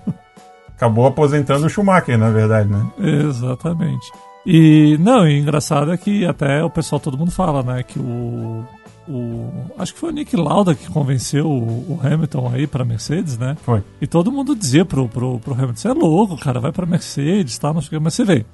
Acabou 0.78 1.08
aposentando 1.08 1.66
o 1.66 1.70
Schumacher, 1.70 2.18
na 2.18 2.30
verdade, 2.30 2.70
né? 2.70 2.86
Exatamente. 3.00 4.12
E, 4.46 4.98
não, 5.02 5.28
e 5.28 5.40
engraçado 5.40 5.92
é 5.92 5.98
que 5.98 6.26
até 6.26 6.64
o 6.64 6.70
pessoal, 6.70 7.02
todo 7.02 7.18
mundo 7.18 7.32
fala, 7.32 7.62
né, 7.64 7.84
que 7.84 8.00
o, 8.00 8.64
o, 9.08 9.72
acho 9.78 9.94
que 9.94 10.00
foi 10.00 10.10
o 10.10 10.14
Nick 10.14 10.36
Lauda 10.36 10.76
que 10.76 10.88
convenceu 10.88 11.48
o, 11.48 11.94
o 11.94 12.00
Hamilton 12.02 12.52
aí 12.54 12.68
para 12.68 12.84
Mercedes, 12.84 13.38
né? 13.38 13.58
Foi. 13.64 13.84
E 14.02 14.08
todo 14.08 14.32
mundo 14.32 14.56
dizia 14.56 14.86
pro, 14.86 15.08
pro, 15.08 15.40
pro 15.40 15.54
Hamilton: 15.54 15.76
você 15.76 15.88
é 15.88 15.94
louco, 15.94 16.38
cara, 16.38 16.60
vai 16.60 16.72
para 16.72 16.86
Mercedes, 16.86 17.58
tá? 17.58 17.74
Não 17.74 17.82
sei 17.82 17.88
o 17.88 17.90
que, 17.92 18.00
mas 18.00 18.14
você 18.14 18.26
vê. 18.26 18.46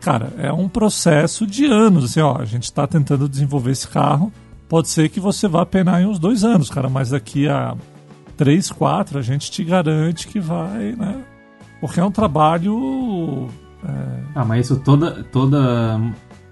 Cara, 0.00 0.32
é 0.38 0.52
um 0.52 0.68
processo 0.68 1.46
de 1.46 1.64
anos, 1.64 2.04
assim, 2.04 2.20
ó, 2.20 2.36
a 2.36 2.44
gente 2.44 2.64
está 2.64 2.86
tentando 2.86 3.28
desenvolver 3.28 3.70
esse 3.70 3.86
carro, 3.86 4.32
pode 4.68 4.88
ser 4.88 5.08
que 5.08 5.20
você 5.20 5.46
vá 5.46 5.64
penar 5.64 6.02
em 6.02 6.06
uns 6.06 6.18
dois 6.18 6.42
anos, 6.42 6.68
cara, 6.68 6.88
mas 6.88 7.10
daqui 7.10 7.48
a 7.48 7.76
três, 8.36 8.70
quatro, 8.70 9.18
a 9.18 9.22
gente 9.22 9.50
te 9.50 9.62
garante 9.62 10.26
que 10.26 10.40
vai, 10.40 10.92
né? 10.96 11.22
Porque 11.80 12.00
é 12.00 12.04
um 12.04 12.10
trabalho. 12.10 13.48
É... 13.84 14.22
Ah, 14.34 14.44
mas 14.44 14.66
isso 14.66 14.80
toda, 14.80 15.22
toda 15.24 16.00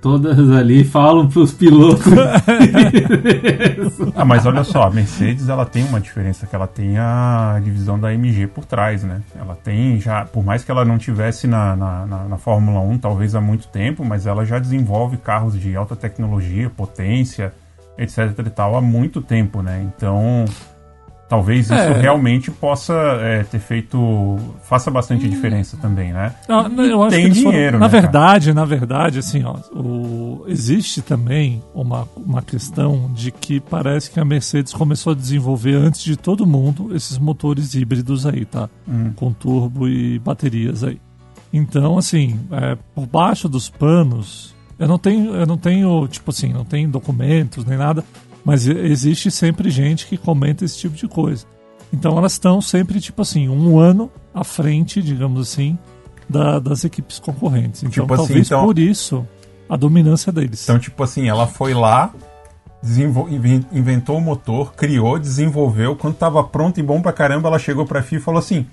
todas 0.01 0.51
ali 0.51 0.85
falam 0.85 1.29
para 1.29 1.41
os 1.41 1.53
pilotos. 1.53 2.07
ah, 4.15 4.25
mas 4.25 4.47
olha 4.47 4.65
só, 4.65 4.85
a 4.85 4.91
Mercedes 4.91 5.49
ela 5.49 5.65
tem 5.65 5.85
uma 5.85 6.01
diferença 6.01 6.47
que 6.47 6.55
ela 6.55 6.67
tem 6.67 6.99
a 6.99 7.61
divisão 7.63 7.99
da 7.99 8.13
MG 8.13 8.47
por 8.47 8.65
trás, 8.65 9.05
né? 9.05 9.21
Ela 9.39 9.55
tem 9.55 10.01
já, 10.01 10.25
por 10.25 10.45
mais 10.45 10.65
que 10.65 10.71
ela 10.71 10.85
não 10.85 10.99
tivesse 10.99 11.47
na, 11.47 11.77
na, 11.77 12.07
na, 12.07 12.25
na 12.25 12.39
Fórmula 12.39 12.81
1 12.81 12.99
talvez 12.99 13.35
há 13.35 13.41
muito 13.41 13.69
tempo, 13.69 14.05
mas 14.05 14.27
ela 14.27 14.45
já 14.45 14.59
desenvolve 14.59 15.17
carros 15.17 15.59
de 15.59 15.77
alta 15.77 15.95
tecnologia, 15.95 16.71
potência, 16.71 17.53
etc 17.99 18.39
e 18.47 18.51
tal 18.51 18.77
há 18.77 18.81
muito 18.81 19.21
tempo, 19.21 19.63
né? 19.63 19.87
Então 19.95 20.45
Talvez 21.31 21.67
isso 21.67 21.75
é. 21.75 22.01
realmente 22.01 22.51
possa 22.51 22.93
é, 23.21 23.45
ter 23.45 23.61
feito. 23.61 24.37
faça 24.65 24.91
bastante 24.91 25.27
hum. 25.27 25.31
diferença 25.31 25.77
também, 25.77 26.13
né? 26.13 26.35
Não, 26.49 26.67
eu 26.85 27.01
acho 27.05 27.15
Tem 27.15 27.29
que 27.29 27.35
dinheiro, 27.35 27.79
foram, 27.79 27.79
Na 27.79 27.87
né, 27.87 28.01
verdade, 28.01 28.47
cara? 28.47 28.55
na 28.55 28.65
verdade, 28.65 29.21
assim, 29.21 29.45
ó, 29.45 29.55
o, 29.73 30.45
existe 30.49 31.01
também 31.01 31.63
uma, 31.73 32.09
uma 32.17 32.43
questão 32.43 33.09
de 33.15 33.31
que 33.31 33.61
parece 33.61 34.11
que 34.11 34.19
a 34.19 34.25
Mercedes 34.25 34.73
começou 34.73 35.13
a 35.13 35.15
desenvolver 35.15 35.77
antes 35.77 36.03
de 36.03 36.17
todo 36.17 36.45
mundo 36.45 36.97
esses 36.97 37.17
motores 37.17 37.77
híbridos 37.77 38.27
aí, 38.27 38.45
tá? 38.45 38.69
Hum. 38.89 39.13
Com 39.15 39.33
turbo 39.33 39.87
e 39.87 40.19
baterias 40.19 40.83
aí. 40.83 41.01
Então, 41.53 41.97
assim, 41.97 42.41
é, 42.51 42.77
por 42.93 43.07
baixo 43.07 43.49
dos 43.49 43.71
panos, 43.71 44.53
eu 44.77 44.89
não 44.89 44.99
tenho, 44.99 45.33
eu 45.33 45.47
não 45.47 45.57
tenho, 45.57 46.09
tipo 46.09 46.33
assim, 46.33 46.53
não 46.53 46.65
tenho 46.65 46.89
documentos 46.89 47.65
nem 47.65 47.79
nada, 47.79 48.05
mas 48.45 48.67
existe 48.67 49.31
sempre 49.31 49.71
gente 49.71 50.07
que 50.07 50.17
comenta 50.17 50.65
esse 50.65 50.79
tipo 50.79 50.97
de 50.97 51.07
coisa. 51.07 51.47
Então 51.93 52.17
elas 52.17 52.33
estão 52.33 52.61
sempre, 52.61 53.01
tipo 53.01 53.23
assim, 53.23 53.49
um 53.49 53.79
ano 53.79 54.11
à 54.33 54.45
frente, 54.45 55.03
digamos 55.03 55.41
assim, 55.41 55.79
da, 56.29 56.59
das 56.59 56.85
equipes 56.85 57.19
concorrentes. 57.19 57.83
Então 57.83 57.91
tipo 57.91 58.15
assim, 58.15 58.23
talvez 58.23 58.47
assim, 58.47 58.55
então... 58.55 58.65
por 58.65 58.79
isso 58.79 59.27
a 59.69 59.77
dominância 59.77 60.33
deles. 60.33 60.65
Então, 60.65 60.79
tipo 60.79 61.01
assim, 61.03 61.29
ela 61.29 61.47
foi 61.47 61.73
lá, 61.75 62.13
inventou 63.73 64.19
o 64.19 64.21
motor, 64.21 64.75
criou, 64.75 65.17
desenvolveu. 65.17 65.95
Quando 65.95 66.15
estava 66.15 66.43
pronto 66.43 66.81
e 66.81 66.83
bom 66.83 67.01
pra 67.01 67.13
caramba, 67.13 67.49
ela 67.49 67.59
chegou 67.59 67.87
pra 67.87 68.03
FIA 68.03 68.19
e 68.19 68.21
falou 68.21 68.41
assim: 68.41 68.67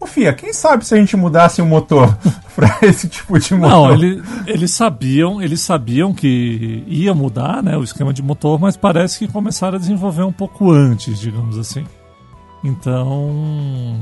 Ô 0.00 0.06
Fia, 0.06 0.32
quem 0.32 0.52
sabe 0.52 0.86
se 0.86 0.94
a 0.94 0.98
gente 0.98 1.16
mudasse 1.16 1.60
o 1.60 1.66
motor 1.66 2.16
para 2.54 2.78
esse 2.82 3.08
tipo 3.08 3.38
de 3.38 3.54
motor? 3.54 3.70
Não, 3.70 3.92
ele, 3.92 4.22
eles 4.46 4.72
sabiam, 4.72 5.42
eles 5.42 5.60
sabiam 5.60 6.14
que 6.14 6.84
ia 6.86 7.12
mudar, 7.12 7.62
né, 7.62 7.76
o 7.76 7.82
esquema 7.82 8.12
de 8.12 8.22
motor, 8.22 8.60
mas 8.60 8.76
parece 8.76 9.18
que 9.18 9.32
começaram 9.32 9.76
a 9.76 9.80
desenvolver 9.80 10.22
um 10.22 10.32
pouco 10.32 10.70
antes, 10.70 11.18
digamos 11.18 11.58
assim. 11.58 11.84
Então, 12.62 14.00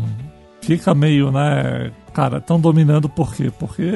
fica 0.61 0.95
meio, 0.95 1.31
né, 1.31 1.91
cara, 2.13 2.39
estão 2.39 2.61
dominando 2.61 3.09
por 3.09 3.35
quê? 3.35 3.51
Porque 3.59 3.91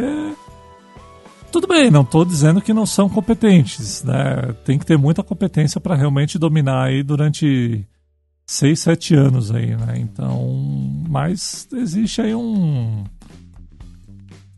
tudo 1.53 1.66
bem, 1.66 1.90
não 1.90 2.03
estou 2.03 2.24
dizendo 2.24 2.61
que 2.61 2.72
não 2.72 2.86
são 2.86 3.09
competentes, 3.09 4.05
né? 4.05 4.55
Tem 4.64 4.78
que 4.78 4.86
ter 4.86 4.96
muita 4.96 5.22
competência 5.22 5.80
para 5.80 5.96
realmente 5.96 6.38
dominar 6.38 6.84
aí 6.84 7.03
durante 7.03 7.84
seis, 8.51 8.80
sete 8.80 9.14
anos 9.14 9.53
aí, 9.53 9.76
né? 9.76 9.96
Então, 9.96 10.61
mas 11.09 11.68
existe 11.72 12.20
aí 12.20 12.34
um 12.34 13.05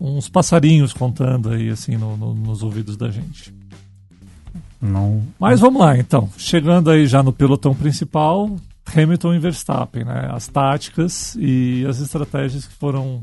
uns 0.01 0.30
passarinhos 0.30 0.95
contando 0.95 1.51
aí 1.51 1.68
assim 1.68 1.97
no, 1.99 2.16
no, 2.16 2.34
nos 2.34 2.62
ouvidos 2.62 2.97
da 2.97 3.11
gente. 3.11 3.55
Não. 4.80 5.22
Mas 5.38 5.61
vamos 5.61 5.80
lá, 5.80 5.97
então. 5.97 6.28
Chegando 6.38 6.90
aí 6.90 7.07
já 7.07 7.22
no 7.22 7.34
pelotão 7.34 7.74
principal, 7.74 8.57
Hamilton 8.97 9.34
e 9.34 9.38
Verstappen, 9.38 10.05
né? 10.05 10.30
As 10.32 10.49
táticas 10.49 11.36
e 11.38 11.84
as 11.86 12.01
estratégias 12.01 12.66
que 12.66 12.74
foram, 12.74 13.22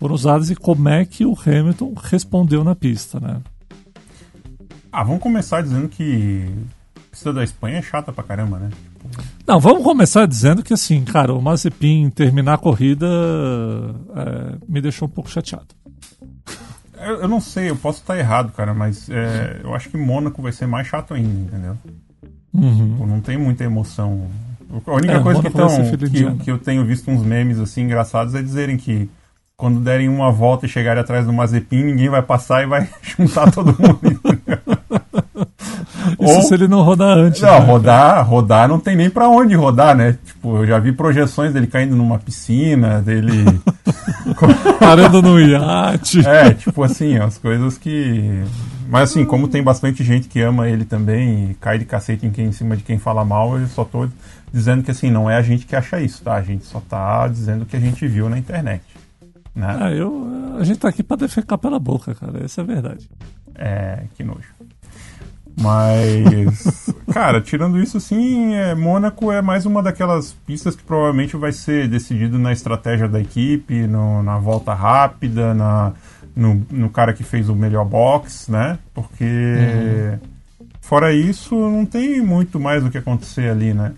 foram 0.00 0.14
usadas 0.14 0.48
e 0.48 0.56
como 0.56 0.88
é 0.88 1.04
que 1.04 1.26
o 1.26 1.36
Hamilton 1.38 1.92
respondeu 2.02 2.64
na 2.64 2.74
pista, 2.74 3.20
né? 3.20 3.42
Ah, 4.90 5.04
vamos 5.04 5.22
começar 5.22 5.60
dizendo 5.60 5.86
que 5.86 6.46
a 6.96 7.10
pista 7.10 7.32
da 7.32 7.44
Espanha 7.44 7.76
é 7.76 7.82
chata 7.82 8.10
pra 8.10 8.24
caramba, 8.24 8.58
né? 8.58 8.70
Não, 9.46 9.58
vamos 9.58 9.82
começar 9.82 10.26
dizendo 10.26 10.62
que 10.62 10.72
assim, 10.72 11.04
cara, 11.04 11.34
o 11.34 11.42
Mazepin 11.42 12.10
terminar 12.10 12.54
a 12.54 12.58
corrida 12.58 13.06
é, 13.06 14.56
me 14.68 14.80
deixou 14.80 15.08
um 15.08 15.10
pouco 15.10 15.30
chateado. 15.30 15.68
Eu, 17.04 17.22
eu, 17.22 17.26
não 17.26 17.40
sei, 17.40 17.68
eu 17.68 17.74
posso 17.74 17.98
estar 17.98 18.16
errado, 18.16 18.52
cara, 18.52 18.72
mas 18.72 19.10
é, 19.10 19.60
eu 19.64 19.74
acho 19.74 19.90
que 19.90 19.96
Mônaco 19.96 20.40
vai 20.40 20.52
ser 20.52 20.68
mais 20.68 20.86
chato 20.86 21.14
ainda, 21.14 21.28
entendeu? 21.28 21.76
Uhum. 22.54 23.04
Não 23.08 23.20
tem 23.20 23.36
muita 23.36 23.64
emoção. 23.64 24.28
A 24.86 24.94
única 24.94 25.14
é, 25.14 25.20
coisa 25.20 25.42
que, 25.42 25.50
tão, 25.50 25.68
que, 25.96 26.44
que, 26.44 26.50
eu 26.52 26.58
tenho 26.58 26.84
visto 26.84 27.10
uns 27.10 27.24
memes 27.24 27.58
assim 27.58 27.82
engraçados 27.82 28.36
é 28.36 28.40
dizerem 28.42 28.76
que 28.76 29.10
quando 29.56 29.80
derem 29.80 30.08
uma 30.08 30.32
volta 30.32 30.66
e 30.66 30.68
chegarem 30.68 31.00
atrás 31.00 31.26
do 31.26 31.32
Mazepin, 31.32 31.84
ninguém 31.84 32.08
vai 32.08 32.22
passar 32.22 32.62
e 32.62 32.66
vai 32.66 32.88
juntar 33.02 33.50
todo 33.50 33.76
mundo. 33.78 34.20
Isso 36.22 36.34
Ou, 36.34 36.42
se 36.42 36.54
ele 36.54 36.68
não 36.68 36.82
rodar 36.82 37.16
antes. 37.16 37.40
Não, 37.40 37.58
né? 37.60 37.66
rodar, 37.66 38.28
rodar 38.28 38.68
não 38.68 38.78
tem 38.78 38.94
nem 38.94 39.10
para 39.10 39.28
onde 39.28 39.54
rodar, 39.54 39.96
né? 39.96 40.18
Tipo, 40.24 40.58
eu 40.58 40.66
já 40.66 40.78
vi 40.78 40.92
projeções 40.92 41.52
dele 41.52 41.66
caindo 41.66 41.96
numa 41.96 42.18
piscina, 42.18 43.02
dele. 43.02 43.44
Parando 44.78 45.20
no 45.20 45.40
iate. 45.40 46.26
É, 46.26 46.54
tipo 46.54 46.82
assim, 46.82 47.16
as 47.16 47.38
coisas 47.38 47.76
que. 47.76 48.42
Mas 48.88 49.10
assim, 49.10 49.24
como 49.24 49.48
tem 49.48 49.62
bastante 49.62 50.04
gente 50.04 50.28
que 50.28 50.40
ama 50.40 50.68
ele 50.68 50.84
também 50.84 51.50
e 51.50 51.54
cai 51.54 51.78
de 51.78 51.84
cacete 51.84 52.26
em, 52.26 52.30
quem, 52.30 52.46
em 52.46 52.52
cima 52.52 52.76
de 52.76 52.82
quem 52.82 52.98
fala 52.98 53.24
mal, 53.24 53.58
eu 53.58 53.66
só 53.68 53.84
tô 53.84 54.06
dizendo 54.52 54.82
que 54.82 54.90
assim, 54.90 55.10
não 55.10 55.30
é 55.30 55.36
a 55.36 55.42
gente 55.42 55.64
que 55.64 55.74
acha 55.74 55.98
isso, 55.98 56.22
tá? 56.22 56.34
A 56.34 56.42
gente 56.42 56.64
só 56.66 56.80
tá 56.80 57.26
dizendo 57.26 57.62
o 57.62 57.66
que 57.66 57.76
a 57.76 57.80
gente 57.80 58.06
viu 58.06 58.28
na 58.28 58.38
internet. 58.38 58.82
Né? 59.54 59.66
Ah, 59.80 59.90
eu, 59.90 60.56
a 60.58 60.64
gente 60.64 60.78
tá 60.78 60.88
aqui 60.88 61.02
pra 61.02 61.16
defecar 61.16 61.58
pela 61.58 61.78
boca, 61.78 62.14
cara. 62.14 62.44
Essa 62.44 62.60
é 62.60 62.64
a 62.64 62.66
verdade. 62.66 63.08
É, 63.54 64.04
que 64.14 64.24
nojo. 64.24 64.48
Mas, 65.60 66.94
cara, 67.12 67.40
tirando 67.40 67.78
isso, 67.78 68.00
sim, 68.00 68.54
é, 68.54 68.74
Mônaco 68.74 69.30
é 69.30 69.42
mais 69.42 69.66
uma 69.66 69.82
daquelas 69.82 70.32
pistas 70.46 70.74
que 70.74 70.82
provavelmente 70.82 71.36
vai 71.36 71.52
ser 71.52 71.88
decidido 71.88 72.38
na 72.38 72.52
estratégia 72.52 73.08
da 73.08 73.20
equipe, 73.20 73.86
no, 73.86 74.22
na 74.22 74.38
volta 74.38 74.72
rápida, 74.72 75.52
na, 75.54 75.92
no, 76.34 76.66
no, 76.70 76.90
cara 76.90 77.12
que 77.12 77.22
fez 77.22 77.48
o 77.48 77.54
melhor 77.54 77.84
box, 77.84 78.50
né? 78.50 78.78
Porque, 78.94 79.24
uhum. 79.24 80.18
fora 80.80 81.12
isso, 81.12 81.54
não 81.54 81.84
tem 81.84 82.20
muito 82.20 82.58
mais 82.58 82.84
o 82.84 82.90
que 82.90 82.98
acontecer 82.98 83.50
ali, 83.50 83.74
né? 83.74 83.92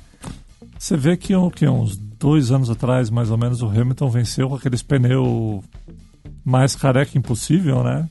Você 0.78 0.96
vê 0.96 1.16
que, 1.16 1.32
que 1.54 1.66
uns 1.66 1.96
dois 1.96 2.50
anos 2.50 2.68
atrás, 2.68 3.10
mais 3.10 3.30
ou 3.30 3.38
menos, 3.38 3.62
o 3.62 3.68
Hamilton 3.68 4.10
venceu 4.10 4.48
com 4.48 4.56
aqueles 4.56 4.82
pneus 4.82 5.62
mais 6.44 6.76
careca 6.76 7.16
impossível, 7.16 7.82
né? 7.82 8.08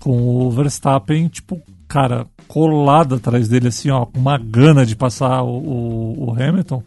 Com 0.00 0.18
o 0.18 0.50
Verstappen, 0.50 1.28
tipo, 1.28 1.60
cara, 1.86 2.26
colado 2.48 3.16
atrás 3.16 3.48
dele, 3.48 3.68
assim, 3.68 3.90
ó, 3.90 4.06
com 4.06 4.18
uma 4.18 4.38
gana 4.38 4.84
de 4.84 4.96
passar 4.96 5.42
o, 5.42 5.58
o, 5.58 6.28
o, 6.28 6.32
Hamilton. 6.32 6.82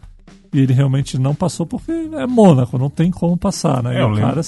E 0.52 0.60
ele 0.60 0.72
realmente 0.72 1.16
não 1.16 1.34
passou 1.34 1.64
porque 1.64 1.92
é 1.92 2.26
Mônaco, 2.26 2.76
não 2.76 2.90
tem 2.90 3.10
como 3.10 3.36
passar, 3.36 3.82
né? 3.82 3.96
É, 3.96 4.00
e 4.00 4.02
o 4.02 4.08
lembro, 4.08 4.20
cara 4.20 4.40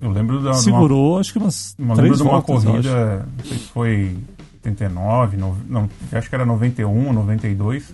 eu 0.00 0.10
lembro 0.10 0.42
da, 0.42 0.54
segurou, 0.54 1.12
uma, 1.12 1.20
acho 1.20 1.32
que 1.32 1.38
umas 1.38 1.76
eu 1.78 1.94
três 1.94 2.18
lembro 2.18 2.24
voltas, 2.24 2.62
de 2.62 2.68
uma 2.68 2.72
corrida, 2.72 3.26
não 3.36 3.44
sei 3.44 3.58
se 3.58 3.64
foi 3.64 4.16
89, 4.54 5.36
no, 5.36 5.56
não, 5.68 5.88
acho 6.12 6.28
que 6.30 6.34
era 6.34 6.46
91, 6.46 7.12
92 7.12 7.92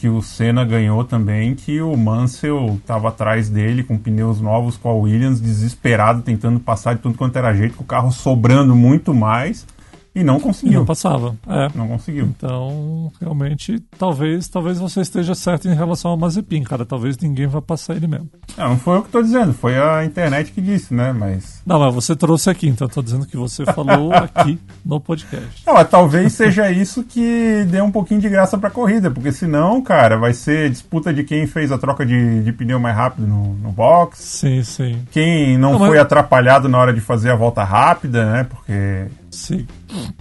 que 0.00 0.08
o 0.08 0.22
Senna 0.22 0.64
ganhou 0.64 1.04
também, 1.04 1.54
que 1.54 1.82
o 1.82 1.94
Mansell 1.94 2.78
estava 2.80 3.10
atrás 3.10 3.50
dele 3.50 3.84
com 3.84 3.98
pneus 3.98 4.40
novos 4.40 4.78
com 4.78 4.88
a 4.88 4.94
Williams, 4.94 5.42
desesperado, 5.42 6.22
tentando 6.22 6.58
passar 6.58 6.94
de 6.94 7.02
tudo 7.02 7.18
quanto 7.18 7.36
era 7.36 7.52
jeito, 7.52 7.76
com 7.76 7.84
o 7.84 7.86
carro 7.86 8.10
sobrando 8.10 8.74
muito 8.74 9.12
mais. 9.12 9.66
E 10.14 10.24
não 10.24 10.40
conseguiu. 10.40 10.72
E 10.72 10.76
não 10.76 10.84
passava. 10.84 11.36
É. 11.46 11.68
Não 11.74 11.86
conseguiu. 11.86 12.24
Então, 12.26 13.12
realmente, 13.20 13.80
talvez 13.96 14.48
talvez 14.48 14.78
você 14.78 15.00
esteja 15.00 15.34
certo 15.34 15.68
em 15.68 15.74
relação 15.74 16.10
ao 16.10 16.16
Mazepin, 16.16 16.62
cara. 16.64 16.84
Talvez 16.84 17.16
ninguém 17.18 17.46
vá 17.46 17.62
passar 17.62 17.94
ele 17.94 18.06
mesmo. 18.06 18.28
Não, 18.56 18.70
não 18.70 18.78
foi 18.78 18.96
eu 18.96 19.02
que 19.02 19.08
estou 19.08 19.22
dizendo, 19.22 19.52
foi 19.52 19.78
a 19.78 20.04
internet 20.04 20.50
que 20.52 20.60
disse, 20.60 20.92
né? 20.92 21.12
Mas. 21.12 21.62
Não, 21.64 21.78
mas 21.78 21.94
você 21.94 22.16
trouxe 22.16 22.50
aqui, 22.50 22.68
então 22.68 22.88
eu 22.88 22.92
tô 22.92 23.02
dizendo 23.02 23.26
que 23.26 23.36
você 23.36 23.64
falou 23.66 24.12
aqui 24.14 24.58
no 24.84 25.00
podcast. 25.00 25.62
Não, 25.66 25.74
mas 25.74 25.88
talvez 25.88 26.32
seja 26.32 26.70
isso 26.70 27.04
que 27.04 27.64
dê 27.70 27.80
um 27.80 27.90
pouquinho 27.90 28.20
de 28.20 28.28
graça 28.28 28.58
pra 28.58 28.70
corrida, 28.70 29.10
porque 29.10 29.30
senão, 29.30 29.80
cara, 29.80 30.16
vai 30.16 30.32
ser 30.32 30.70
disputa 30.70 31.14
de 31.14 31.22
quem 31.22 31.46
fez 31.46 31.70
a 31.70 31.78
troca 31.78 32.04
de, 32.04 32.42
de 32.42 32.52
pneu 32.52 32.80
mais 32.80 32.96
rápido 32.96 33.26
no, 33.26 33.54
no 33.54 33.70
box. 33.70 34.18
Sim, 34.18 34.62
sim. 34.64 35.02
Quem 35.12 35.56
não, 35.56 35.72
não 35.72 35.78
foi 35.78 35.90
mas... 35.90 36.00
atrapalhado 36.00 36.68
na 36.68 36.78
hora 36.78 36.92
de 36.92 37.00
fazer 37.00 37.30
a 37.30 37.36
volta 37.36 37.62
rápida, 37.62 38.24
né? 38.30 38.44
Porque. 38.44 39.06
Sim. 39.30 39.66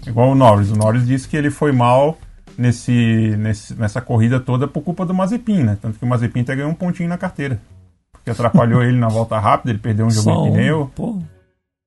Igual 0.06 0.30
o 0.30 0.36
Norris. 0.36 0.72
O 0.72 0.76
Norris 0.76 1.06
disse 1.06 1.28
que 1.28 1.36
ele 1.36 1.50
foi 1.50 1.72
mal 1.72 2.18
nesse, 2.58 3.36
nesse, 3.38 3.74
nessa 3.74 4.02
corrida 4.02 4.40
toda 4.40 4.68
por 4.68 4.82
culpa 4.82 5.06
do 5.06 5.14
Mazepin, 5.14 5.64
né? 5.64 5.78
Tanto 5.82 5.98
que 5.98 6.06
o 6.06 6.08
Mazepin 6.08 6.42
até 6.42 6.56
ganhou 6.56 6.72
um 6.72 6.76
pontinho 6.76 7.10
na 7.10 7.18
carteira. 7.18 7.60
Porque 8.12 8.30
atrapalhou 8.30 8.82
ele 8.84 8.98
na 8.98 9.08
volta 9.08 9.40
rápida, 9.40 9.72
ele 9.72 9.80
perdeu 9.80 10.06
um 10.06 10.12
jogo 10.12 10.30
só 10.30 10.44
de 10.44 10.52
pneu. 10.52 10.82
Um, 10.84 10.88
pô, 10.88 11.20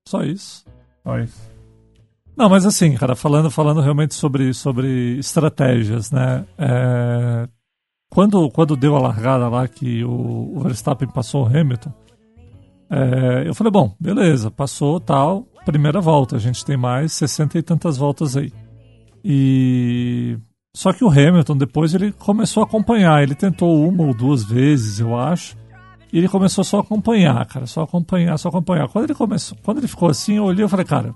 só 0.08 0.22
isso. 0.22 0.64
Só 1.04 1.18
isso. 1.18 1.52
Não, 2.36 2.48
mas 2.48 2.64
assim, 2.64 2.94
cara, 2.94 3.14
falando, 3.14 3.50
falando 3.50 3.80
realmente 3.80 4.14
sobre, 4.14 4.54
sobre 4.54 5.18
estratégias, 5.18 6.10
né? 6.10 6.44
É... 6.58 7.48
Quando, 8.10 8.50
quando 8.50 8.76
deu 8.76 8.96
a 8.96 9.00
largada 9.00 9.48
lá 9.48 9.68
que 9.68 10.04
o, 10.04 10.52
o 10.56 10.60
Verstappen 10.60 11.08
passou 11.08 11.44
o 11.44 11.46
Hamilton, 11.46 11.92
é... 12.90 13.46
eu 13.46 13.54
falei, 13.54 13.70
bom, 13.70 13.94
beleza, 14.00 14.50
passou 14.50 14.98
tal 14.98 15.46
primeira 15.64 16.00
volta. 16.00 16.36
A 16.36 16.38
gente 16.38 16.64
tem 16.64 16.76
mais 16.76 17.12
60 17.12 17.58
e 17.58 17.62
tantas 17.62 17.96
voltas 17.96 18.36
aí. 18.36 18.52
E 19.24 20.36
só 20.74 20.92
que 20.92 21.04
o 21.04 21.10
Hamilton 21.10 21.56
depois 21.56 21.94
ele 21.94 22.12
começou 22.12 22.62
a 22.62 22.66
acompanhar. 22.66 23.22
Ele 23.22 23.34
tentou 23.34 23.86
uma 23.86 24.04
ou 24.04 24.14
duas 24.14 24.44
vezes, 24.44 25.00
eu 25.00 25.18
acho. 25.18 25.56
E 26.12 26.18
ele 26.18 26.28
começou 26.28 26.62
só 26.62 26.78
a 26.78 26.80
acompanhar, 26.80 27.44
cara, 27.46 27.66
só 27.66 27.82
acompanhar, 27.82 28.36
só 28.38 28.48
acompanhar. 28.50 28.86
Quando 28.88 29.04
ele 29.04 29.14
começou, 29.14 29.56
quando 29.62 29.78
ele 29.78 29.88
ficou 29.88 30.10
assim, 30.10 30.36
eu 30.36 30.44
olhei 30.44 30.64
e 30.64 30.68
falei, 30.68 30.84
cara, 30.84 31.14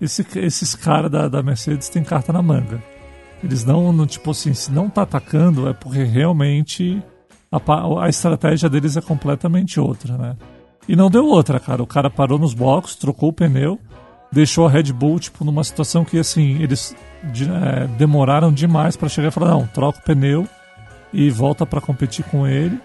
esse, 0.00 0.24
esses 0.38 0.76
caras 0.76 1.10
da, 1.10 1.26
da 1.26 1.42
Mercedes 1.42 1.88
têm 1.88 2.04
carta 2.04 2.32
na 2.32 2.40
manga. 2.40 2.80
Eles 3.42 3.64
não, 3.64 3.92
não, 3.92 4.06
tipo 4.06 4.30
assim, 4.30 4.54
se 4.54 4.70
não 4.70 4.88
tá 4.88 5.02
atacando 5.02 5.68
é 5.68 5.72
porque 5.72 6.04
realmente 6.04 7.02
a, 7.50 8.04
a 8.04 8.08
estratégia 8.08 8.68
deles 8.68 8.96
é 8.96 9.00
completamente 9.00 9.80
outra, 9.80 10.16
né? 10.16 10.36
E 10.88 10.96
não 10.96 11.10
deu 11.10 11.26
outra, 11.26 11.60
cara. 11.60 11.82
O 11.82 11.86
cara 11.86 12.10
parou 12.10 12.38
nos 12.38 12.54
blocos, 12.54 12.96
trocou 12.96 13.28
o 13.28 13.32
pneu, 13.32 13.78
deixou 14.30 14.66
a 14.66 14.70
Red 14.70 14.92
Bull, 14.92 15.18
tipo, 15.18 15.44
numa 15.44 15.62
situação 15.62 16.04
que, 16.04 16.18
assim, 16.18 16.62
eles 16.62 16.94
de, 17.24 17.44
é, 17.44 17.86
demoraram 17.98 18.52
demais 18.52 18.96
para 18.96 19.08
chegar 19.08 19.28
e 19.28 19.30
falar: 19.30 19.50
não, 19.50 19.66
troca 19.66 19.98
o 19.98 20.02
pneu 20.02 20.46
e 21.12 21.30
volta 21.30 21.64
para 21.64 21.80
competir 21.80 22.24
com 22.24 22.46
ele. 22.46 22.78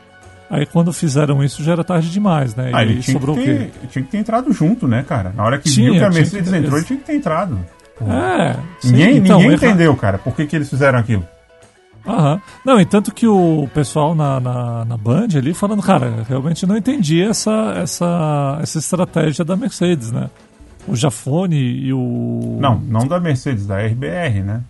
Aí 0.49 0.65
quando 0.65 0.93
fizeram 0.93 1.43
isso 1.43 1.61
já 1.61 1.73
era 1.73 1.83
tarde 1.83 2.09
demais, 2.09 2.55
né? 2.55 2.71
Ah, 2.73 2.83
e 2.85 3.03
sobrou 3.03 3.35
ter, 3.35 3.41
o 3.41 3.43
quê? 3.43 3.69
Tinha 3.89 4.05
que 4.05 4.11
ter 4.11 4.17
entrado 4.17 4.51
junto, 4.53 4.87
né, 4.87 5.03
cara? 5.03 5.33
Na 5.35 5.43
hora 5.43 5.57
que 5.57 5.69
tinha, 5.69 5.91
viu 5.91 5.99
que 5.99 6.05
a 6.05 6.09
Mercedes 6.09 6.49
que 6.49 6.57
entrou, 6.57 6.77
ele 6.77 6.85
tinha 6.85 6.99
que 6.99 7.05
ter 7.05 7.15
entrado. 7.15 7.59
É. 7.99 8.55
Ninguém, 8.85 9.13
sim, 9.13 9.19
então, 9.19 9.39
ninguém 9.39 9.55
entendeu, 9.55 9.95
cara, 9.95 10.17
por 10.17 10.33
que, 10.35 10.45
que 10.45 10.55
eles 10.55 10.69
fizeram 10.69 10.99
aquilo. 10.99 11.27
Aham. 12.07 12.41
Não, 12.63 12.79
e 12.79 12.85
tanto 12.85 13.13
que 13.13 13.27
o 13.27 13.67
pessoal 13.73 14.15
na, 14.15 14.39
na, 14.39 14.85
na, 14.85 14.97
Band 14.97 15.27
ali 15.35 15.53
falando, 15.53 15.83
cara, 15.83 16.23
realmente 16.27 16.65
não 16.65 16.77
entendi 16.77 17.21
essa, 17.21 17.73
essa, 17.75 18.59
essa 18.61 18.79
estratégia 18.79 19.43
da 19.43 19.55
Mercedes, 19.55 20.11
né? 20.11 20.29
O 20.87 20.95
Jafone 20.95 21.57
e 21.57 21.91
o. 21.91 22.57
Não, 22.61 22.79
não 22.79 23.05
da 23.05 23.19
Mercedes, 23.19 23.67
da 23.67 23.77
RBR, 23.77 24.41
né? 24.41 24.63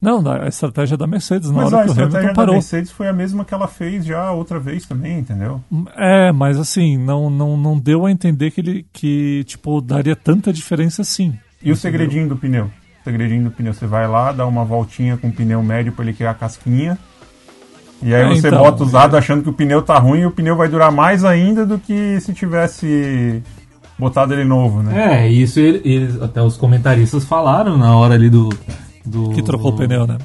Não, 0.00 0.26
a 0.26 0.48
estratégia 0.48 0.96
da 0.96 1.06
Mercedes, 1.06 1.50
na 1.50 1.62
mas 1.62 1.72
hora 1.72 1.84
que 1.84 1.90
o 1.90 1.92
Hamilton 1.92 2.10
parou. 2.10 2.16
A 2.16 2.18
estratégia 2.18 2.46
da 2.46 2.52
Mercedes 2.52 2.90
foi 2.90 3.08
a 3.08 3.12
mesma 3.12 3.44
que 3.44 3.52
ela 3.52 3.68
fez 3.68 4.04
já 4.04 4.32
outra 4.32 4.58
vez 4.58 4.86
também, 4.86 5.18
entendeu? 5.18 5.62
É, 5.94 6.32
mas 6.32 6.58
assim, 6.58 6.96
não, 6.96 7.28
não, 7.28 7.56
não 7.56 7.78
deu 7.78 8.06
a 8.06 8.10
entender 8.10 8.50
que 8.50 8.60
ele 8.62 8.86
que, 8.92 9.44
tipo, 9.44 9.80
daria 9.82 10.16
tanta 10.16 10.52
diferença 10.52 11.02
assim. 11.02 11.26
E 11.26 11.34
entendeu? 11.56 11.74
o 11.74 11.76
segredinho 11.76 12.28
do 12.28 12.36
pneu? 12.36 12.70
Segredinho 13.04 13.44
do 13.44 13.50
pneu. 13.50 13.72
Você 13.72 13.86
vai 13.86 14.06
lá, 14.06 14.32
dá 14.32 14.46
uma 14.46 14.64
voltinha 14.64 15.16
com 15.16 15.28
o 15.28 15.32
pneu 15.32 15.62
médio 15.62 15.92
para 15.92 16.04
ele 16.04 16.14
criar 16.14 16.30
a 16.30 16.34
casquinha. 16.34 16.98
E 18.02 18.14
aí 18.14 18.22
é, 18.22 18.28
você 18.28 18.48
então, 18.48 18.60
bota 18.60 18.82
usado 18.82 19.16
achando 19.16 19.42
que 19.42 19.50
o 19.50 19.52
pneu 19.52 19.82
tá 19.82 19.98
ruim 19.98 20.20
e 20.20 20.26
o 20.26 20.30
pneu 20.30 20.56
vai 20.56 20.68
durar 20.68 20.90
mais 20.90 21.24
ainda 21.24 21.66
do 21.66 21.78
que 21.78 22.18
se 22.20 22.32
tivesse 22.32 23.42
botado 23.98 24.32
ele 24.32 24.44
novo, 24.44 24.82
né? 24.82 25.24
É, 25.24 25.28
isso 25.28 25.60
eles, 25.60 26.20
até 26.20 26.42
os 26.42 26.56
comentaristas 26.56 27.24
falaram 27.24 27.76
na 27.76 27.94
hora 27.94 28.14
ali 28.14 28.30
do. 28.30 28.48
do 29.04 29.30
que 29.30 29.42
trocou 29.42 29.72
o 29.72 29.76
pneu, 29.76 30.06
né? 30.06 30.16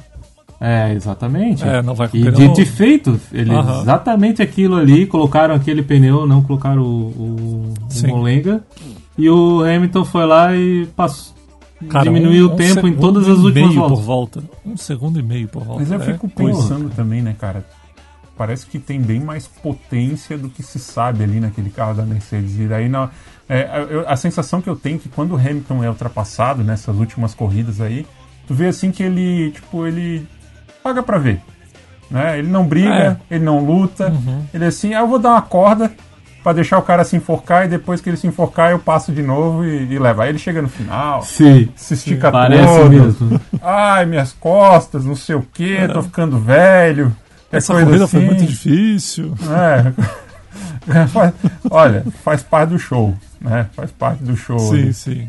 É, 0.58 0.94
exatamente. 0.94 1.62
É, 1.62 1.82
não 1.82 1.94
vai 1.94 2.08
com 2.08 2.16
e 2.16 2.30
dito 2.30 2.60
e 2.62 2.64
feito, 2.64 3.20
eles 3.30 3.52
uhum. 3.52 3.82
exatamente 3.82 4.40
aquilo 4.40 4.76
ali, 4.76 5.04
colocaram 5.06 5.54
aquele 5.54 5.82
pneu, 5.82 6.26
não 6.26 6.40
colocaram 6.42 6.80
o, 6.80 6.86
o, 6.86 7.74
o 7.74 8.08
Molenga. 8.08 8.62
E 9.18 9.28
o 9.28 9.62
Hamilton 9.62 10.04
foi 10.04 10.26
lá 10.26 10.54
e 10.56 10.86
passou, 10.96 11.35
Cara, 11.88 12.04
diminuiu 12.04 12.48
um, 12.48 12.54
o 12.54 12.56
tempo 12.56 12.86
um 12.86 12.88
em 12.88 12.96
todas 12.96 13.28
as 13.28 13.38
últimas 13.38 13.74
voltas. 13.74 13.98
por 13.98 14.04
volta. 14.04 14.42
Um 14.64 14.76
segundo 14.76 15.18
e 15.18 15.22
meio 15.22 15.48
por 15.48 15.62
volta. 15.62 15.82
Mas 15.82 15.92
eu 15.92 16.00
é 16.00 16.12
fico 16.12 16.28
pensando 16.28 16.80
coisa. 16.80 16.94
também, 16.94 17.22
né, 17.22 17.34
cara? 17.38 17.64
parece 18.36 18.66
que 18.66 18.78
tem 18.78 19.00
bem 19.00 19.18
mais 19.18 19.46
potência 19.46 20.36
do 20.36 20.48
que 20.48 20.62
se 20.62 20.78
sabe 20.78 21.24
ali 21.24 21.40
naquele 21.40 21.70
carro 21.70 21.94
da 21.94 22.04
Mercedes. 22.04 22.58
E 22.58 22.66
daí 22.66 22.88
na, 22.88 23.10
é, 23.48 23.86
eu, 23.88 24.08
a 24.08 24.16
sensação 24.16 24.60
que 24.60 24.68
eu 24.68 24.76
tenho 24.76 24.96
é 24.96 24.98
que 24.98 25.08
quando 25.08 25.32
o 25.32 25.36
Hamilton 25.36 25.82
é 25.82 25.88
ultrapassado 25.88 26.62
nessas 26.62 26.94
últimas 26.96 27.34
corridas 27.34 27.80
aí, 27.80 28.06
tu 28.46 28.54
vê 28.54 28.66
assim 28.66 28.92
que 28.92 29.02
ele, 29.02 29.50
tipo, 29.52 29.86
ele 29.86 30.26
paga 30.82 31.02
pra 31.02 31.18
ver. 31.18 31.40
Né? 32.10 32.38
Ele 32.38 32.48
não 32.48 32.66
briga, 32.66 33.18
é. 33.30 33.34
ele 33.34 33.44
não 33.44 33.64
luta, 33.64 34.10
uhum. 34.10 34.44
ele 34.52 34.64
é 34.64 34.68
assim, 34.68 34.94
ah, 34.94 35.00
eu 35.00 35.08
vou 35.08 35.18
dar 35.18 35.30
uma 35.30 35.42
corda 35.42 35.90
para 36.46 36.52
deixar 36.52 36.78
o 36.78 36.82
cara 36.82 37.02
se 37.02 37.16
enforcar 37.16 37.64
e 37.64 37.68
depois 37.68 38.00
que 38.00 38.08
ele 38.08 38.16
se 38.16 38.24
enforcar 38.24 38.70
eu 38.70 38.78
passo 38.78 39.10
de 39.10 39.20
novo 39.20 39.64
e, 39.64 39.92
e 39.92 39.98
levo. 39.98 40.22
Aí 40.22 40.28
ele 40.28 40.38
chega 40.38 40.62
no 40.62 40.68
final, 40.68 41.24
Sim. 41.24 41.68
se 41.74 41.94
estica 41.94 42.30
Sim, 42.30 42.64
todo. 42.64 42.88
mesmo. 42.88 43.40
Ai, 43.60 44.06
minhas 44.06 44.32
costas, 44.32 45.04
não 45.04 45.16
sei 45.16 45.34
o 45.34 45.42
que, 45.42 45.76
é. 45.76 45.88
tô 45.88 46.04
ficando 46.04 46.38
velho. 46.38 47.12
Essa 47.50 47.74
corrida 47.74 48.04
assim. 48.04 48.18
foi 48.18 48.26
muito 48.26 48.46
difícil. 48.46 49.34
É. 49.50 49.92
olha, 51.68 52.04
faz 52.22 52.44
parte 52.44 52.68
do 52.68 52.78
show, 52.78 53.12
né? 53.40 53.66
Faz 53.74 53.90
parte 53.90 54.22
do 54.22 54.36
show. 54.36 54.60
Sim, 54.60 54.82
ali. 54.82 54.94
sim. 54.94 55.28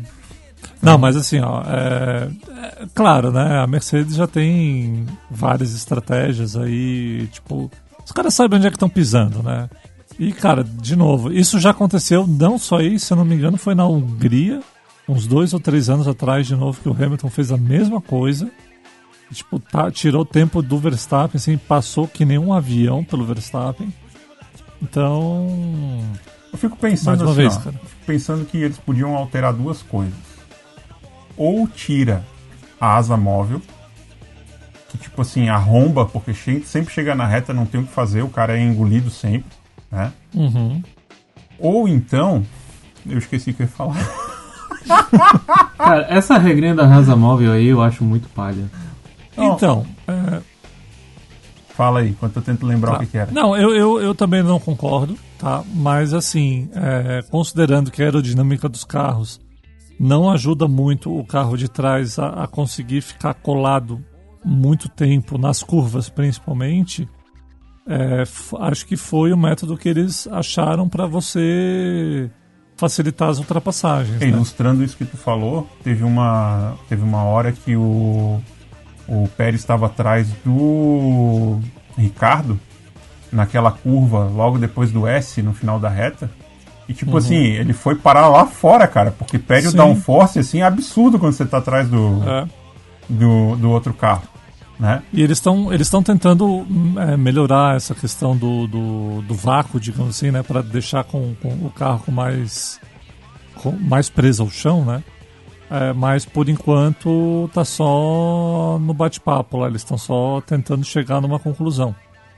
Não, 0.80 0.98
mas 0.98 1.16
assim, 1.16 1.40
ó, 1.40 1.62
é, 1.62 2.28
é, 2.48 2.86
claro, 2.94 3.32
né? 3.32 3.58
A 3.58 3.66
Mercedes 3.66 4.14
já 4.14 4.28
tem 4.28 5.04
várias 5.28 5.74
estratégias 5.74 6.54
aí, 6.54 7.26
tipo, 7.32 7.68
os 8.04 8.12
caras 8.12 8.32
sabem 8.34 8.58
onde 8.58 8.68
é 8.68 8.70
que 8.70 8.76
estão 8.76 8.88
pisando, 8.88 9.42
né? 9.42 9.68
E, 10.18 10.32
cara, 10.32 10.64
de 10.64 10.96
novo, 10.96 11.32
isso 11.32 11.60
já 11.60 11.70
aconteceu 11.70 12.26
não 12.26 12.58
só 12.58 12.78
aí, 12.78 12.98
se 12.98 13.12
eu 13.12 13.16
não 13.16 13.24
me 13.24 13.36
engano, 13.36 13.56
foi 13.56 13.74
na 13.74 13.86
Hungria, 13.86 14.60
uns 15.08 15.28
dois 15.28 15.54
ou 15.54 15.60
três 15.60 15.88
anos 15.88 16.08
atrás, 16.08 16.46
de 16.46 16.56
novo, 16.56 16.80
que 16.80 16.88
o 16.88 16.92
Hamilton 16.92 17.30
fez 17.30 17.52
a 17.52 17.56
mesma 17.56 18.00
coisa. 18.00 18.50
Tipo, 19.32 19.60
tá, 19.60 19.90
tirou 19.90 20.22
o 20.22 20.26
tempo 20.26 20.60
do 20.60 20.76
Verstappen, 20.76 21.36
assim, 21.36 21.56
passou 21.56 22.08
que 22.08 22.24
nem 22.24 22.38
um 22.38 22.52
avião 22.52 23.04
pelo 23.04 23.24
Verstappen. 23.24 23.92
Então. 24.82 25.46
Eu 26.50 26.58
fico 26.58 26.76
pensando 26.76 27.24
assim, 27.24 27.34
vez, 27.34 27.56
ó, 27.56 27.70
pensando 28.04 28.44
que 28.44 28.56
eles 28.56 28.78
podiam 28.78 29.14
alterar 29.14 29.52
duas 29.52 29.82
coisas. 29.82 30.14
Ou 31.36 31.68
tira 31.68 32.24
a 32.80 32.96
asa 32.96 33.16
móvel, 33.16 33.62
que 34.88 34.98
tipo 34.98 35.22
assim, 35.22 35.48
arromba, 35.48 36.06
porque 36.06 36.32
sempre 36.64 36.92
chega 36.92 37.14
na 37.14 37.26
reta, 37.26 37.52
não 37.52 37.66
tem 37.66 37.82
o 37.82 37.86
que 37.86 37.92
fazer, 37.92 38.22
o 38.22 38.28
cara 38.28 38.58
é 38.58 38.62
engolido 38.62 39.10
sempre 39.10 39.57
né? 39.90 40.12
Uhum. 40.34 40.82
Ou 41.58 41.88
então, 41.88 42.44
eu 43.06 43.18
esqueci 43.18 43.50
o 43.50 43.54
que 43.54 43.62
eu 43.62 43.66
ia 43.66 43.72
falar. 43.72 43.96
Cara, 45.76 46.06
essa 46.08 46.38
regrinha 46.38 46.74
da 46.74 46.86
rasa 46.86 47.16
móvel 47.16 47.52
aí 47.52 47.66
eu 47.66 47.82
acho 47.82 48.04
muito 48.04 48.28
palha. 48.28 48.70
Então, 49.36 49.86
é... 50.06 50.40
fala 51.70 52.00
aí, 52.00 52.10
enquanto 52.10 52.36
eu 52.36 52.42
tento 52.42 52.66
lembrar 52.66 52.92
tá. 52.92 52.96
o 52.96 53.00
que, 53.00 53.06
que, 53.06 53.18
era. 53.18 53.30
Não, 53.30 53.56
eu, 53.56 53.74
eu, 53.74 54.00
eu 54.00 54.14
também 54.14 54.42
não 54.42 54.58
concordo, 54.58 55.16
tá? 55.38 55.62
Mas 55.74 56.12
assim, 56.12 56.68
é, 56.74 57.22
considerando 57.30 57.90
que 57.90 58.02
a 58.02 58.06
aerodinâmica 58.06 58.68
dos 58.68 58.84
carros 58.84 59.40
não 59.98 60.30
ajuda 60.30 60.68
muito 60.68 61.16
o 61.16 61.24
carro 61.24 61.56
de 61.56 61.68
trás 61.68 62.18
a, 62.18 62.44
a 62.44 62.46
conseguir 62.46 63.00
ficar 63.00 63.34
colado 63.34 64.02
muito 64.44 64.88
tempo 64.88 65.36
nas 65.36 65.62
curvas, 65.62 66.08
principalmente, 66.08 67.08
é, 67.88 68.22
acho 68.60 68.86
que 68.86 68.96
foi 68.96 69.32
o 69.32 69.36
método 69.36 69.76
que 69.76 69.88
eles 69.88 70.28
acharam 70.30 70.86
para 70.86 71.06
você 71.06 72.30
facilitar 72.76 73.30
as 73.30 73.38
ultrapassagens. 73.38 74.20
Né? 74.20 74.28
Ilustrando 74.28 74.84
isso 74.84 74.96
que 74.96 75.06
tu 75.06 75.16
falou, 75.16 75.66
teve 75.82 76.04
uma, 76.04 76.74
teve 76.88 77.02
uma 77.02 77.24
hora 77.24 77.50
que 77.50 77.74
o, 77.74 78.40
o 79.08 79.28
Pérez 79.36 79.60
estava 79.60 79.86
atrás 79.86 80.28
do 80.44 81.58
Ricardo 81.96 82.60
naquela 83.32 83.72
curva 83.72 84.24
logo 84.24 84.58
depois 84.58 84.92
do 84.92 85.06
S 85.06 85.42
no 85.42 85.54
final 85.54 85.80
da 85.80 85.88
reta. 85.88 86.30
E 86.86 86.92
tipo 86.94 87.12
uhum. 87.12 87.18
assim, 87.18 87.36
ele 87.36 87.72
foi 87.72 87.94
parar 87.94 88.28
lá 88.28 88.46
fora, 88.46 88.86
cara, 88.86 89.10
porque 89.10 89.38
pede 89.38 89.68
o 89.68 89.72
downforce 89.72 90.38
assim 90.38 90.60
é 90.60 90.64
absurdo 90.64 91.18
quando 91.18 91.32
você 91.32 91.44
tá 91.44 91.58
atrás 91.58 91.88
do, 91.88 92.22
é. 92.26 92.46
do, 93.08 93.56
do 93.56 93.70
outro 93.70 93.94
carro. 93.94 94.22
Né? 94.78 95.02
E 95.12 95.22
eles 95.22 95.38
estão 95.38 95.72
eles 95.72 95.90
tentando 95.90 96.64
é, 96.98 97.16
melhorar 97.16 97.74
essa 97.74 97.94
questão 97.94 98.36
do, 98.36 98.68
do, 98.68 99.22
do, 99.22 99.34
vácuo, 99.34 99.80
digamos 99.80 100.16
assim, 100.16 100.30
né, 100.30 100.42
para 100.42 100.62
deixar 100.62 101.02
com, 101.02 101.34
com, 101.42 101.48
o 101.66 101.70
carro 101.70 102.04
com 102.04 102.12
mais 102.12 102.80
com, 103.56 103.72
mais 103.72 104.08
preso 104.08 104.44
ao 104.44 104.50
chão, 104.50 104.84
né? 104.84 105.02
É, 105.68 105.92
mas 105.92 106.24
por 106.24 106.48
enquanto 106.48 107.50
tá 107.52 107.64
só 107.64 108.78
no 108.80 108.94
bate-papo 108.94 109.58
lá, 109.58 109.66
eles 109.66 109.82
estão 109.82 109.98
só 109.98 110.40
tentando 110.40 110.84
chegar 110.84 111.20
numa 111.20 111.40
conclusão. 111.40 111.94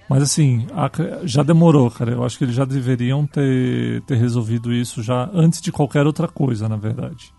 Mas 0.08 0.22
assim, 0.22 0.66
a, 0.72 0.90
já 1.24 1.42
demorou, 1.42 1.90
cara. 1.90 2.10
Eu 2.12 2.24
acho 2.24 2.38
que 2.38 2.44
eles 2.44 2.56
já 2.56 2.64
deveriam 2.64 3.26
ter, 3.26 4.00
ter 4.02 4.16
resolvido 4.16 4.72
isso 4.72 5.02
já 5.02 5.30
antes 5.32 5.60
de 5.60 5.70
qualquer 5.70 6.06
outra 6.06 6.26
coisa, 6.26 6.68
na 6.68 6.76
verdade. 6.76 7.32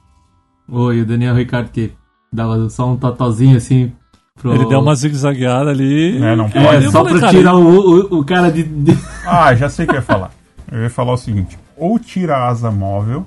Oi, 0.69 1.01
o 1.01 1.05
Daniel 1.05 1.35
Ricardo 1.35 1.71
que 1.71 1.91
dava 2.31 2.69
só 2.69 2.87
um 2.87 2.95
totozinho 2.95 3.57
assim 3.57 3.91
Pro... 4.39 4.53
Ele 4.53 4.65
deu 4.65 4.79
uma 4.79 4.95
zigue-zagueada 4.95 5.69
ali. 5.69 6.17
É, 6.23 6.35
não 6.35 6.49
pode. 6.49 6.85
É, 6.85 6.89
só 6.89 7.03
falei, 7.03 7.13
pra 7.13 7.21
cara, 7.21 7.37
tirar 7.37 7.55
o, 7.55 7.61
o, 7.61 8.19
o, 8.19 8.25
cara 8.25 8.51
de, 8.51 8.63
de. 8.63 8.97
Ah, 9.25 9.53
já 9.55 9.69
sei 9.69 9.85
o 9.85 9.87
que 9.87 9.95
eu 9.95 9.99
ia 9.99 10.01
falar. 10.01 10.31
Eu 10.71 10.81
ia 10.83 10.89
falar 10.89 11.13
o 11.13 11.17
seguinte: 11.17 11.57
ou 11.75 11.99
tira 11.99 12.37
a 12.37 12.47
asa 12.47 12.71
móvel, 12.71 13.25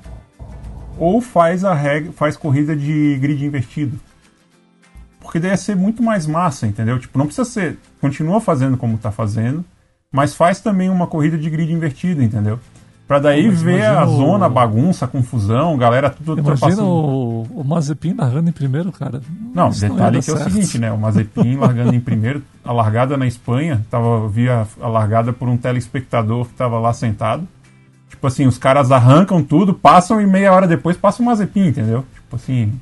ou 0.99 1.21
faz 1.21 1.65
a 1.65 1.75
regra, 1.75 2.13
faz 2.13 2.37
corrida 2.37 2.75
de 2.75 3.19
grid 3.21 3.45
invertido. 3.45 3.99
Porque 5.21 5.39
daí 5.39 5.51
ia 5.51 5.57
ser 5.57 5.77
muito 5.77 6.03
mais 6.03 6.27
massa, 6.27 6.67
entendeu? 6.67 6.99
Tipo, 6.99 7.19
não 7.19 7.27
precisa 7.27 7.45
ser. 7.45 7.79
Continua 8.01 8.41
fazendo 8.41 8.77
como 8.77 8.99
tá 8.99 9.11
fazendo, 9.11 9.65
mas 10.13 10.35
faz 10.35 10.61
também 10.61 10.91
uma 10.91 11.07
corrida 11.07 11.39
de 11.39 11.49
grid 11.49 11.73
invertido, 11.73 12.23
entendeu? 12.23 12.59
Pra 13.07 13.19
daí 13.19 13.51
ver 13.51 13.85
a 13.85 14.07
zona, 14.07 14.47
a 14.47 14.49
bagunça, 14.49 15.05
a 15.05 15.09
confusão, 15.09 15.77
galera 15.77 16.09
tudo 16.09 16.41
Imagina 16.41 16.83
o, 16.83 17.43
o 17.51 17.63
Mazepin 17.63 18.15
largando 18.17 18.49
em 18.49 18.53
primeiro, 18.53 18.91
cara. 18.91 19.21
Não, 19.55 19.69
Isso 19.69 19.83
detalhe 19.83 20.15
não 20.17 20.21
que 20.21 20.23
certo. 20.23 20.41
é 20.41 20.47
o 20.47 20.51
seguinte, 20.51 20.79
né? 20.79 20.91
O 20.91 20.97
Mazepin 20.97 21.57
largando 21.61 21.95
em 21.95 22.01
primeiro, 22.01 22.43
a 22.65 22.73
largada 22.73 23.19
na 23.19 23.27
Espanha, 23.27 23.85
tava, 23.91 24.27
via 24.27 24.67
a 24.81 24.89
largada 24.89 25.35
por 25.35 25.49
um 25.49 25.57
telespectador 25.57 26.47
que 26.47 26.55
tava 26.55 26.79
lá 26.79 26.95
sentado. 26.95 27.47
Tipo 28.09 28.27
assim, 28.27 28.47
os 28.47 28.57
caras 28.57 28.91
arrancam 28.91 29.43
tudo, 29.43 29.75
passam 29.75 30.19
e 30.19 30.27
meia 30.27 30.51
hora 30.55 30.67
depois 30.67 30.97
passa 30.97 31.23
o 31.23 31.27
Mazepin, 31.27 31.67
entendeu? 31.67 32.07
Tipo 32.15 32.37
assim. 32.37 32.73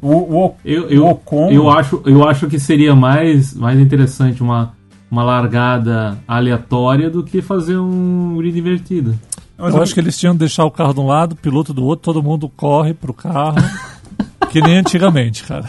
O, 0.00 0.14
o, 0.14 0.54
eu, 0.64 0.88
eu, 0.88 1.04
o 1.04 1.10
Ocon... 1.10 1.50
eu, 1.50 1.68
acho, 1.68 2.02
eu 2.06 2.26
acho 2.26 2.48
que 2.48 2.58
seria 2.58 2.96
mais, 2.96 3.52
mais 3.52 3.78
interessante 3.78 4.42
uma, 4.42 4.72
uma 5.10 5.22
largada 5.22 6.18
aleatória 6.26 7.10
do 7.10 7.22
que 7.22 7.42
fazer 7.42 7.76
um 7.76 8.34
grid 8.38 8.58
invertido. 8.58 9.14
Mas 9.56 9.72
eu, 9.72 9.78
eu 9.78 9.82
acho 9.82 9.94
que 9.94 10.00
eles 10.00 10.18
tinham 10.18 10.34
que 10.34 10.40
deixar 10.40 10.64
o 10.64 10.70
carro 10.70 10.94
de 10.94 11.00
um 11.00 11.06
lado, 11.06 11.32
o 11.32 11.36
piloto 11.36 11.72
do 11.72 11.84
outro, 11.84 12.12
todo 12.12 12.22
mundo 12.22 12.48
corre 12.48 12.94
pro 12.94 13.12
carro. 13.14 13.56
que 14.50 14.60
nem 14.60 14.78
antigamente, 14.78 15.44
cara. 15.44 15.64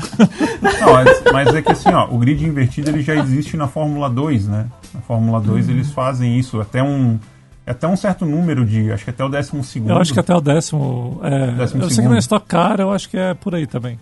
Não, 0.61 0.93
mas, 0.93 1.23
mas, 1.31 1.55
é 1.55 1.61
que 1.61 1.71
assim, 1.71 1.89
ó, 1.89 2.07
o 2.09 2.17
grid 2.17 2.43
invertido 2.43 2.89
ele 2.89 3.01
já 3.01 3.15
existe 3.15 3.55
na 3.55 3.67
Fórmula 3.67 4.09
2, 4.09 4.47
né? 4.47 4.67
Na 4.93 5.01
Fórmula 5.01 5.39
2 5.39 5.67
uhum. 5.67 5.73
eles 5.73 5.91
fazem 5.91 6.37
isso 6.37 6.59
até 6.59 6.83
um 6.83 7.17
até 7.65 7.87
um 7.87 7.95
certo 7.95 8.25
número 8.25 8.65
de, 8.65 8.91
acho 8.91 9.05
que 9.05 9.09
até 9.09 9.23
o 9.23 9.29
décimo 9.29 9.63
segundo. 9.63 9.91
Eu 9.91 9.97
acho 9.97 10.11
que 10.11 10.19
até 10.19 10.35
o 10.35 10.41
décimo, 10.41 11.21
é, 11.23 11.51
décimo 11.51 11.81
eu 11.81 11.89
sei 11.89 12.03
que 12.03 12.09
na 12.09 12.19
Stock 12.19 12.45
Car 12.45 12.81
eu 12.81 12.91
acho 12.91 13.09
que 13.09 13.17
é 13.17 13.33
por 13.33 13.55
aí 13.55 13.65
também. 13.65 13.97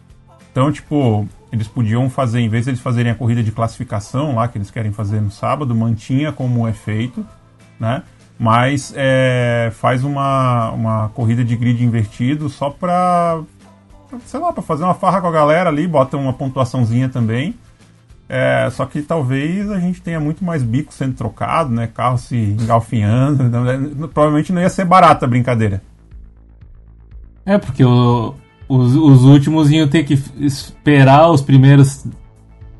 Então, 0.51 0.71
tipo, 0.71 1.27
eles 1.51 1.67
podiam 1.67 2.09
fazer, 2.09 2.39
em 2.39 2.49
vez 2.49 2.65
de 2.65 2.71
eles 2.71 2.81
fazerem 2.81 3.11
a 3.11 3.15
corrida 3.15 3.43
de 3.43 3.51
classificação 3.51 4.35
lá, 4.35 4.47
que 4.47 4.57
eles 4.57 4.71
querem 4.71 4.91
fazer 4.91 5.21
no 5.21 5.29
sábado, 5.29 5.75
mantinha 5.75 6.31
como 6.31 6.67
é 6.67 6.73
feito, 6.73 7.25
né? 7.79 8.01
Mas 8.41 8.91
é, 8.95 9.71
faz 9.71 10.03
uma, 10.03 10.71
uma 10.71 11.09
corrida 11.09 11.45
de 11.45 11.55
grid 11.55 11.83
invertido 11.83 12.49
só 12.49 12.71
pra, 12.71 13.39
sei 14.25 14.39
lá, 14.39 14.51
pra 14.51 14.63
fazer 14.63 14.83
uma 14.83 14.95
farra 14.95 15.21
com 15.21 15.27
a 15.27 15.31
galera 15.31 15.69
ali, 15.69 15.87
bota 15.87 16.17
uma 16.17 16.33
pontuaçãozinha 16.33 17.07
também. 17.07 17.53
É, 18.27 18.67
só 18.71 18.87
que 18.87 19.03
talvez 19.03 19.69
a 19.69 19.79
gente 19.79 20.01
tenha 20.01 20.19
muito 20.19 20.43
mais 20.43 20.63
bico 20.63 20.91
sendo 20.91 21.13
trocado, 21.13 21.69
né? 21.69 21.85
Carro 21.85 22.17
se 22.17 22.35
engalfinhando. 22.35 23.43
Né? 23.43 24.07
Provavelmente 24.11 24.51
não 24.51 24.59
ia 24.59 24.69
ser 24.69 24.85
barata 24.85 25.27
a 25.27 25.29
brincadeira. 25.29 25.79
É, 27.45 27.59
porque 27.59 27.85
o, 27.85 28.33
os, 28.67 28.95
os 28.95 29.23
últimos 29.23 29.69
iam 29.69 29.87
ter 29.87 30.03
que 30.03 30.19
esperar 30.39 31.29
os 31.29 31.43
primeiros 31.43 32.07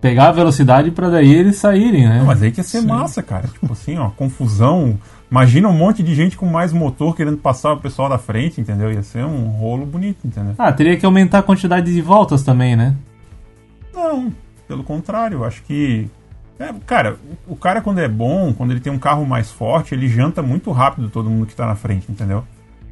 pegar 0.02 0.30
a 0.30 0.32
velocidade 0.32 0.90
para 0.90 1.12
daí 1.12 1.32
eles 1.32 1.58
saírem, 1.58 2.10
né? 2.10 2.18
Não, 2.18 2.26
mas 2.26 2.42
aí 2.42 2.52
que 2.52 2.62
ia 2.62 2.64
ser 2.64 2.82
Sim. 2.82 2.88
massa, 2.88 3.22
cara. 3.22 3.48
Tipo 3.48 3.72
assim, 3.72 4.00
ó, 4.00 4.10
confusão. 4.10 4.98
Imagina 5.32 5.70
um 5.70 5.74
monte 5.74 6.04
de 6.04 6.14
gente 6.14 6.36
com 6.36 6.46
mais 6.46 6.74
motor 6.74 7.16
querendo 7.16 7.38
passar 7.38 7.72
o 7.72 7.78
pessoal 7.78 8.10
da 8.10 8.18
frente, 8.18 8.60
entendeu? 8.60 8.92
Ia 8.92 9.02
ser 9.02 9.24
um 9.24 9.48
rolo 9.48 9.86
bonito, 9.86 10.28
entendeu? 10.28 10.56
Ah, 10.58 10.74
teria 10.74 10.98
que 10.98 11.06
aumentar 11.06 11.40
a 11.40 11.44
quantidade 11.44 11.94
de 11.94 12.02
voltas 12.02 12.44
também, 12.44 12.76
né? 12.76 12.94
Não, 13.94 14.30
pelo 14.68 14.84
contrário, 14.84 15.46
acho 15.46 15.64
que. 15.64 16.10
É, 16.60 16.74
cara, 16.86 17.18
o 17.48 17.56
cara 17.56 17.80
quando 17.80 18.00
é 18.00 18.10
bom, 18.10 18.54
quando 18.54 18.72
ele 18.72 18.82
tem 18.82 18.92
um 18.92 19.00
carro 19.00 19.26
mais 19.26 19.50
forte, 19.50 19.96
ele 19.96 20.10
janta 20.10 20.42
muito 20.42 20.70
rápido 20.72 21.10
todo 21.10 21.30
mundo 21.30 21.46
que 21.46 21.56
tá 21.56 21.66
na 21.66 21.76
frente, 21.76 22.12
entendeu? 22.12 22.44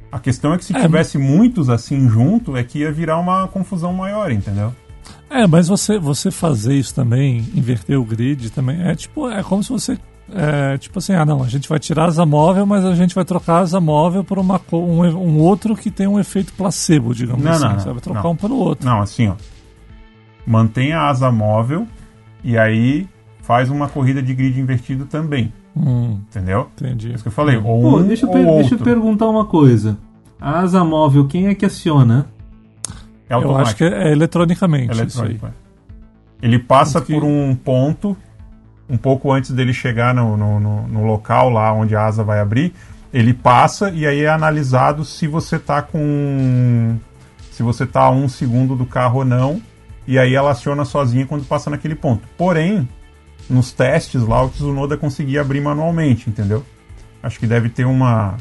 A 0.09 0.17
questão 0.17 0.53
é 0.53 0.57
que 0.57 0.63
se 0.63 0.73
é, 0.73 0.79
tivesse 0.79 1.17
muitos 1.17 1.69
assim 1.69 2.07
junto, 2.07 2.55
é 2.55 2.63
que 2.63 2.79
ia 2.79 2.91
virar 2.91 3.19
uma 3.19 3.49
confusão 3.49 3.91
maior, 3.91 4.31
entendeu? 4.31 4.73
É, 5.29 5.45
mas 5.45 5.67
você, 5.67 5.99
você 5.99 6.31
fazer 6.31 6.75
isso 6.75 6.95
também, 6.95 7.39
inverter 7.53 7.99
o 7.99 8.05
grid 8.05 8.49
também, 8.49 8.81
é 8.81 8.95
tipo, 8.95 9.29
é 9.29 9.43
como 9.43 9.61
se 9.61 9.69
você 9.69 9.99
é, 10.33 10.77
tipo 10.77 10.99
assim, 10.99 11.13
ah 11.13 11.25
não, 11.25 11.43
a 11.43 11.47
gente 11.47 11.67
vai 11.67 11.79
tirar 11.79 12.03
a 12.03 12.07
asa 12.07 12.25
móvel, 12.25 12.65
mas 12.65 12.83
a 12.85 12.95
gente 12.95 13.13
vai 13.15 13.23
trocar 13.25 13.55
a 13.55 13.59
asa 13.59 13.79
móvel 13.79 14.23
por 14.23 14.37
uma, 14.39 14.59
um, 14.71 15.01
um 15.05 15.39
outro 15.39 15.75
que 15.75 15.89
tem 15.91 16.07
um 16.07 16.19
efeito 16.19 16.53
placebo, 16.53 17.13
digamos 17.13 17.43
não, 17.43 17.51
assim. 17.51 17.63
Não, 17.65 17.79
você 17.79 17.91
vai 17.91 17.99
trocar 18.01 18.23
não. 18.23 18.31
um 18.31 18.35
pelo 18.35 18.55
outro. 18.57 18.85
Não, 18.85 18.99
assim, 19.01 19.27
ó. 19.27 19.35
Mantém 20.45 20.93
a 20.93 21.07
asa 21.07 21.31
móvel 21.31 21.85
e 22.43 22.57
aí 22.57 23.07
faz 23.41 23.69
uma 23.69 23.87
corrida 23.87 24.21
de 24.21 24.33
grid 24.33 24.59
invertido 24.59 25.05
também. 25.05 25.53
Hum, 25.75 26.19
entendeu? 26.29 26.69
Entendi. 26.75 27.11
É 27.11 27.13
isso 27.13 27.23
que 27.23 27.29
eu 27.29 27.33
falei. 27.33 27.57
Ou 27.57 27.63
Pô, 27.81 27.97
um, 27.99 28.03
deixa, 28.07 28.25
eu 28.25 28.29
ou 28.29 28.37
outro. 28.37 28.55
deixa 28.59 28.75
eu 28.75 28.79
perguntar 28.79 29.27
uma 29.27 29.45
coisa. 29.45 29.97
A 30.41 30.59
asa 30.59 30.83
móvel, 30.83 31.27
quem 31.27 31.47
é 31.47 31.55
que 31.55 31.65
aciona? 31.65 32.27
É 33.29 33.35
Eu 33.35 33.55
acho 33.57 33.75
que 33.75 33.83
é 33.83 34.11
eletronicamente 34.11 34.91
isso 34.91 35.21
aí. 35.21 35.29
eletrônico. 35.31 35.45
é. 35.47 35.51
Ele 36.41 36.57
passa 36.57 36.99
Porque- 36.99 37.13
por 37.13 37.23
um 37.23 37.53
ponto, 37.55 38.15
um 38.89 38.97
pouco 38.97 39.31
antes 39.31 39.51
dele 39.51 39.71
chegar 39.73 40.13
no, 40.15 40.35
no, 40.35 40.59
no- 40.59 40.87
no 40.87 41.05
local 41.05 41.49
lá 41.49 41.71
onde 41.71 41.95
a 41.95 42.05
asa 42.05 42.23
vai 42.23 42.39
abrir. 42.39 42.73
Ele 43.13 43.33
passa 43.33 43.89
e 43.91 44.05
aí 44.05 44.21
é 44.21 44.29
analisado 44.29 45.03
se 45.05 45.27
você 45.27 45.57
tá 45.59 45.81
com. 45.81 46.97
Se 47.51 47.63
você 47.63 47.85
tá 47.85 48.01
a 48.01 48.11
um 48.11 48.27
segundo 48.29 48.75
do 48.75 48.85
carro 48.85 49.19
ou 49.19 49.25
não. 49.25 49.61
E 50.07 50.17
aí 50.17 50.33
ela 50.33 50.51
aciona 50.51 50.85
sozinha 50.85 51.25
quando 51.25 51.45
passa 51.45 51.69
naquele 51.69 51.93
ponto. 51.93 52.27
Porém, 52.37 52.87
nos 53.49 53.71
testes 53.71 54.21
lá, 54.23 54.43
o 54.43 54.49
Tsunoda 54.49 54.97
conseguia 54.97 55.41
abrir 55.41 55.61
manualmente, 55.61 56.29
entendeu? 56.29 56.65
Acho 57.21 57.39
que 57.39 57.45
deve 57.45 57.69
ter 57.69 57.85
uma, 57.85 58.35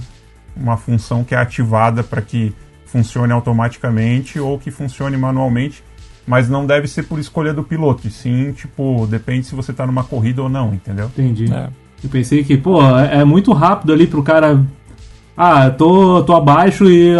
uma 0.56 0.76
função 0.78 1.24
que 1.24 1.34
é 1.34 1.38
ativada 1.38 2.02
para 2.02 2.22
que 2.22 2.54
funcione 2.86 3.32
automaticamente 3.32 4.40
ou 4.40 4.58
que 4.58 4.70
funcione 4.70 5.16
manualmente, 5.18 5.82
mas 6.28 6.48
não 6.48 6.66
deve 6.66 6.86
ser 6.86 7.04
por 7.04 7.18
escolha 7.18 7.54
do 7.54 7.64
piloto, 7.64 8.06
e 8.06 8.10
sim, 8.10 8.52
tipo, 8.52 9.06
depende 9.06 9.46
se 9.46 9.54
você 9.54 9.72
tá 9.72 9.86
numa 9.86 10.04
corrida 10.04 10.42
ou 10.42 10.48
não, 10.48 10.74
entendeu? 10.74 11.06
Entendi. 11.06 11.52
É. 11.52 11.70
Eu 12.04 12.10
pensei 12.10 12.44
que, 12.44 12.56
pô, 12.56 12.80
é 12.82 13.20
é 13.20 13.24
muito 13.24 13.52
rápido 13.52 13.92
ali 13.92 14.06
pro 14.06 14.22
cara. 14.22 14.62
Ah, 15.36 15.70
tô, 15.70 16.22
tô 16.24 16.34
abaixo 16.34 16.90
e 16.90 17.16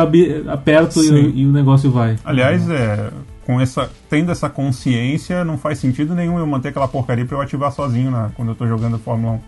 aperto 0.49 1.03
e, 1.03 1.41
e 1.41 1.47
o 1.47 1.53
negócio 1.53 1.91
vai. 1.91 2.17
Aliás, 2.25 2.69
é, 2.69 3.11
com 3.47 3.61
essa, 3.61 3.91
tendo 4.11 4.31
essa 4.31 4.51
consciência, 4.51 5.45
não 5.45 5.57
faz 5.57 5.79
sentido 5.79 6.15
nenhum 6.15 6.39
eu 6.39 6.47
manter 6.47 6.69
aquela 6.69 6.87
porcaria 6.87 7.25
pra 7.25 7.39
eu 7.39 7.41
ativar 7.41 7.73
sozinho 7.73 8.11
na, 8.11 8.31
quando 8.37 8.51
eu 8.51 8.55
tô 8.55 8.67
jogando 8.67 8.99
Fórmula 8.99 9.41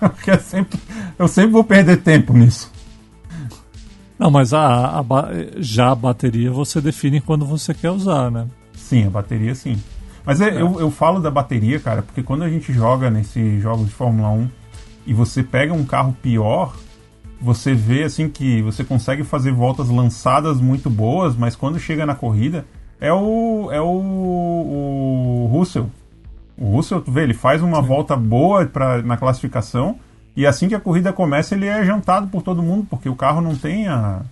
1. 0.00 0.08
Porque 0.08 0.30
é 0.30 0.38
sempre, 0.38 0.78
eu 1.18 1.28
sempre 1.28 1.50
vou 1.50 1.64
perder 1.64 1.98
tempo 1.98 2.32
nisso. 2.32 2.72
Não, 4.18 4.30
mas 4.30 4.54
a, 4.54 5.00
a 5.00 5.04
já 5.58 5.90
a 5.90 5.94
bateria 5.94 6.50
você 6.50 6.80
define 6.80 7.20
quando 7.20 7.44
você 7.44 7.74
quer 7.74 7.90
usar, 7.90 8.30
né? 8.30 8.46
Sim, 8.84 9.06
a 9.06 9.10
bateria 9.10 9.54
sim. 9.54 9.82
Mas 10.26 10.42
é, 10.42 10.60
Eu, 10.60 10.78
eu 10.78 10.90
falo 10.90 11.18
da 11.18 11.30
bateria, 11.30 11.80
cara, 11.80 12.02
porque 12.02 12.22
quando 12.22 12.42
a 12.42 12.50
gente 12.50 12.70
joga 12.70 13.10
nesses 13.10 13.62
jogos 13.62 13.86
de 13.86 13.92
Fórmula 13.94 14.28
1 14.28 14.48
e 15.06 15.14
você 15.14 15.42
pega 15.42 15.72
um 15.72 15.84
carro 15.86 16.14
pior, 16.22 16.76
você 17.40 17.72
vê 17.72 18.04
assim 18.04 18.28
que 18.28 18.60
você 18.60 18.84
consegue 18.84 19.24
fazer 19.24 19.52
voltas 19.52 19.88
lançadas 19.88 20.60
muito 20.60 20.90
boas, 20.90 21.34
mas 21.34 21.56
quando 21.56 21.78
chega 21.78 22.04
na 22.04 22.14
corrida 22.14 22.66
é 23.00 23.10
o 23.10 23.70
é 23.72 23.80
o, 23.80 23.86
o 23.86 25.48
Russell. 25.50 25.88
O 26.58 26.76
Russell, 26.76 27.00
tu 27.00 27.10
vê, 27.10 27.22
ele 27.22 27.34
faz 27.34 27.62
uma 27.62 27.80
volta 27.80 28.14
boa 28.14 28.66
pra, 28.66 29.00
na 29.02 29.16
classificação 29.16 29.98
e 30.36 30.46
assim 30.46 30.68
que 30.68 30.74
a 30.74 30.80
corrida 30.80 31.10
começa 31.10 31.54
ele 31.54 31.66
é 31.66 31.84
jantado 31.86 32.26
por 32.26 32.42
todo 32.42 32.62
mundo 32.62 32.86
porque 32.88 33.08
o 33.08 33.16
carro 33.16 33.40
não 33.40 33.56
tem 33.56 33.88
a 33.88 34.22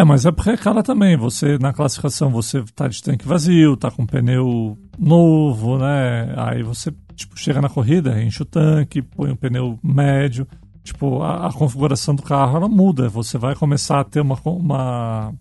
É, 0.00 0.04
mas 0.04 0.26
é 0.26 0.32
porque 0.32 0.50
é 0.50 0.56
cara 0.56 0.82
também. 0.82 1.16
Você, 1.16 1.58
na 1.58 1.72
classificação, 1.72 2.30
você 2.30 2.62
tá 2.74 2.88
de 2.88 3.02
tanque 3.02 3.26
vazio, 3.26 3.76
tá 3.76 3.90
com 3.90 4.04
pneu 4.06 4.76
novo, 4.98 5.78
né? 5.78 6.34
Aí 6.36 6.62
você, 6.62 6.92
tipo, 7.14 7.38
chega 7.38 7.60
na 7.60 7.68
corrida, 7.68 8.20
enche 8.22 8.42
o 8.42 8.46
tanque, 8.46 9.02
põe 9.02 9.30
um 9.30 9.36
pneu 9.36 9.78
médio. 9.82 10.46
Tipo, 10.82 11.22
a, 11.22 11.46
a 11.48 11.52
configuração 11.52 12.14
do 12.14 12.22
carro, 12.22 12.56
ela 12.56 12.68
muda. 12.68 13.08
Você 13.08 13.38
vai 13.38 13.54
começar 13.54 14.00
a 14.00 14.04
ter 14.04 14.20
uma, 14.20 14.36
uma 14.44 15.32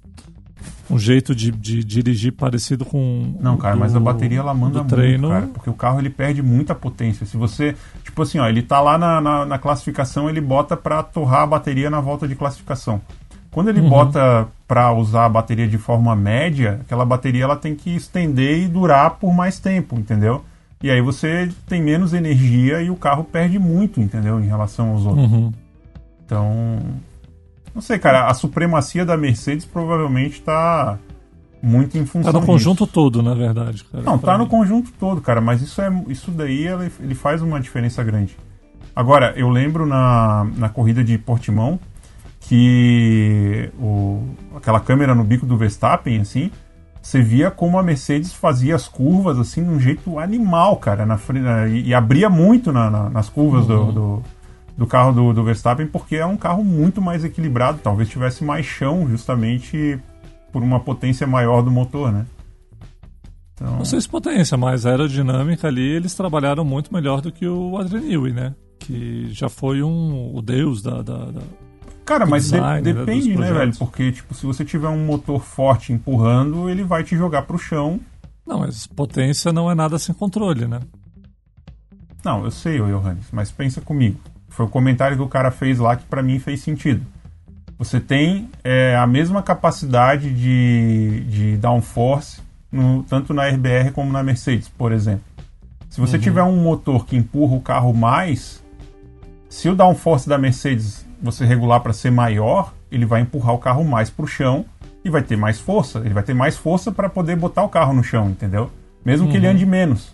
um 0.90 0.98
jeito 1.00 1.34
de, 1.34 1.50
de 1.52 1.84
dirigir 1.84 2.32
parecido 2.34 2.86
com 2.86 3.36
Não, 3.42 3.58
cara, 3.58 3.74
do- 3.76 3.80
mas 3.80 3.96
a 3.96 4.00
bateria 4.00 4.40
ela 4.40 4.54
manda 4.54 4.74
do 4.76 4.80
muito, 4.80 4.96
treino. 4.96 5.30
cara, 5.30 5.48
porque 5.48 5.70
o 5.70 5.74
carro 5.74 6.00
ele 6.00 6.10
perde 6.10 6.42
muita 6.42 6.74
potência. 6.76 7.26
Se 7.26 7.36
você, 7.36 7.76
tipo 8.04 8.22
assim, 8.22 8.38
ó, 8.40 8.48
ele 8.48 8.62
tá 8.62 8.80
lá 8.80 8.98
na, 8.98 9.20
na, 9.20 9.46
na 9.46 9.58
classificação, 9.58 10.30
ele 10.30 10.40
bota 10.40 10.78
pra 10.78 11.02
torrar 11.04 11.42
a 11.42 11.48
bateria 11.48 11.90
na 11.90 12.00
volta 12.00 12.28
de 12.28 12.36
classificação. 12.36 13.02
Quando 13.54 13.70
ele 13.70 13.80
Uhum. 13.82 13.90
bota 13.90 14.48
pra 14.68 14.92
usar 14.92 15.26
a 15.26 15.30
bateria 15.30 15.68
de 15.68 15.78
forma 15.78 16.16
média, 16.16 16.80
aquela 16.82 17.06
bateria 17.06 17.44
ela 17.44 17.56
tem 17.56 17.76
que 17.76 17.96
estender 17.96 18.60
e 18.64 18.68
durar 18.68 19.12
por 19.12 19.34
mais 19.34 19.60
tempo, 19.60 19.96
entendeu? 19.98 20.44
E 20.82 20.90
aí 20.90 21.00
você 21.02 21.50
tem 21.68 21.82
menos 21.82 22.14
energia 22.14 22.82
e 22.82 22.90
o 22.90 22.96
carro 22.96 23.24
perde 23.24 23.58
muito, 23.60 24.02
entendeu? 24.02 24.40
Em 24.40 24.48
relação 24.48 24.90
aos 24.90 25.06
outros. 25.06 25.32
Uhum. 25.32 25.52
Então, 26.26 26.78
não 27.74 27.82
sei, 27.82 28.00
cara, 28.00 28.28
a 28.28 28.34
supremacia 28.34 29.06
da 29.06 29.16
Mercedes 29.16 29.66
provavelmente 29.66 30.42
tá 30.42 30.98
muito 31.62 31.98
em 31.98 32.06
função 32.06 32.32
Tá 32.32 32.34
no 32.34 32.40
disso. 32.40 32.52
conjunto 32.52 32.86
todo, 32.88 33.22
na 33.24 33.34
verdade. 33.34 33.84
Cara, 33.86 34.04
Não, 34.04 34.18
tá 34.18 34.38
no 34.38 34.44
mim. 34.44 34.50
conjunto 34.50 34.92
todo, 35.00 35.22
cara, 35.22 35.40
mas 35.40 35.62
isso 35.62 35.82
é 35.82 35.90
isso 36.10 36.32
daí 36.32 36.68
ele, 36.68 36.92
ele 37.00 37.16
faz 37.16 37.42
uma 37.42 37.60
diferença 37.62 38.04
grande. 38.04 38.36
Agora, 38.96 39.34
eu 39.38 39.50
lembro 39.50 39.86
na, 39.86 40.46
na 40.58 40.70
corrida 40.70 41.04
de 41.04 41.18
Portimão 41.18 41.80
que 42.48 43.70
o, 43.80 44.22
aquela 44.56 44.80
câmera 44.80 45.16
no 45.16 45.24
bico 45.24 45.46
do 45.46 45.58
Verstappen, 45.58 46.20
assim, 46.22 46.52
você 47.02 47.22
via 47.22 47.50
como 47.50 47.78
a 47.78 47.84
Mercedes 47.84 48.34
fazia 48.34 48.76
as 48.76 48.88
curvas 48.88 49.38
assim 49.40 49.64
de 49.64 49.70
um 49.70 49.80
jeito 49.80 50.20
animal, 50.20 50.78
cara, 50.78 51.06
na 51.06 51.18
e, 51.70 51.88
e 51.90 51.94
abria 51.94 52.30
muito 52.30 52.72
na- 52.72 52.90
na- 52.90 53.10
nas 53.10 53.30
curvas 53.30 53.66
do, 53.66 53.92
do, 53.92 54.24
do 54.78 54.88
carro 54.88 55.12
do, 55.12 55.34
do 55.34 55.44
Verstappen, 55.44 55.88
porque 55.88 56.16
é 56.18 56.26
um 56.26 56.38
carro 56.38 56.64
muito 56.64 57.02
mais 57.02 57.24
equilibrado, 57.26 57.80
talvez 57.82 58.08
tivesse 58.10 58.44
mais 58.44 58.66
chão, 58.66 59.08
justamente 59.10 60.00
por 60.52 60.62
uma 60.62 60.80
potência 60.80 61.26
maior 61.26 61.62
do 61.62 61.72
motor, 61.72 62.12
né? 62.12 62.26
Então... 63.56 63.78
Não 63.78 63.86
sei 63.86 64.00
se 64.02 64.10
potência, 64.10 64.58
mas 64.58 64.86
a 64.86 64.92
aerodinâmica 64.92 65.68
ali 65.68 65.82
eles 65.96 66.14
trabalharam 66.14 66.64
muito 66.66 66.94
melhor 66.94 67.22
do 67.22 67.32
que 67.32 67.48
o 67.48 67.78
Adrian 67.78 68.02
Newey, 68.02 68.34
né? 68.34 68.54
Que 68.80 69.28
já 69.32 69.48
foi 69.50 69.82
um, 69.82 70.36
o 70.36 70.42
deus 70.42 70.82
da. 70.82 71.02
da- 71.02 71.26
da- 71.32 71.63
Cara, 72.06 72.26
mas 72.26 72.46
de- 72.46 72.52
design, 72.52 72.82
né, 72.82 72.94
depende, 72.94 73.32
dos 73.32 73.40
né, 73.40 73.54
velho? 73.54 73.76
Porque, 73.78 74.12
tipo, 74.12 74.34
se 74.34 74.46
você 74.46 74.66
tiver 74.66 74.90
um 74.90 75.06
motor 75.06 75.42
forte 75.42 75.94
empurrando, 75.94 76.70
ele 76.70 76.84
vai 76.84 77.04
te 77.04 77.16
jogar 77.16 77.44
pro 77.44 77.58
chão. 77.58 78.00
Não, 78.46 78.60
mas 78.60 78.86
potência 78.86 79.54
não 79.54 79.72
é 79.72 79.76
nada 79.76 79.98
sem 79.98 80.14
controle, 80.14 80.68
né? 80.68 80.82
Não, 82.24 82.44
eu 82.44 82.52
sei, 82.52 82.80
ô 82.82 82.88
Johannes, 82.88 83.28
mas 83.32 83.52
pensa 83.52 83.82
comigo. 83.82 84.20
Foi 84.50 84.66
o 84.66 84.70
comentário 84.70 85.18
que 85.18 85.24
o 85.24 85.28
cara 85.28 85.50
fez 85.50 85.80
lá 85.80 85.96
que 85.96 86.06
pra 86.06 86.22
mim 86.22 86.40
fez 86.40 86.62
sentido. 86.62 87.06
Você 87.78 88.00
tem 88.00 88.50
é, 88.64 88.96
a 88.96 89.08
mesma 89.08 89.42
capacidade 89.42 90.34
de, 90.34 91.22
de 91.28 91.58
downforce, 91.58 92.42
no, 92.72 93.04
tanto 93.04 93.34
na 93.34 93.48
RBR 93.48 93.92
como 93.94 94.12
na 94.12 94.24
Mercedes, 94.24 94.70
por 94.70 94.92
exemplo. 94.92 95.24
Se 95.90 96.00
você 96.00 96.18
tiver 96.18 96.44
um 96.44 96.56
motor 96.56 97.06
que 97.06 97.16
empurra 97.16 97.56
o 97.56 97.62
carro 97.62 97.94
mais, 97.94 98.64
se 99.50 99.70
o 99.70 99.76
downforce 99.76 100.28
da 100.28 100.38
Mercedes 100.38 101.03
você 101.24 101.46
regular 101.46 101.80
para 101.80 101.94
ser 101.94 102.12
maior, 102.12 102.74
ele 102.92 103.06
vai 103.06 103.22
empurrar 103.22 103.56
o 103.56 103.58
carro 103.58 103.84
mais 103.84 104.10
pro 104.10 104.28
chão 104.28 104.66
e 105.04 105.10
vai 105.10 105.22
ter 105.24 105.36
mais 105.38 105.60
força. 105.60 106.00
Ele 106.00 106.14
vai 106.14 106.24
ter 106.24 106.34
mais 106.34 106.56
força 106.58 106.92
para 106.92 107.10
poder 107.10 107.36
botar 107.36 107.64
o 107.64 107.70
carro 107.70 107.94
no 107.94 108.04
chão, 108.04 108.30
entendeu? 108.30 108.70
Mesmo 109.06 109.30
que 109.30 109.38
ele 109.38 109.48
ande 109.48 109.66
menos. 109.66 110.14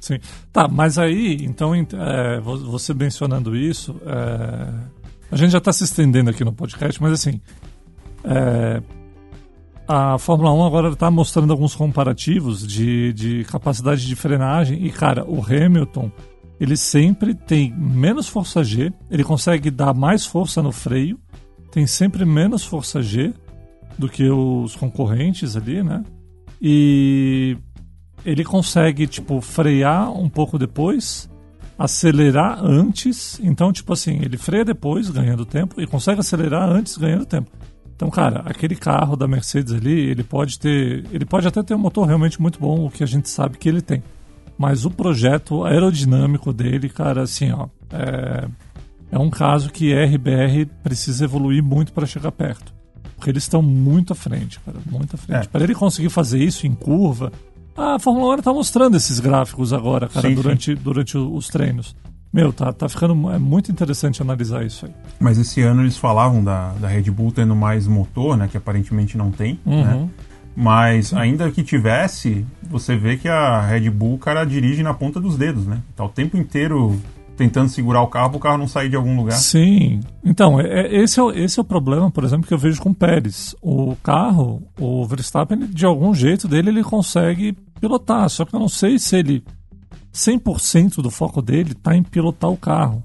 Sim. 0.00 0.18
Tá, 0.52 0.66
mas 0.66 0.98
aí, 0.98 1.44
então, 1.44 1.74
ent- 1.76 1.94
é, 1.94 2.40
vo- 2.40 2.58
você 2.70 2.92
mencionando 2.92 3.54
isso, 3.54 3.94
é, 4.04 4.68
a 5.30 5.36
gente 5.36 5.50
já 5.52 5.58
está 5.58 5.72
se 5.72 5.84
estendendo 5.84 6.28
aqui 6.30 6.44
no 6.44 6.52
podcast, 6.52 7.00
mas 7.00 7.12
assim, 7.12 7.40
é, 8.24 8.82
a 9.86 10.18
Fórmula 10.18 10.52
1 10.52 10.64
agora 10.64 10.88
está 10.90 11.10
mostrando 11.10 11.52
alguns 11.52 11.74
comparativos 11.74 12.66
de, 12.66 13.12
de 13.12 13.44
capacidade 13.44 14.06
de 14.06 14.16
frenagem 14.16 14.84
e, 14.84 14.90
cara, 14.90 15.24
o 15.24 15.40
Hamilton, 15.44 16.10
ele 16.62 16.76
sempre 16.76 17.34
tem 17.34 17.74
menos 17.76 18.28
força 18.28 18.62
G, 18.62 18.92
ele 19.10 19.24
consegue 19.24 19.68
dar 19.68 19.92
mais 19.92 20.24
força 20.24 20.62
no 20.62 20.70
freio, 20.70 21.18
tem 21.72 21.88
sempre 21.88 22.24
menos 22.24 22.64
força 22.64 23.02
G 23.02 23.34
do 23.98 24.08
que 24.08 24.30
os 24.30 24.76
concorrentes 24.76 25.56
ali, 25.56 25.82
né? 25.82 26.04
E 26.60 27.56
ele 28.24 28.44
consegue, 28.44 29.08
tipo, 29.08 29.40
frear 29.40 30.12
um 30.12 30.28
pouco 30.28 30.56
depois, 30.56 31.28
acelerar 31.76 32.64
antes. 32.64 33.40
Então, 33.42 33.72
tipo 33.72 33.92
assim, 33.92 34.20
ele 34.22 34.36
freia 34.36 34.64
depois, 34.64 35.10
ganhando 35.10 35.44
tempo, 35.44 35.80
e 35.80 35.86
consegue 35.88 36.20
acelerar 36.20 36.70
antes, 36.70 36.96
ganhando 36.96 37.26
tempo. 37.26 37.50
Então, 37.96 38.08
cara, 38.08 38.40
aquele 38.44 38.76
carro 38.76 39.16
da 39.16 39.26
Mercedes 39.26 39.72
ali, 39.72 39.98
ele 39.98 40.22
pode 40.22 40.60
ter. 40.60 41.04
Ele 41.10 41.24
pode 41.24 41.48
até 41.48 41.60
ter 41.60 41.74
um 41.74 41.78
motor 41.78 42.06
realmente 42.06 42.40
muito 42.40 42.60
bom, 42.60 42.86
o 42.86 42.90
que 42.90 43.02
a 43.02 43.06
gente 43.06 43.28
sabe 43.28 43.58
que 43.58 43.68
ele 43.68 43.82
tem. 43.82 44.00
Mas 44.62 44.84
o 44.84 44.90
projeto 44.92 45.64
aerodinâmico 45.64 46.52
dele, 46.52 46.88
cara, 46.88 47.22
assim, 47.22 47.50
ó. 47.50 47.66
É, 47.90 48.46
é 49.10 49.18
um 49.18 49.28
caso 49.28 49.72
que 49.72 49.92
RBR 49.92 50.66
precisa 50.84 51.24
evoluir 51.24 51.60
muito 51.60 51.92
para 51.92 52.06
chegar 52.06 52.30
perto. 52.30 52.72
Porque 53.16 53.28
eles 53.28 53.42
estão 53.42 53.60
muito 53.60 54.12
à 54.12 54.14
frente, 54.14 54.60
cara, 54.60 54.78
muito 54.88 55.16
à 55.16 55.18
frente. 55.18 55.46
É. 55.46 55.48
Para 55.48 55.64
ele 55.64 55.74
conseguir 55.74 56.10
fazer 56.10 56.38
isso 56.38 56.64
em 56.64 56.74
curva, 56.74 57.32
a 57.76 57.98
Fórmula 57.98 58.36
1 58.36 58.38
está 58.38 58.52
mostrando 58.52 58.96
esses 58.96 59.18
gráficos 59.18 59.72
agora, 59.72 60.06
cara, 60.08 60.28
Sim, 60.28 60.34
durante, 60.36 60.76
durante 60.76 61.18
o- 61.18 61.34
os 61.34 61.48
treinos. 61.48 61.96
Meu, 62.32 62.52
tá, 62.52 62.72
tá 62.72 62.88
ficando 62.88 63.32
é 63.32 63.40
muito 63.40 63.72
interessante 63.72 64.22
analisar 64.22 64.64
isso 64.64 64.86
aí. 64.86 64.92
Mas 65.18 65.38
esse 65.38 65.60
ano 65.60 65.82
eles 65.82 65.96
falavam 65.96 66.42
da, 66.42 66.68
da 66.74 66.86
Red 66.86 67.10
Bull 67.10 67.32
tendo 67.32 67.56
mais 67.56 67.88
motor, 67.88 68.36
né? 68.36 68.46
Que 68.46 68.56
aparentemente 68.56 69.18
não 69.18 69.32
tem, 69.32 69.58
uhum. 69.66 69.84
né? 69.84 70.08
Mas 70.54 71.14
ainda 71.14 71.50
que 71.50 71.62
tivesse, 71.62 72.44
você 72.62 72.94
vê 72.94 73.16
que 73.16 73.28
a 73.28 73.60
Red 73.60 73.88
Bull, 73.90 74.14
o 74.14 74.18
cara 74.18 74.44
dirige 74.44 74.82
na 74.82 74.92
ponta 74.92 75.18
dos 75.18 75.36
dedos, 75.36 75.66
né? 75.66 75.80
Tá 75.96 76.04
o 76.04 76.08
tempo 76.08 76.36
inteiro 76.36 77.00
tentando 77.36 77.68
segurar 77.68 78.02
o 78.02 78.06
carro 78.06 78.30
para 78.30 78.36
o 78.36 78.40
carro 78.40 78.58
não 78.58 78.68
sair 78.68 78.88
de 78.88 78.96
algum 78.96 79.16
lugar. 79.16 79.36
Sim. 79.36 80.00
Então, 80.24 80.60
é, 80.60 80.66
é, 80.66 81.02
esse, 81.02 81.20
é, 81.20 81.24
esse 81.38 81.58
é 81.58 81.62
o 81.62 81.64
problema, 81.64 82.10
por 82.10 82.24
exemplo, 82.24 82.46
que 82.46 82.54
eu 82.54 82.58
vejo 82.58 82.80
com 82.80 82.90
o 82.90 82.94
Pérez. 82.94 83.54
O 83.62 83.96
carro, 84.02 84.62
o 84.78 85.04
Verstappen, 85.06 85.58
de 85.58 85.84
algum 85.84 86.14
jeito 86.14 86.46
dele, 86.46 86.68
ele 86.68 86.84
consegue 86.84 87.56
pilotar. 87.80 88.28
Só 88.28 88.44
que 88.44 88.54
eu 88.54 88.60
não 88.60 88.68
sei 88.68 88.98
se 88.98 89.16
ele. 89.16 89.42
100% 90.12 90.96
do 90.96 91.10
foco 91.10 91.40
dele 91.40 91.72
está 91.72 91.96
em 91.96 92.02
pilotar 92.02 92.50
o 92.50 92.56
carro. 92.56 93.02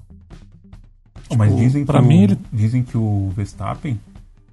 Tipo, 1.22 1.38
Mas 1.38 1.56
dizem 1.56 1.84
que, 1.84 2.00
mim, 2.02 2.20
o, 2.20 2.22
ele... 2.22 2.38
dizem 2.52 2.82
que 2.82 2.96
o 2.96 3.30
Verstappen 3.34 3.98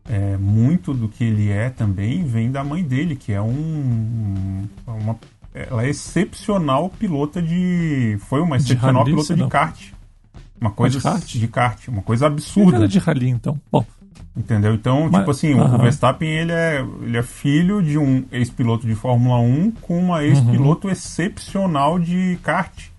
é, 0.07 0.37
muito 0.37 0.93
do 0.93 1.09
que 1.09 1.23
ele 1.23 1.49
é 1.49 1.69
também 1.69 2.23
vem 2.23 2.51
da 2.51 2.63
mãe 2.63 2.83
dele, 2.83 3.15
que 3.15 3.33
é 3.33 3.41
um 3.41 4.67
uma, 4.87 5.17
ela 5.53 5.85
é 5.85 5.89
excepcional 5.89 6.89
pilota 6.89 7.41
de 7.41 8.17
foi 8.21 8.41
uma 8.41 8.57
excepcional 8.57 9.03
de 9.03 9.11
pilota 9.11 9.35
de 9.35 9.47
kart. 9.47 9.91
Uma 10.59 10.71
coisa 10.71 10.97
de 10.97 11.03
kart? 11.03 11.25
de 11.25 11.47
kart, 11.47 11.87
uma 11.87 12.01
coisa 12.01 12.27
absurda. 12.27 12.77
Era 12.77 12.87
de 12.87 12.99
rally 12.99 13.29
então. 13.29 13.59
Bom, 13.71 13.85
Entendeu? 14.35 14.73
Então, 14.73 15.07
Mas, 15.09 15.21
tipo 15.21 15.31
assim, 15.31 15.53
uh 15.53 15.59
-huh. 15.59 15.75
o 15.75 15.81
Verstappen 15.81 16.29
ele 16.29 16.51
é, 16.51 16.85
ele 17.03 17.17
é 17.17 17.23
filho 17.23 17.81
de 17.81 17.97
um 17.97 18.25
ex-piloto 18.31 18.85
de 18.85 18.93
Fórmula 18.93 19.39
1 19.39 19.71
com 19.79 19.97
uma 19.97 20.25
ex-piloto 20.25 20.87
uh 20.87 20.91
-huh. 20.91 20.93
excepcional 20.93 21.97
de 21.97 22.37
kart. 22.43 22.89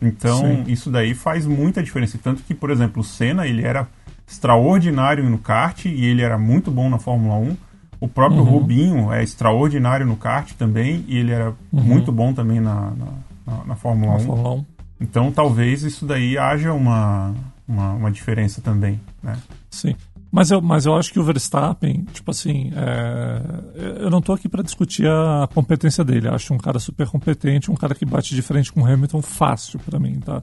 Então, 0.00 0.38
Sim. 0.38 0.64
isso 0.68 0.90
daí 0.90 1.12
faz 1.12 1.46
muita 1.46 1.82
diferença. 1.82 2.16
Tanto 2.22 2.44
que, 2.44 2.54
por 2.54 2.70
exemplo, 2.70 3.00
o 3.00 3.04
Senna, 3.04 3.46
ele 3.46 3.64
era 3.64 3.88
extraordinário 4.26 5.28
no 5.28 5.38
kart 5.38 5.84
e 5.84 6.04
ele 6.04 6.22
era 6.22 6.38
muito 6.38 6.70
bom 6.70 6.88
na 6.88 6.98
Fórmula 6.98 7.36
1. 7.36 7.56
O 8.00 8.08
próprio 8.08 8.42
uhum. 8.42 8.50
Rubinho 8.50 9.12
é 9.12 9.22
extraordinário 9.22 10.06
no 10.06 10.16
kart 10.16 10.52
também 10.52 11.04
e 11.08 11.16
ele 11.16 11.32
era 11.32 11.50
uhum. 11.72 11.82
muito 11.82 12.12
bom 12.12 12.32
também 12.32 12.60
na, 12.60 12.90
na, 12.90 13.06
na, 13.46 13.64
na 13.64 13.76
Fórmula, 13.76 14.12
na 14.12 14.18
1. 14.18 14.26
Fórmula 14.26 14.54
1. 14.56 14.64
Então 15.00 15.32
talvez 15.32 15.82
isso 15.82 16.06
daí 16.06 16.36
haja 16.38 16.72
uma, 16.72 17.34
uma, 17.66 17.92
uma, 17.92 18.10
diferença 18.10 18.60
também, 18.60 19.00
né? 19.22 19.36
Sim. 19.70 19.94
Mas 20.30 20.50
eu, 20.50 20.60
mas 20.60 20.84
eu 20.84 20.96
acho 20.96 21.12
que 21.12 21.20
o 21.20 21.24
Verstappen, 21.24 22.04
tipo 22.12 22.30
assim, 22.30 22.72
é, 22.74 24.02
eu 24.02 24.10
não 24.10 24.18
estou 24.18 24.34
aqui 24.34 24.48
para 24.48 24.64
discutir 24.64 25.06
a 25.06 25.48
competência 25.54 26.04
dele. 26.04 26.26
Eu 26.26 26.34
acho 26.34 26.52
um 26.52 26.58
cara 26.58 26.80
super 26.80 27.06
competente, 27.06 27.70
um 27.70 27.76
cara 27.76 27.94
que 27.94 28.04
bate 28.04 28.34
de 28.34 28.42
frente 28.42 28.72
com 28.72 28.82
o 28.82 28.86
Hamilton 28.86 29.22
fácil 29.22 29.78
para 29.78 30.00
mim, 30.00 30.18
tá? 30.18 30.42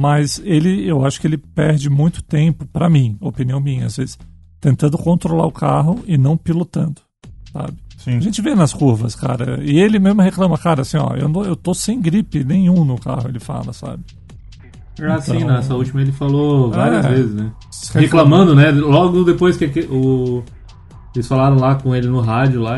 Mas 0.00 0.40
ele, 0.44 0.88
eu 0.88 1.04
acho 1.04 1.20
que 1.20 1.26
ele 1.26 1.36
perde 1.36 1.90
muito 1.90 2.22
tempo, 2.22 2.64
para 2.64 2.88
mim, 2.88 3.18
opinião 3.20 3.60
minha, 3.60 3.86
às 3.86 3.96
vezes, 3.96 4.16
tentando 4.60 4.96
controlar 4.96 5.44
o 5.44 5.50
carro 5.50 6.04
e 6.06 6.16
não 6.16 6.36
pilotando, 6.36 7.02
sabe? 7.52 7.76
Sim. 7.96 8.16
A 8.16 8.20
gente 8.20 8.40
vê 8.40 8.54
nas 8.54 8.72
curvas, 8.72 9.16
cara. 9.16 9.58
E 9.60 9.76
ele 9.80 9.98
mesmo 9.98 10.22
reclama, 10.22 10.56
cara, 10.56 10.82
assim, 10.82 10.96
ó, 10.98 11.16
eu, 11.16 11.28
não, 11.28 11.44
eu 11.44 11.56
tô 11.56 11.74
sem 11.74 12.00
gripe 12.00 12.44
nenhum 12.44 12.84
no 12.84 12.96
carro, 12.96 13.28
ele 13.28 13.40
fala, 13.40 13.72
sabe? 13.72 14.04
Ah, 15.00 15.18
então... 15.20 15.20
sim, 15.20 15.42
nessa 15.42 15.74
última 15.74 16.00
ele 16.00 16.12
falou 16.12 16.70
várias 16.70 17.04
é, 17.04 17.08
vezes, 17.08 17.34
né? 17.34 17.50
Reclamando, 17.94 18.54
né? 18.54 18.70
Logo 18.70 19.24
depois 19.24 19.56
que 19.56 19.80
o, 19.90 20.44
eles 21.12 21.26
falaram 21.26 21.56
lá 21.56 21.74
com 21.74 21.92
ele 21.92 22.06
no 22.06 22.20
rádio 22.20 22.60
lá, 22.60 22.76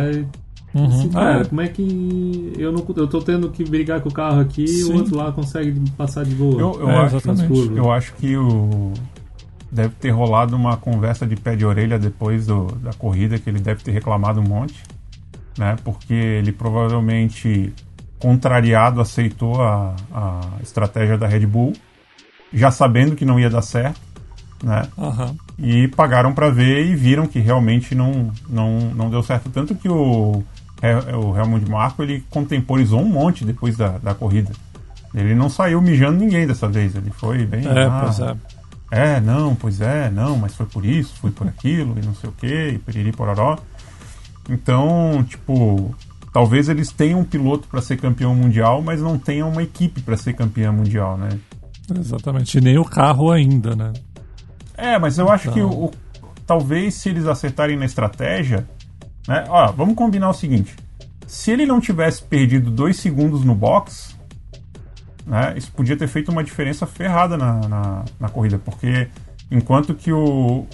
Uhum. 0.72 0.86
Assim, 0.86 1.08
cara, 1.10 1.40
é. 1.40 1.44
como 1.44 1.60
é 1.60 1.68
que 1.68 2.52
eu 2.56 2.70
não 2.70 2.84
eu 2.96 3.06
tô 3.08 3.20
tendo 3.20 3.50
que 3.50 3.64
brigar 3.64 4.00
com 4.00 4.08
o 4.08 4.12
carro 4.12 4.40
aqui 4.40 4.64
e 4.64 4.84
o 4.84 4.94
outro 4.94 5.16
lá 5.16 5.32
consegue 5.32 5.80
passar 5.96 6.24
de 6.24 6.34
boa? 6.34 6.60
Eu, 6.60 6.80
eu, 6.80 6.90
é, 6.90 6.96
acho, 6.98 7.16
eu 7.76 7.90
acho 7.90 8.14
que 8.14 8.36
o 8.36 8.92
deve 9.70 9.94
ter 9.94 10.10
rolado 10.10 10.56
uma 10.56 10.76
conversa 10.76 11.26
de 11.26 11.36
pé 11.36 11.54
de 11.54 11.64
orelha 11.64 11.98
depois 11.98 12.46
do, 12.46 12.66
da 12.76 12.92
corrida 12.92 13.38
que 13.38 13.48
ele 13.48 13.60
deve 13.60 13.82
ter 13.82 13.92
reclamado 13.92 14.40
um 14.40 14.44
monte, 14.44 14.82
né? 15.56 15.76
Porque 15.84 16.12
ele 16.12 16.52
provavelmente 16.52 17.72
contrariado 18.18 19.00
aceitou 19.00 19.62
a, 19.62 19.94
a 20.12 20.40
estratégia 20.62 21.16
da 21.16 21.26
Red 21.26 21.46
Bull, 21.46 21.72
já 22.52 22.70
sabendo 22.70 23.16
que 23.16 23.24
não 23.24 23.38
ia 23.38 23.48
dar 23.48 23.62
certo, 23.62 24.00
né? 24.62 24.82
Uhum. 24.96 25.36
E 25.58 25.88
pagaram 25.88 26.32
para 26.32 26.50
ver 26.50 26.86
e 26.86 26.94
viram 26.94 27.26
que 27.26 27.38
realmente 27.38 27.94
não, 27.94 28.30
não, 28.48 28.78
não 28.94 29.08
deu 29.08 29.22
certo 29.22 29.48
tanto 29.50 29.74
que 29.74 29.88
o 29.88 30.42
é, 30.82 30.90
é, 30.90 31.16
o 31.16 31.36
Helmut 31.36 31.68
Marko 31.68 32.02
ele 32.02 32.24
contemporizou 32.30 33.00
um 33.00 33.08
monte 33.08 33.44
depois 33.44 33.76
da, 33.76 33.98
da 33.98 34.14
corrida. 34.14 34.52
Ele 35.14 35.34
não 35.34 35.48
saiu 35.48 35.80
mijando 35.82 36.18
ninguém 36.18 36.46
dessa 36.46 36.68
vez, 36.68 36.94
ele 36.94 37.10
foi 37.10 37.44
bem. 37.44 37.66
É, 37.66 37.84
ah, 37.84 38.00
pois 38.04 38.20
é. 38.20 38.36
É, 38.92 39.20
não, 39.20 39.54
pois 39.54 39.80
é, 39.80 40.10
não, 40.10 40.36
mas 40.36 40.54
foi 40.54 40.66
por 40.66 40.84
isso, 40.84 41.14
foi 41.16 41.30
por 41.30 41.46
aquilo, 41.46 41.96
e 41.98 42.04
não 42.04 42.14
sei 42.14 42.28
o 42.30 42.32
que, 42.32 42.68
e 42.70 42.78
piriri 42.78 43.12
pororó. 43.12 43.56
Então, 44.48 45.24
tipo, 45.28 45.94
talvez 46.32 46.68
eles 46.68 46.90
tenham 46.90 47.20
um 47.20 47.24
piloto 47.24 47.68
para 47.68 47.80
ser 47.80 47.98
campeão 47.98 48.34
mundial, 48.34 48.82
mas 48.82 49.00
não 49.00 49.18
tenham 49.18 49.48
uma 49.48 49.62
equipe 49.62 50.00
para 50.00 50.16
ser 50.16 50.32
campeão 50.32 50.72
mundial, 50.72 51.16
né? 51.16 51.28
Exatamente, 51.96 52.58
e 52.58 52.60
nem 52.60 52.78
o 52.78 52.84
carro 52.84 53.30
ainda, 53.30 53.76
né? 53.76 53.92
É, 54.76 54.98
mas 54.98 55.18
eu 55.18 55.30
acho 55.30 55.52
que 55.52 55.60
o, 55.60 55.84
o, 55.84 55.90
talvez 56.46 56.94
se 56.94 57.10
eles 57.10 57.26
acertarem 57.26 57.76
na 57.76 57.84
estratégia, 57.84 58.66
né? 59.26 59.44
Ó, 59.48 59.72
vamos 59.72 59.94
combinar 59.94 60.30
o 60.30 60.34
seguinte: 60.34 60.76
se 61.26 61.50
ele 61.50 61.66
não 61.66 61.80
tivesse 61.80 62.22
perdido 62.22 62.70
dois 62.70 62.96
segundos 62.96 63.44
no 63.44 63.54
box, 63.54 64.16
né, 65.26 65.54
isso 65.56 65.70
podia 65.72 65.96
ter 65.96 66.08
feito 66.08 66.30
uma 66.30 66.44
diferença 66.44 66.86
ferrada 66.86 67.36
na, 67.36 67.60
na, 67.68 68.04
na 68.18 68.28
corrida, 68.28 68.58
porque 68.58 69.08
enquanto 69.50 69.94
que 69.94 70.12
o, 70.12 70.66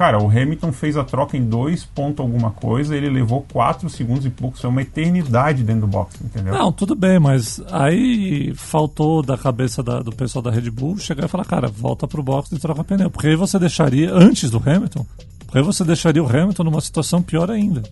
Cara, 0.00 0.18
o 0.18 0.30
Hamilton 0.30 0.72
fez 0.72 0.96
a 0.96 1.04
troca 1.04 1.36
em 1.36 1.44
dois 1.44 1.84
ponto 1.84 2.22
alguma 2.22 2.50
coisa, 2.50 2.96
ele 2.96 3.10
levou 3.10 3.44
quatro 3.52 3.86
segundos 3.90 4.24
e 4.24 4.30
pouco, 4.30 4.56
isso 4.56 4.66
é 4.66 4.70
uma 4.70 4.80
eternidade 4.80 5.62
dentro 5.62 5.82
do 5.82 5.86
box, 5.86 6.18
entendeu? 6.24 6.54
Não, 6.54 6.72
tudo 6.72 6.94
bem, 6.94 7.18
mas 7.18 7.60
aí 7.70 8.54
faltou 8.54 9.22
da 9.22 9.36
cabeça 9.36 9.82
da, 9.82 10.00
do 10.00 10.10
pessoal 10.10 10.42
da 10.42 10.50
Red 10.50 10.70
Bull 10.70 10.96
chegar 10.96 11.26
e 11.26 11.28
falar, 11.28 11.44
cara, 11.44 11.68
volta 11.68 12.08
pro 12.08 12.22
box 12.22 12.50
e 12.50 12.58
troca 12.58 12.82
pneu. 12.82 13.10
Porque 13.10 13.26
aí 13.26 13.36
você 13.36 13.58
deixaria, 13.58 14.10
antes 14.10 14.48
do 14.50 14.56
Hamilton, 14.56 15.04
aí 15.52 15.62
você 15.62 15.84
deixaria 15.84 16.22
o 16.22 16.28
Hamilton 16.28 16.64
numa 16.64 16.80
situação 16.80 17.22
pior 17.22 17.50
ainda. 17.50 17.82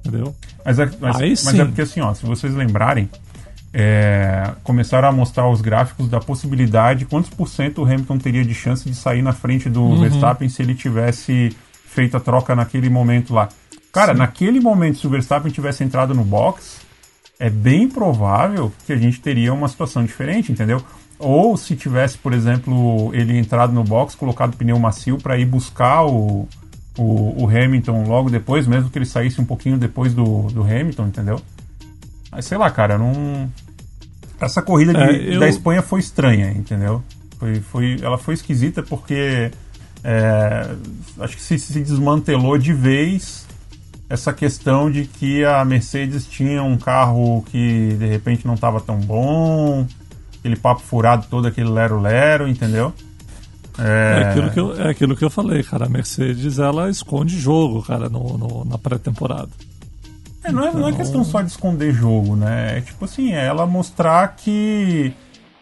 Entendeu? 0.00 0.34
Mas 0.64 0.78
é, 0.78 0.90
mas, 1.00 1.16
aí, 1.16 1.34
mas 1.44 1.58
é 1.58 1.64
porque 1.64 1.82
assim, 1.82 2.00
ó, 2.00 2.14
se 2.14 2.24
vocês 2.24 2.54
lembrarem, 2.54 3.08
é, 3.72 4.52
começaram 4.62 5.08
a 5.08 5.12
mostrar 5.12 5.48
os 5.48 5.60
gráficos 5.60 6.08
da 6.08 6.20
possibilidade, 6.20 7.04
quantos 7.04 7.30
por 7.30 7.48
cento 7.48 7.82
o 7.82 7.84
Hamilton 7.84 8.18
teria 8.18 8.44
de 8.44 8.54
chance 8.54 8.88
de 8.88 8.94
sair 8.94 9.22
na 9.22 9.32
frente 9.32 9.68
do 9.68 9.82
uhum. 9.82 10.00
Verstappen 10.00 10.48
se 10.48 10.62
ele 10.62 10.74
tivesse 10.74 11.54
feito 11.86 12.16
a 12.16 12.20
troca 12.20 12.54
naquele 12.54 12.88
momento 12.88 13.34
lá. 13.34 13.48
Cara, 13.92 14.12
Sim. 14.12 14.18
naquele 14.18 14.60
momento, 14.60 14.98
se 14.98 15.06
o 15.06 15.10
Verstappen 15.10 15.50
tivesse 15.50 15.82
entrado 15.82 16.14
no 16.14 16.24
box, 16.24 16.78
é 17.38 17.48
bem 17.48 17.88
provável 17.88 18.72
que 18.86 18.92
a 18.92 18.96
gente 18.96 19.20
teria 19.20 19.52
uma 19.52 19.68
situação 19.68 20.04
diferente, 20.04 20.52
entendeu? 20.52 20.82
Ou 21.18 21.56
se 21.56 21.74
tivesse, 21.74 22.16
por 22.16 22.32
exemplo, 22.32 23.10
ele 23.12 23.36
entrado 23.36 23.72
no 23.72 23.82
box, 23.82 24.14
colocado 24.14 24.56
pneu 24.56 24.78
macio 24.78 25.18
para 25.18 25.36
ir 25.36 25.46
buscar 25.46 26.04
o, 26.04 26.48
o, 26.96 27.44
o, 27.44 27.48
Hamilton 27.48 28.04
logo 28.04 28.30
depois, 28.30 28.66
mesmo 28.66 28.88
que 28.88 28.98
ele 28.98 29.06
saísse 29.06 29.40
um 29.40 29.44
pouquinho 29.44 29.76
depois 29.76 30.14
do, 30.14 30.42
do 30.48 30.62
Hamilton, 30.62 31.06
entendeu? 31.08 31.40
Mas 32.30 32.44
sei 32.44 32.56
lá, 32.56 32.70
cara, 32.70 32.96
não. 32.96 33.50
Essa 34.40 34.62
corrida 34.62 34.92
de, 34.94 35.00
é, 35.00 35.34
eu... 35.34 35.40
da 35.40 35.48
Espanha 35.48 35.82
foi 35.82 35.98
estranha, 35.98 36.52
entendeu? 36.52 37.02
Foi, 37.38 37.56
foi, 37.56 37.96
ela 38.00 38.18
foi 38.18 38.34
esquisita 38.34 38.82
porque 38.82 39.50
é, 40.04 40.70
acho 41.20 41.36
que 41.36 41.42
se, 41.42 41.58
se 41.58 41.80
desmantelou 41.80 42.56
de 42.56 42.72
vez 42.72 43.46
essa 44.08 44.32
questão 44.32 44.90
de 44.90 45.04
que 45.04 45.44
a 45.44 45.64
Mercedes 45.64 46.26
tinha 46.26 46.62
um 46.62 46.78
carro 46.78 47.42
que 47.50 47.94
de 47.98 48.06
repente 48.06 48.46
não 48.46 48.54
estava 48.54 48.80
tão 48.80 48.98
bom, 48.98 49.86
aquele 50.48 50.56
papo 50.56 50.80
furado 50.80 51.26
todo, 51.28 51.46
aquele 51.46 51.68
lero-lero, 51.68 52.48
entendeu? 52.48 52.92
É... 53.78 54.22
É, 54.22 54.28
aquilo 54.30 54.50
que 54.50 54.60
eu, 54.60 54.80
é 54.80 54.90
aquilo 54.90 55.16
que 55.16 55.24
eu 55.24 55.30
falei, 55.30 55.62
cara. 55.62 55.86
A 55.86 55.88
Mercedes 55.88 56.58
ela 56.58 56.90
esconde 56.90 57.38
jogo, 57.38 57.82
cara, 57.82 58.08
no, 58.08 58.38
no 58.38 58.64
na 58.64 58.78
pré-temporada. 58.78 59.50
É, 60.42 60.50
não, 60.50 60.66
é, 60.66 60.72
não 60.72 60.88
é 60.88 60.92
questão 60.92 61.22
só 61.24 61.42
de 61.42 61.50
esconder 61.50 61.92
jogo, 61.92 62.34
né? 62.34 62.78
É 62.78 62.80
tipo 62.80 63.04
assim, 63.04 63.32
é 63.32 63.44
ela 63.44 63.66
mostrar 63.66 64.28
que 64.36 65.12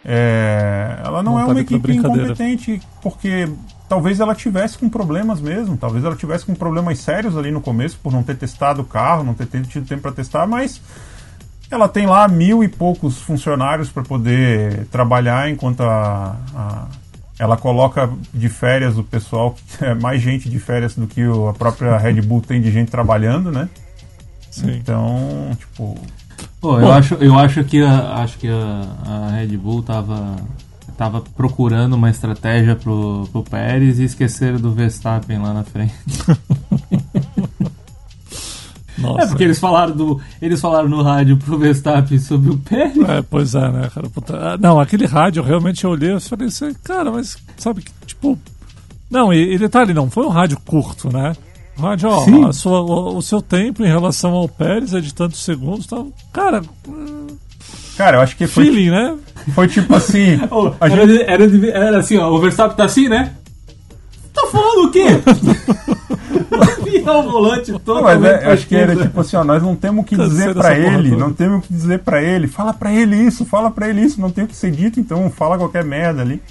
é, 0.05 1.01
ela 1.05 1.22
não, 1.22 1.32
não 1.32 1.41
é 1.41 1.45
tá 1.45 1.51
uma 1.51 1.61
equipe 1.61 1.93
incompetente, 1.93 2.80
porque 3.03 3.49
talvez 3.89 4.20
ela 4.20 4.34
tivesse 4.34 4.78
com 4.78 4.89
problemas 4.89 5.41
mesmo, 5.41 5.76
talvez 5.76 6.05
ela 6.05 6.14
tivesse 6.14 6.47
com 6.47 6.55
problemas 6.55 6.99
sérios 6.99 7.37
ali 7.37 7.51
no 7.51 7.61
começo 7.61 7.99
por 8.03 8.12
não 8.12 8.22
ter 8.22 8.37
testado 8.37 8.82
o 8.82 8.84
carro, 8.84 9.24
não 9.24 9.34
ter 9.34 9.47
tido 9.47 9.87
tempo 9.87 10.03
para 10.03 10.12
testar, 10.12 10.47
mas 10.47 10.80
ela 11.71 11.89
tem 11.89 12.07
lá 12.07 12.29
mil 12.29 12.62
e 12.62 12.69
poucos 12.69 13.19
funcionários 13.19 13.91
para 13.91 14.03
poder 14.03 14.87
trabalhar 14.87 15.51
enquanto 15.51 15.83
a, 15.83 16.37
a, 16.55 16.87
ela 17.39 17.57
coloca 17.57 18.11
de 18.33 18.49
férias 18.49 18.97
o 18.97 19.03
pessoal, 19.03 19.55
é 19.81 19.95
mais 19.95 20.21
gente 20.23 20.49
de 20.49 20.59
férias 20.59 20.95
do 20.95 21.07
que 21.07 21.23
a 21.23 21.53
própria 21.53 21.97
Red 21.97 22.21
Bull 22.23 22.41
tem 22.41 22.61
de 22.61 22.71
gente 22.71 22.91
trabalhando, 22.91 23.51
né? 23.51 23.69
Sim. 24.51 24.77
Então, 24.77 25.51
tipo. 25.59 25.99
Pô, 26.61 26.81
eu, 26.81 26.93
acho, 26.93 27.14
eu 27.14 27.39
acho 27.39 27.64
que, 27.64 27.83
a, 27.83 28.23
acho 28.23 28.39
que 28.39 28.49
a, 28.49 28.83
a 29.05 29.31
Red 29.37 29.57
Bull 29.57 29.83
tava 29.83 30.37
tava 30.97 31.21
procurando 31.21 31.93
uma 31.93 32.09
estratégia 32.09 32.75
pro, 32.75 33.29
pro 33.31 33.43
Pérez 33.43 33.99
e 33.99 34.05
esqueceram 34.05 34.59
do 34.59 34.73
Verstappen 34.73 35.39
lá 35.39 35.53
na 35.53 35.62
frente. 35.62 35.95
Nossa, 38.99 39.25
é 39.25 39.27
porque 39.27 39.45
eles 39.45 39.59
falaram 39.59 39.95
do. 39.95 40.21
Eles 40.41 40.61
falaram 40.61 40.89
no 40.89 41.03
rádio 41.03 41.37
pro 41.37 41.59
Verstappen 41.59 42.19
sobre 42.19 42.51
o 42.51 42.59
Pérez. 42.59 43.09
É, 43.09 43.23
pois 43.23 43.55
é, 43.55 43.71
né, 43.71 43.91
cara? 43.95 44.09
Puta, 44.09 44.37
ah, 44.37 44.57
não, 44.59 44.81
aquele 44.81 45.07
rádio 45.07 45.43
realmente 45.43 45.85
eu 45.85 45.91
olhei 45.91 46.15
e 46.15 46.21
falei 46.21 46.49
assim, 46.49 46.75
cara, 46.83 47.11
mas 47.11 47.37
sabe 47.57 47.83
que, 47.83 47.93
tipo. 48.07 48.39
Não, 49.11 49.33
ele 49.33 49.69
tá 49.69 49.83
ali, 49.83 49.95
não, 49.95 50.11
foi 50.11 50.27
um 50.27 50.31
rádio 50.31 50.59
curto, 50.65 51.13
né? 51.13 51.35
Rádio, 51.79 52.09
ó, 52.09 52.53
sua, 52.53 52.81
o, 52.81 53.19
o, 53.19 53.23
seu 53.23 53.43
tempo 53.43 53.85
em 53.85 53.89
relação 53.89 54.33
ao 54.33 54.49
Pérez 54.49 54.95
é 54.95 55.01
de 55.01 55.13
tantos 55.13 55.45
segundos, 55.45 55.85
então, 55.85 56.11
cara. 56.33 56.63
Cara, 57.97 58.17
eu 58.17 58.21
acho 58.23 58.37
que 58.37 58.47
foi. 58.47 58.65
Feeling, 58.65 58.91
né? 58.91 59.17
Foi 59.55 59.69
tipo 59.69 59.95
assim. 59.95 60.41
era, 60.81 61.07
gente... 61.07 61.23
era, 61.23 61.87
era, 61.87 61.99
assim, 61.99 62.17
ó, 62.17 62.31
o 62.31 62.39
Verstappen 62.39 62.77
tá 62.77 62.85
assim, 62.85 63.09
né? 63.09 63.35
Falando 64.51 64.89
o 64.89 64.91
quê? 64.91 65.07
o 67.11 67.23
volante 67.23 67.73
todo. 67.81 68.03
Mas 68.03 68.23
é, 68.23 68.53
acho 68.53 68.67
que 68.67 68.75
era 68.75 68.97
tipo 68.97 69.21
assim, 69.21 69.37
ó, 69.37 69.45
nós 69.45 69.63
não 69.63 69.77
temos 69.77 70.05
o 70.05 70.07
que 70.07 70.17
dizer 70.17 70.55
para 70.55 70.79
ele, 70.79 71.17
não 71.17 71.33
temos 71.33 71.59
o 71.59 71.63
que 71.63 71.73
dizer 71.73 72.01
para 72.01 72.23
ele. 72.23 72.47
Fala 72.47 72.73
para 72.73 72.93
ele 72.93 73.17
isso, 73.17 73.45
fala 73.45 73.71
para 73.71 73.89
ele 73.89 74.01
isso, 74.01 74.21
não 74.21 74.31
tem 74.31 74.45
o 74.45 74.47
que 74.47 74.57
ser 74.57 74.71
dito, 74.71 74.99
então 74.99 75.31
fala 75.31 75.59
qualquer 75.59 75.85
merda 75.85 76.23
ali. 76.23 76.43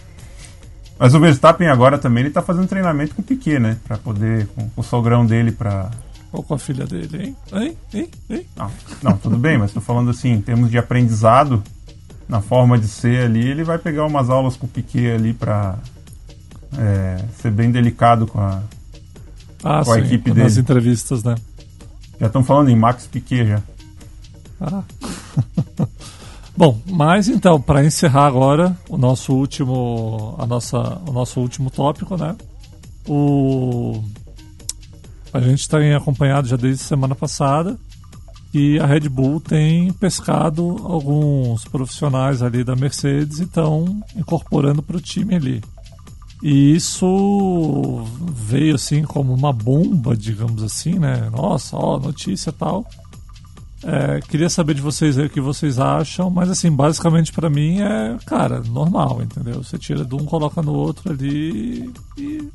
Mas 0.98 1.14
o 1.14 1.20
Verstappen 1.20 1.68
agora 1.68 1.98
também 1.98 2.24
ele 2.24 2.32
tá 2.32 2.42
fazendo 2.42 2.68
treinamento 2.68 3.16
com 3.16 3.22
o 3.22 3.26
Piquet, 3.26 3.60
né? 3.60 3.78
Pra 3.86 3.98
poder, 3.98 4.48
com 4.56 4.70
o 4.78 4.84
sogrão 4.84 5.26
dele 5.26 5.52
pra. 5.52 5.92
Ou 6.32 6.42
com 6.42 6.54
a 6.54 6.60
filha 6.60 6.86
dele, 6.86 7.18
hein? 7.18 7.36
Hein? 7.54 7.78
Hein? 7.94 8.10
hein? 8.30 8.46
Não, 8.56 8.72
não, 9.02 9.18
tudo 9.18 9.38
bem, 9.38 9.58
mas 9.58 9.72
tô 9.72 9.82
falando 9.82 10.10
assim, 10.10 10.32
em 10.32 10.42
termos 10.42 10.70
de 10.70 10.78
aprendizado, 10.78 11.64
na 12.28 12.42
forma 12.42 12.78
de 12.78 12.88
ser 12.88 13.26
ali, 13.26 13.48
ele 13.48 13.64
vai 13.64 13.78
pegar 13.78 14.06
umas 14.06 14.30
aulas 14.30 14.58
com 14.58 14.66
o 14.66 14.70
Piquet 14.70 15.12
ali 15.12 15.34
pra 15.34 15.76
é, 16.78 17.24
ser 17.42 17.52
bem 17.52 17.72
delicado 17.72 18.28
com 18.28 18.40
a, 18.40 18.62
ah, 19.64 19.84
com 19.84 19.92
a 19.92 19.96
sim, 19.96 20.02
equipe 20.02 20.32
dele. 20.32 20.44
Nas 20.44 20.58
entrevistas, 20.58 21.24
né? 21.24 21.36
Já 22.20 22.28
estão 22.28 22.44
falando 22.44 22.70
em 22.70 22.76
Max 22.76 23.08
Piquet 23.08 23.46
já. 23.46 23.62
Ah. 24.62 24.84
Bom, 26.58 26.80
mas 26.86 27.28
então, 27.28 27.60
para 27.60 27.84
encerrar 27.84 28.26
agora 28.26 28.78
o 28.88 28.98
nosso 28.98 29.34
último, 29.34 30.36
a 30.38 30.46
nossa, 30.46 31.02
o 31.06 31.12
nosso 31.12 31.42
último 31.42 31.70
tópico, 31.70 32.16
né? 32.16 32.36
O 33.08 34.02
a 35.34 35.42
gente 35.42 35.68
tem 35.68 35.94
acompanhado 35.94 36.48
já 36.48 36.56
desde 36.56 36.82
semana 36.82 37.14
passada 37.14 37.78
e 38.54 38.80
a 38.80 38.86
Red 38.86 39.10
Bull 39.10 39.42
tem 39.42 39.92
pescado 39.92 40.78
alguns 40.86 41.66
profissionais 41.66 42.42
ali 42.42 42.64
da 42.64 42.74
Mercedes 42.74 43.40
e 43.40 43.44
estão 43.44 44.02
incorporando 44.16 44.82
para 44.82 44.96
o 44.96 45.02
time 45.02 45.36
ali. 45.36 45.62
E 46.44 46.76
isso 46.76 48.04
veio 48.32 48.76
assim 48.76 49.04
como 49.04 49.34
uma 49.34 49.54
bomba, 49.54 50.16
digamos 50.16 50.62
assim, 50.64 51.00
né? 51.00 51.30
Nossa, 51.30 51.76
ó, 51.78 51.98
notícia 51.98 52.52
tal. 52.52 52.86
É, 53.84 54.20
queria 54.20 54.50
saber 54.50 54.74
de 54.74 54.82
vocês 54.82 55.18
aí 55.18 55.28
o 55.28 55.30
que 55.30 55.40
vocês 55.40 55.80
acham, 55.80 56.30
mas 56.30 56.50
assim, 56.50 56.72
basicamente 56.72 57.32
para 57.32 57.50
mim 57.52 57.82
é, 57.82 58.18
cara, 58.26 58.60
normal, 58.62 59.22
entendeu? 59.22 59.64
Você 59.64 59.78
tira 59.78 60.04
de 60.04 60.16
um, 60.16 60.26
coloca 60.26 60.62
no 60.62 60.74
outro 60.74 61.12
ali 61.12 61.94
e. 62.18 62.50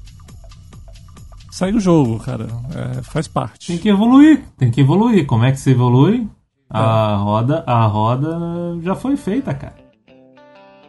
Segue 1.51 1.77
o 1.77 1.81
jogo, 1.81 2.19
cara. 2.21 2.47
É, 2.75 3.03
faz 3.03 3.29
parte. 3.29 3.69
Tem 3.69 3.79
que 3.79 3.89
evoluir, 3.89 4.45
tem 4.57 4.71
que 4.71 4.81
evoluir. 4.81 5.27
Como 5.27 5.45
é 5.45 5.53
que 5.53 5.61
se 5.61 5.71
evolui? 5.71 6.29
A 6.69 7.13
é. 7.13 7.17
roda, 7.23 7.65
a 7.67 7.87
roda 7.87 8.39
já 8.83 8.95
foi 8.95 9.17
feita, 9.17 9.53
cara. 9.53 9.77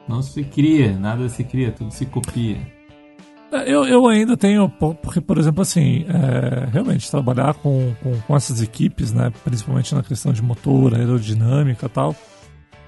Não 0.07 0.21
se 0.21 0.43
cria, 0.43 0.97
nada 0.97 1.27
se 1.29 1.43
cria, 1.43 1.71
tudo 1.71 1.91
se 1.91 2.05
copia. 2.05 2.80
Eu, 3.51 3.85
eu 3.85 4.07
ainda 4.07 4.37
tenho, 4.37 4.69
porque, 4.69 5.19
por 5.19 5.37
exemplo, 5.37 5.61
assim, 5.61 6.05
é, 6.07 6.69
realmente 6.71 7.11
trabalhar 7.11 7.53
com, 7.55 7.93
com, 8.01 8.17
com, 8.21 8.35
essas 8.35 8.61
equipes, 8.61 9.11
né, 9.11 9.29
principalmente 9.43 9.93
na 9.93 10.01
questão 10.01 10.31
de 10.31 10.41
motor, 10.41 10.95
aerodinâmica 10.95 11.85
e 11.85 11.89
tal, 11.89 12.15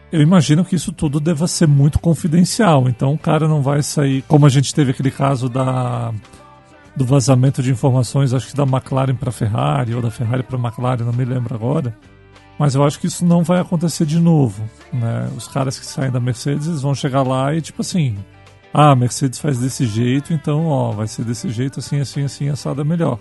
eu 0.09 0.22
imagino 0.22 0.64
que 0.64 0.76
isso 0.76 0.93
tudo 0.93 1.20
deva 1.20 1.47
ser 1.47 1.68
muito 1.68 1.99
confidencial. 1.99 2.88
Então 2.88 3.14
o 3.14 3.18
cara 3.18 3.47
não 3.47 3.61
vai 3.61 3.84
sair, 3.84 4.22
como 4.22 4.45
a 4.45 4.49
gente 4.49 4.74
teve 4.74 4.91
aquele 4.91 5.11
caso 5.11 5.49
da 5.49 6.14
do 6.95 7.03
vazamento 7.05 7.64
de 7.64 7.72
informações, 7.72 8.34
acho 8.34 8.49
que 8.49 8.55
da 8.55 8.64
McLaren 8.64 9.16
para 9.16 9.32
Ferrari 9.32 9.95
ou 9.95 10.01
da 10.01 10.11
Ferrari 10.11 10.43
para 10.43 10.59
McLaren, 10.59 11.03
não 11.03 11.11
me 11.11 11.26
lembro 11.26 11.55
agora. 11.55 11.97
Mas 12.59 12.76
eu 12.76 12.84
acho 12.84 12.99
que 12.99 13.07
isso 13.07 13.26
não 13.26 13.43
vai 13.43 13.59
acontecer 13.59 14.05
de 14.05 14.20
novo, 14.20 14.64
né? 14.93 15.28
Os 15.36 15.47
caras 15.47 15.80
que 15.80 15.86
saem 15.86 16.11
da 16.11 16.20
Mercedes 16.20 16.82
vão 16.82 16.93
chegar 16.93 17.24
lá 17.24 17.53
e 17.55 17.61
tipo 17.61 17.82
assim, 17.82 18.16
ah, 18.74 18.91
a 18.91 18.95
Mercedes 18.95 19.39
faz 19.39 19.59
desse 19.59 19.86
jeito, 19.86 20.34
então 20.34 20.65
ó, 20.65 20.91
vai 20.91 21.07
ser 21.07 21.24
desse 21.24 21.49
jeito, 21.49 21.80
assim, 21.80 21.99
assim, 21.99 22.24
assim, 22.24 22.49
assada 22.49 22.84
melhor. 22.84 23.19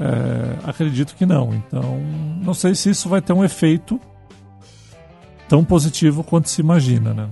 É, 0.00 0.68
acredito 0.68 1.14
que 1.14 1.26
não. 1.26 1.52
Então, 1.54 2.00
não 2.42 2.54
sei 2.54 2.74
se 2.74 2.88
isso 2.88 3.08
vai 3.08 3.20
ter 3.20 3.34
um 3.34 3.44
efeito 3.44 4.00
tão 5.46 5.62
positivo 5.62 6.24
quanto 6.24 6.48
se 6.48 6.62
imagina, 6.62 7.12
né? 7.12 7.28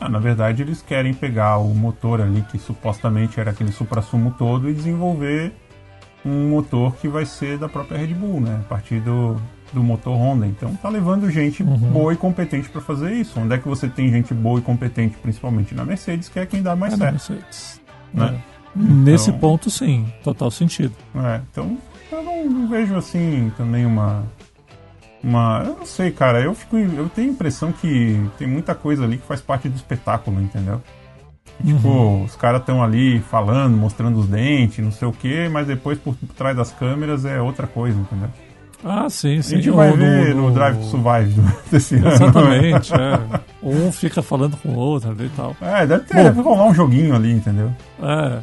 Ah, 0.00 0.08
na 0.08 0.18
verdade, 0.18 0.62
eles 0.62 0.80
querem 0.80 1.12
pegar 1.12 1.58
o 1.58 1.74
motor 1.74 2.20
ali, 2.20 2.42
que 2.50 2.58
supostamente 2.58 3.38
era 3.38 3.50
aquele 3.50 3.70
supra-sumo 3.70 4.34
todo, 4.38 4.68
e 4.68 4.72
desenvolver 4.72 5.52
um 6.24 6.48
motor 6.48 6.96
que 6.96 7.06
vai 7.06 7.26
ser 7.26 7.58
da 7.58 7.68
própria 7.68 7.98
Red 7.98 8.14
Bull, 8.14 8.40
né? 8.40 8.60
A 8.64 8.68
partir 8.68 9.00
do, 9.00 9.36
do 9.74 9.82
motor 9.82 10.16
Honda. 10.16 10.46
Então 10.46 10.74
tá 10.76 10.88
levando 10.88 11.28
gente 11.30 11.62
uhum. 11.62 11.76
boa 11.76 12.12
e 12.12 12.16
competente 12.16 12.68
para 12.68 12.80
fazer 12.80 13.12
isso. 13.12 13.38
Onde 13.38 13.54
é 13.54 13.58
que 13.58 13.68
você 13.68 13.88
tem 13.88 14.10
gente 14.10 14.32
boa 14.32 14.58
e 14.58 14.62
competente, 14.62 15.16
principalmente 15.18 15.74
na 15.74 15.84
Mercedes, 15.84 16.28
que 16.28 16.38
é 16.38 16.46
quem 16.46 16.62
dá 16.62 16.74
mais 16.74 16.94
é 16.94 16.96
certo. 16.96 17.12
Mercedes. 17.12 17.80
Né? 18.12 18.40
É. 18.50 18.54
Então, 18.76 18.96
Nesse 18.96 19.32
ponto, 19.32 19.70
sim, 19.70 20.12
total 20.22 20.50
sentido. 20.50 20.94
É, 21.14 21.40
então 21.50 21.78
eu 22.10 22.22
não, 22.22 22.44
não, 22.48 22.68
vejo 22.68 22.96
assim 22.96 23.52
também 23.56 23.86
uma. 23.86 24.24
Uma. 25.22 25.62
Eu 25.64 25.76
não 25.76 25.86
sei, 25.86 26.10
cara. 26.10 26.40
Eu, 26.40 26.54
fico, 26.54 26.76
eu 26.76 27.08
tenho 27.08 27.28
a 27.28 27.32
impressão 27.32 27.72
que 27.72 28.20
tem 28.36 28.48
muita 28.48 28.74
coisa 28.74 29.04
ali 29.04 29.18
que 29.18 29.26
faz 29.26 29.40
parte 29.40 29.68
do 29.68 29.76
espetáculo, 29.76 30.40
entendeu? 30.40 30.82
Tipo, 31.64 31.88
uhum. 31.88 32.24
os 32.24 32.34
caras 32.34 32.60
estão 32.60 32.82
ali 32.82 33.20
falando, 33.20 33.76
mostrando 33.76 34.18
os 34.18 34.26
dentes, 34.26 34.84
não 34.84 34.90
sei 34.90 35.06
o 35.06 35.12
que, 35.12 35.48
mas 35.48 35.66
depois 35.66 35.98
por 35.98 36.16
trás 36.36 36.56
das 36.56 36.72
câmeras 36.72 37.24
é 37.24 37.40
outra 37.40 37.66
coisa, 37.66 37.98
entendeu? 37.98 38.28
Ah, 38.84 39.08
sim, 39.08 39.40
sim. 39.40 39.54
A 39.54 39.56
gente 39.56 39.70
vai 39.70 39.92
ver 39.92 40.34
no, 40.34 40.48
no 40.48 40.54
Drive 40.54 40.76
to 40.76 40.84
Survive 40.84 41.40
desse 41.72 41.96
ano. 41.96 42.08
Exatamente, 42.08 42.92
é. 42.92 43.40
Um 43.62 43.90
fica 43.90 44.20
falando 44.22 44.58
com 44.58 44.68
o 44.68 44.76
outro 44.76 45.10
ali 45.10 45.24
e 45.24 45.30
tal. 45.30 45.56
É, 45.60 45.86
deve, 45.86 46.04
ter, 46.04 46.14
Bom, 46.14 46.22
deve 46.24 46.40
rolar 46.42 46.66
um 46.66 46.74
joguinho 46.74 47.14
ali, 47.14 47.32
entendeu? 47.32 47.72
É. 48.02 48.40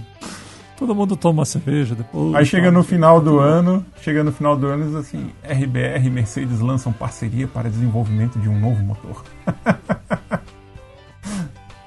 Todo 0.77 0.95
mundo 0.95 1.15
toma 1.15 1.45
cerveja 1.45 1.93
depois. 1.93 2.33
Aí 2.33 2.43
chega 2.43 2.71
no 2.71 2.83
final 2.83 3.21
do 3.21 3.37
ano, 3.37 3.85
chega 4.01 4.23
no 4.23 4.31
final 4.31 4.57
do 4.57 4.65
ano 4.65 4.85
e 4.85 4.87
diz 4.87 4.95
assim, 4.95 5.29
RBR 5.47 6.07
e 6.07 6.09
Mercedes 6.09 6.59
lançam 6.59 6.91
parceria 6.91 7.47
para 7.47 7.69
desenvolvimento 7.69 8.39
de 8.39 8.49
um 8.49 8.59
novo 8.59 8.83
motor. 8.83 9.23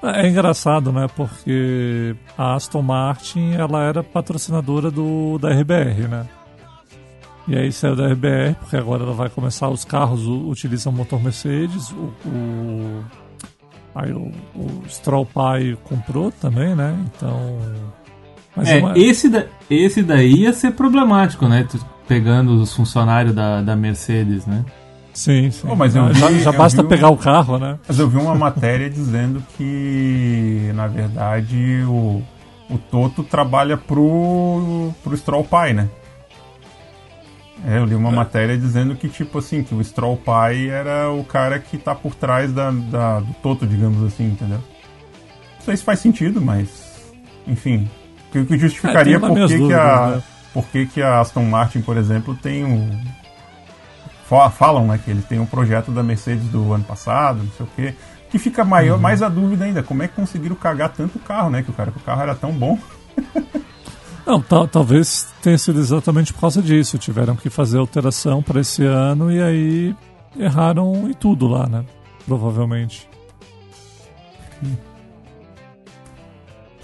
É 0.07 0.27
engraçado, 0.27 0.91
né? 0.91 1.07
Porque 1.15 2.15
a 2.37 2.53
Aston 2.53 2.83
Martin 2.83 3.53
ela 3.53 3.81
era 3.83 4.03
patrocinadora 4.03 4.91
do 4.91 5.39
da 5.39 5.49
RBR, 5.49 6.07
né? 6.07 6.27
E 7.47 7.55
aí 7.55 7.71
saiu 7.71 7.95
da 7.95 8.07
RBR, 8.07 8.55
porque 8.59 8.75
agora 8.75 9.03
ela 9.03 9.13
vai 9.13 9.29
começar, 9.29 9.69
os 9.69 9.85
carros 9.85 10.25
utilizam 10.25 10.91
motor 10.91 11.21
Mercedes, 11.21 11.91
o, 11.91 12.11
o 12.27 13.03
aí 13.93 14.11
o, 14.11 14.31
o 14.55 14.83
Stroll 14.89 15.25
Pai 15.25 15.77
comprou 15.83 16.31
também, 16.31 16.75
né? 16.75 16.97
Então. 17.05 17.59
é, 18.65 18.77
uma... 18.77 18.97
esse, 18.97 19.29
da, 19.29 19.45
esse 19.69 20.01
daí 20.01 20.41
ia 20.41 20.53
ser 20.53 20.71
problemático, 20.71 21.47
né? 21.47 21.67
Pegando 22.07 22.61
os 22.61 22.73
funcionários 22.73 23.33
da, 23.33 23.61
da 23.61 23.75
Mercedes, 23.75 24.45
né? 24.45 24.65
Sim, 25.13 25.49
sim. 25.49 25.67
Oh, 25.69 25.75
mas 25.75 25.95
eu 25.95 26.13
já, 26.13 26.31
já 26.33 26.51
basta 26.51 26.83
vi, 26.83 26.89
pegar 26.89 27.09
o 27.09 27.15
carro, 27.15 27.57
né? 27.57 27.79
Mas 27.87 27.99
eu 27.99 28.09
vi 28.09 28.17
uma 28.17 28.35
matéria 28.35 28.89
dizendo 28.89 29.41
que, 29.55 30.71
na 30.75 30.87
verdade, 30.87 31.83
o, 31.87 32.21
o 32.69 32.77
Toto 32.77 33.23
trabalha 33.23 33.77
pro, 33.77 34.91
pro 35.01 35.15
Stroll 35.15 35.45
Pai, 35.45 35.73
né? 35.73 35.87
É, 37.67 37.79
eu 37.79 37.85
li 37.85 37.95
uma 37.95 38.11
é. 38.11 38.15
matéria 38.15 38.55
dizendo 38.55 38.95
que, 38.95 39.09
tipo 39.09 39.39
assim, 39.39 39.63
que 39.63 39.73
o 39.73 39.83
Stroll 39.83 40.17
pai 40.17 40.69
era 40.69 41.09
o 41.09 41.23
cara 41.23 41.57
que 41.57 41.79
tá 41.79 41.95
por 41.95 42.13
trás 42.13 42.53
da, 42.53 42.69
da, 42.69 43.19
do 43.19 43.33
Toto, 43.41 43.65
digamos 43.65 44.03
assim, 44.03 44.25
entendeu? 44.27 44.59
Não 44.59 45.61
sei 45.65 45.75
se 45.75 45.83
faz 45.83 45.99
sentido, 45.99 46.39
mas. 46.39 47.11
Enfim. 47.47 47.89
O 48.35 48.45
que 48.45 48.57
justificaria 48.57 49.15
é, 49.15 49.19
por, 49.19 49.33
que, 49.33 49.39
dúvidas, 49.39 49.67
que 49.67 49.73
a, 49.73 50.07
né? 50.07 50.23
por 50.53 50.65
que, 50.67 50.85
que 50.85 51.01
a 51.01 51.19
Aston 51.19 51.45
Martin, 51.45 51.81
por 51.81 51.97
exemplo, 51.97 52.35
tem 52.35 52.63
um. 52.63 52.91
Falam, 54.27 54.87
né, 54.87 54.99
que 55.03 55.09
ele 55.09 55.21
tem 55.21 55.39
um 55.39 55.45
projeto 55.45 55.91
da 55.91 56.03
Mercedes 56.03 56.45
do 56.49 56.73
ano 56.73 56.83
passado, 56.83 57.43
não 57.43 57.51
sei 57.51 57.65
o 57.65 57.69
quê. 57.75 57.95
Que 58.29 58.37
fica 58.37 58.65
maior, 58.65 58.95
uhum. 58.95 59.01
mais 59.01 59.23
a 59.23 59.29
dúvida 59.29 59.65
ainda, 59.65 59.81
como 59.81 60.03
é 60.03 60.07
que 60.07 60.15
conseguiram 60.15 60.55
cagar 60.55 60.89
tanto 60.89 61.17
o 61.17 61.21
carro, 61.21 61.49
né? 61.49 61.63
Que 61.63 61.69
o 61.69 61.73
cara, 61.73 61.91
que 61.91 61.97
o 61.97 62.01
carro 62.01 62.21
era 62.21 62.35
tão 62.35 62.51
bom. 62.51 62.77
Não, 64.25 64.41
talvez 64.41 65.27
tenha 65.41 65.57
sido 65.57 65.79
exatamente 65.79 66.33
por 66.33 66.41
causa 66.41 66.61
disso. 66.61 66.97
Tiveram 66.97 67.35
que 67.35 67.49
fazer 67.49 67.77
alteração 67.77 68.41
para 68.41 68.59
esse 68.61 68.83
ano 68.83 69.31
e 69.31 69.41
aí 69.41 69.95
erraram 70.37 71.07
em 71.09 71.13
tudo 71.13 71.47
lá, 71.47 71.67
né? 71.67 71.85
Provavelmente. 72.25 73.07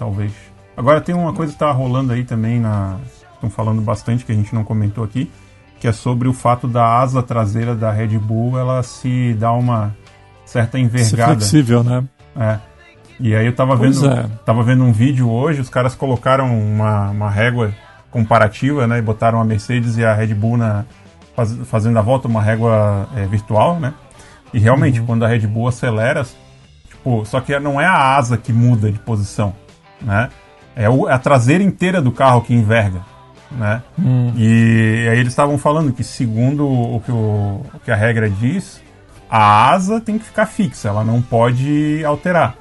talvez. 0.02 0.34
Agora 0.76 1.00
tem 1.00 1.14
uma 1.14 1.32
coisa 1.32 1.54
que 1.54 1.60
tá 1.60 1.72
rolando 1.72 2.12
aí 2.12 2.24
também 2.24 2.60
na. 2.60 2.98
Estão 3.36 3.52
falando 3.52 3.82
bastante 3.82 4.26
que 4.26 4.32
a 4.32 4.36
gente 4.36 4.54
não 4.54 4.64
comentou 4.64 5.04
aqui, 5.04 5.30
que 5.80 5.88
é 5.88 5.92
sobre 5.92 6.28
o 6.28 6.34
fato 6.34 6.68
da 6.68 7.00
asa 7.00 7.24
traseira 7.24 7.76
da 7.76 7.92
Red 7.92 8.20
Bull 8.20 8.58
ela 8.58 8.84
se 8.84 9.34
dá 9.34 9.52
uma 9.52 9.96
certa 10.46 10.80
envergada. 10.80 11.40
Se 11.40 11.50
flexível, 11.50 11.84
né? 11.84 12.04
É. 12.36 12.60
E 13.22 13.36
aí 13.36 13.46
eu 13.46 13.54
tava 13.56 13.78
Pois 13.78 14.02
vendo, 14.02 14.14
é. 14.14 14.26
tava 14.46 14.64
vendo 14.64 14.84
um 14.84 14.92
vídeo 14.92 15.30
hoje, 15.30 15.62
os 15.62 15.70
caras 15.70 15.94
colocaram 15.96 16.58
uma, 16.58 17.10
uma 17.12 17.30
régua 17.30 17.72
comparativa, 18.10 18.88
né? 18.88 18.98
E 18.98 19.02
botaram 19.02 19.40
a 19.40 19.46
Mercedes 19.46 19.98
e 19.98 20.04
a 20.04 20.14
Red 20.14 20.34
Bull 20.34 20.58
na, 20.58 20.86
faz- 21.36 21.56
fazendo 21.66 21.98
a 21.98 22.02
volta, 22.02 22.28
uma 22.28 22.42
régua 22.42 23.08
é, 23.16 23.26
virtual, 23.26 23.80
né? 23.80 23.94
E 24.54 24.60
realmente, 24.60 25.00
Uhum. 25.00 25.06
quando 25.06 25.24
a 25.24 25.28
Red 25.28 25.48
Bull 25.48 25.68
acelera, 25.68 26.26
tipo, 26.90 27.24
só 27.26 27.40
que 27.40 27.58
não 27.60 27.80
é 27.80 27.86
a 27.86 28.16
asa 28.18 28.38
que 28.38 28.52
muda 28.52 28.92
de 28.92 29.00
posição, 29.00 29.54
né? 30.02 30.30
É 30.76 30.90
o- 30.90 31.08
é 31.08 31.14
a 31.14 31.20
traseira 31.20 31.64
inteira 31.64 32.02
do 32.02 32.12
carro 32.12 32.42
que 32.42 32.54
enverga, 32.54 33.02
né? 33.52 33.82
Hum. 34.00 34.34
E 34.36 35.08
aí 35.10 35.20
eles 35.20 35.32
estavam 35.32 35.58
falando 35.58 35.94
que, 35.94 36.04
segundo 36.04 36.68
o 36.68 37.00
que, 37.06 37.12
o, 37.12 37.16
o 37.74 37.80
que 37.86 37.92
a 37.92 37.96
regra 37.96 38.30
diz, 38.30 38.82
a 39.30 39.70
asa 39.72 40.02
tem 40.02 40.18
que 40.18 40.26
ficar 40.26 40.46
fixa, 40.48 40.90
ela 40.90 41.04
não 41.04 41.22
pode 41.22 42.04
alterar. 42.04 42.56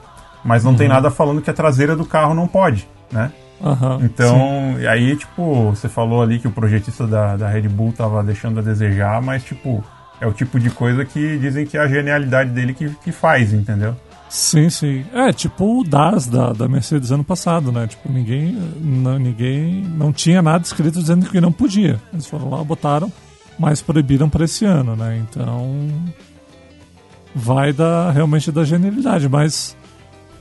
Mas 0.45 0.65
não 0.65 0.75
tem 0.75 0.89
nada 0.89 1.11
falando 1.11 1.43
que 1.43 1.51
a 1.51 1.55
traseira 1.55 1.95
do 1.95 2.05
carro 2.05 2.35
não 2.35 2.47
pode, 2.47 2.89
né? 3.13 3.31
Sim. 3.61 4.05
Então, 4.05 4.77
e 4.81 4.87
aí, 4.87 5.15
tipo, 5.17 5.71
você 5.71 5.89
falou 5.89 6.23
ali 6.23 6.39
que 6.39 6.49
o 6.49 6.51
projetista 6.51 7.07
da, 7.07 7.37
da 7.37 7.49
Red 7.49 7.69
Bull 7.69 7.93
tava 7.93 8.23
deixando 8.23 8.59
a 8.61 8.63
desejar, 8.63 9.21
mas, 9.21 9.45
tipo, 9.45 9.85
é 10.21 10.27
o 10.27 10.33
tipo 10.33 10.59
de 10.59 10.71
coisa 10.71 11.05
que 11.05 11.39
dizem 11.39 11.67
que 11.67 11.77
é 11.77 11.81
a 11.81 11.87
genialidade 11.87 12.51
dele 12.51 12.73
que, 12.73 12.89
que 13.05 13.13
faz, 13.13 13.53
entendeu? 13.53 13.95
Sim, 14.31 14.71
sim. 14.71 15.05
É, 15.13 15.33
tipo 15.33 15.81
o 15.81 15.85
DAS 15.85 16.29
da, 16.29 16.53
da 16.53 16.69
Mercedes 16.69 17.11
ano 17.11 17.25
passado, 17.25 17.73
né? 17.73 17.89
Tipo, 17.89 18.13
ninguém 18.13 18.53
não, 18.81 19.19
ninguém 19.19 19.83
não 19.83 20.13
tinha 20.13 20.41
nada 20.41 20.63
escrito 20.65 21.01
dizendo 21.01 21.29
que 21.29 21.41
não 21.41 21.51
podia. 21.51 22.01
Eles 22.13 22.27
foram 22.27 22.49
lá, 22.49 22.63
botaram, 22.63 23.13
mas 23.59 23.83
proibiram 23.83 24.29
para 24.29 24.45
esse 24.45 24.65
ano, 24.65 24.95
né? 24.95 25.19
Então 25.19 25.89
vai 27.35 27.73
da 27.73 28.13
realmente 28.13 28.53
da 28.53 28.63
genialidade, 28.63 29.29
mas 29.29 29.77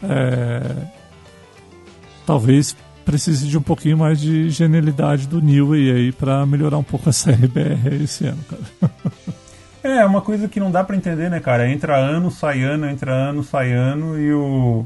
é, 0.03 0.61
talvez 2.25 2.75
precise 3.03 3.47
de 3.47 3.57
um 3.57 3.61
pouquinho 3.61 3.97
mais 3.97 4.19
de 4.19 4.49
genialidade 4.51 5.27
do 5.27 5.41
Newey 5.41 5.91
aí 5.91 6.11
para 6.11 6.45
melhorar 6.45 6.77
um 6.77 6.83
pouco 6.83 7.09
essa 7.09 7.31
RBR 7.33 8.03
esse 8.03 8.27
ano, 8.27 8.43
cara. 8.43 8.91
É, 9.81 10.05
uma 10.05 10.21
coisa 10.21 10.47
que 10.47 10.59
não 10.59 10.69
dá 10.69 10.83
pra 10.83 10.95
entender, 10.95 11.29
né, 11.29 11.39
cara? 11.39 11.69
Entra 11.69 11.97
ano, 11.97 12.29
sai 12.29 12.61
ano, 12.61 12.87
entra 12.87 13.11
ano, 13.11 13.43
sai 13.43 13.71
ano 13.71 14.19
e 14.19 14.31
o, 14.31 14.85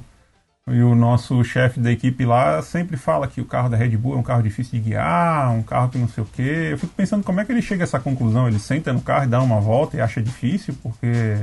e 0.69 0.81
o 0.81 0.95
nosso 0.95 1.43
chefe 1.43 1.79
da 1.79 1.91
equipe 1.91 2.23
lá 2.25 2.61
sempre 2.61 2.95
fala 2.95 3.27
que 3.27 3.41
o 3.41 3.45
carro 3.45 3.67
da 3.67 3.75
Red 3.75 3.97
Bull 3.97 4.13
é 4.13 4.17
um 4.17 4.23
carro 4.23 4.41
difícil 4.41 4.79
de 4.79 4.89
guiar, 4.89 5.51
um 5.51 5.63
carro 5.63 5.89
que 5.89 5.97
não 5.97 6.07
sei 6.07 6.23
o 6.23 6.27
quê. 6.27 6.69
Eu 6.71 6.77
fico 6.77 6.93
pensando 6.95 7.23
como 7.23 7.41
é 7.41 7.45
que 7.45 7.51
ele 7.51 7.61
chega 7.61 7.83
a 7.83 7.85
essa 7.85 7.99
conclusão. 7.99 8.47
Ele 8.47 8.59
senta 8.59 8.93
no 8.93 9.01
carro 9.01 9.25
e 9.25 9.27
dá 9.27 9.41
uma 9.41 9.59
volta 9.59 9.97
e 9.97 10.01
acha 10.01 10.21
difícil, 10.21 10.73
porque. 10.81 11.35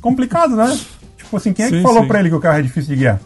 Complicado, 0.00 0.56
né? 0.56 0.78
Tipo 1.32 1.36
assim, 1.38 1.52
quem 1.54 1.64
é 1.64 1.70
que 1.70 1.80
falou 1.82 2.06
pra 2.06 2.20
ele 2.20 2.28
que 2.28 2.34
o 2.34 2.40
carro 2.40 2.58
é 2.58 2.62
difícil 2.62 2.94
de 2.94 3.00
guiar? 3.00 3.18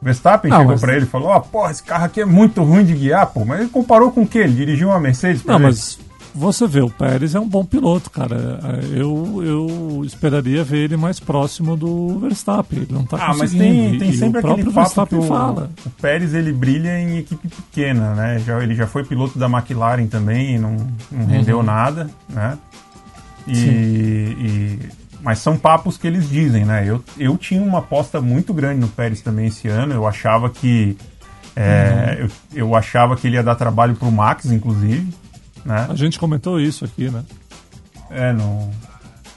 Verstappen 0.00 0.50
Ah, 0.50 0.56
chegou 0.56 0.72
mas- 0.72 0.80
pra 0.80 0.96
ele 0.96 1.04
e 1.04 1.08
falou: 1.08 1.28
Ó, 1.28 1.40
porra, 1.40 1.70
esse 1.70 1.82
carro 1.82 2.06
aqui 2.06 2.22
é 2.22 2.24
muito 2.24 2.62
ruim 2.62 2.86
de 2.86 2.94
guiar, 2.94 3.26
pô. 3.26 3.44
Mas 3.44 3.60
ele 3.60 3.68
comparou 3.68 4.10
com 4.10 4.22
o 4.22 4.26
quê? 4.26 4.38
Ele 4.38 4.54
dirigiu 4.54 4.88
uma 4.88 4.98
Mercedes? 4.98 5.44
Não, 5.44 5.58
ver? 5.58 5.64
mas 5.64 5.98
você 6.34 6.66
vê, 6.66 6.80
o 6.80 6.88
Pérez 6.88 7.34
é 7.34 7.40
um 7.40 7.46
bom 7.46 7.62
piloto, 7.66 8.08
cara. 8.10 8.60
Eu, 8.96 9.42
eu 9.44 10.02
esperaria 10.06 10.64
ver 10.64 10.78
ele 10.84 10.96
mais 10.96 11.20
próximo 11.20 11.76
do 11.76 12.18
Verstappen. 12.18 12.78
Ele 12.78 12.88
não 12.94 13.04
tá 13.04 13.18
Ah, 13.20 13.28
mas 13.36 13.52
conseguindo. 13.52 13.90
tem, 13.90 13.98
tem 13.98 14.12
sempre 14.14 14.38
o 14.38 14.40
aquele 14.40 14.62
próprio 14.62 14.72
papo 14.72 15.06
que 15.06 15.14
Verstappen 15.14 15.18
o, 15.18 15.22
fala. 15.22 15.70
o 15.84 15.90
Pérez 16.00 16.32
ele 16.32 16.54
brilha 16.54 16.98
em 16.98 17.18
equipe 17.18 17.46
pequena, 17.46 18.14
né? 18.14 18.38
Já, 18.38 18.62
ele 18.62 18.74
já 18.74 18.86
foi 18.86 19.04
piloto 19.04 19.38
da 19.38 19.50
McLaren 19.50 20.06
também 20.06 20.54
e 20.54 20.58
não, 20.58 20.78
não 21.12 21.26
rendeu 21.26 21.62
nada, 21.62 22.08
né? 22.26 22.56
E, 23.46 23.54
Sim. 23.54 23.68
e- 23.70 24.78
mas 25.22 25.38
são 25.38 25.56
papos 25.56 25.96
que 25.98 26.06
eles 26.06 26.28
dizem, 26.28 26.64
né? 26.64 26.84
Eu, 26.88 27.02
eu 27.18 27.36
tinha 27.36 27.62
uma 27.62 27.78
aposta 27.78 28.20
muito 28.20 28.52
grande 28.54 28.80
no 28.80 28.88
Pérez 28.88 29.20
também 29.20 29.46
esse 29.46 29.68
ano. 29.68 29.92
Eu 29.94 30.06
achava 30.06 30.48
que 30.50 30.96
é, 31.56 32.18
eu, 32.20 32.30
eu 32.54 32.74
achava 32.74 33.16
que 33.16 33.26
ele 33.26 33.36
ia 33.36 33.42
dar 33.42 33.54
trabalho 33.54 33.94
pro 33.94 34.10
Max, 34.10 34.46
inclusive, 34.46 35.12
né? 35.64 35.86
A 35.88 35.94
gente 35.94 36.18
comentou 36.18 36.60
isso 36.60 36.84
aqui, 36.84 37.10
né? 37.10 37.22
É 38.10 38.32
no, 38.32 38.70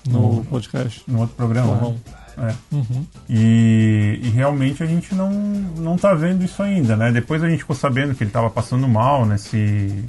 No 0.07 0.33
No- 0.37 0.43
podcast. 0.45 1.03
no 1.07 1.19
outro 1.21 1.35
programa. 1.35 1.75
né? 1.75 1.81
Uhum. 1.81 1.95
É. 2.35 2.53
Uhum. 2.71 3.05
E, 3.29 4.19
e 4.23 4.29
realmente 4.29 4.81
a 4.81 4.85
gente 4.87 5.13
não, 5.13 5.29
não 5.31 5.97
tá 5.97 6.15
vendo 6.15 6.43
isso 6.43 6.63
ainda, 6.63 6.95
né? 6.95 7.11
Depois 7.11 7.43
a 7.43 7.49
gente 7.49 7.59
ficou 7.59 7.75
sabendo 7.75 8.15
que 8.15 8.23
ele 8.23 8.29
estava 8.31 8.49
passando 8.49 8.87
mal 8.87 9.23
nesse, 9.23 10.03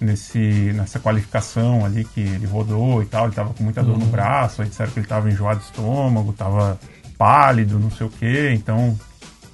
nesse, 0.00 0.72
nessa 0.74 0.98
qualificação 0.98 1.84
ali 1.84 2.04
que 2.04 2.20
ele 2.20 2.46
rodou 2.46 3.02
e 3.02 3.06
tal, 3.06 3.26
ele 3.26 3.34
tava 3.34 3.54
com 3.54 3.64
muita 3.64 3.82
dor 3.82 3.98
no 3.98 4.06
braço, 4.06 4.62
aí 4.62 4.68
disseram 4.68 4.90
que 4.90 4.98
ele 5.00 5.06
tava 5.06 5.30
enjoado 5.30 5.60
de 5.60 5.66
estômago, 5.66 6.32
tava 6.32 6.78
pálido, 7.16 7.78
não 7.78 7.90
sei 7.90 8.06
o 8.06 8.10
que, 8.10 8.50
então 8.50 8.98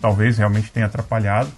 talvez 0.01 0.39
realmente 0.39 0.71
tenha 0.73 0.87
atrapalhado. 0.87 1.49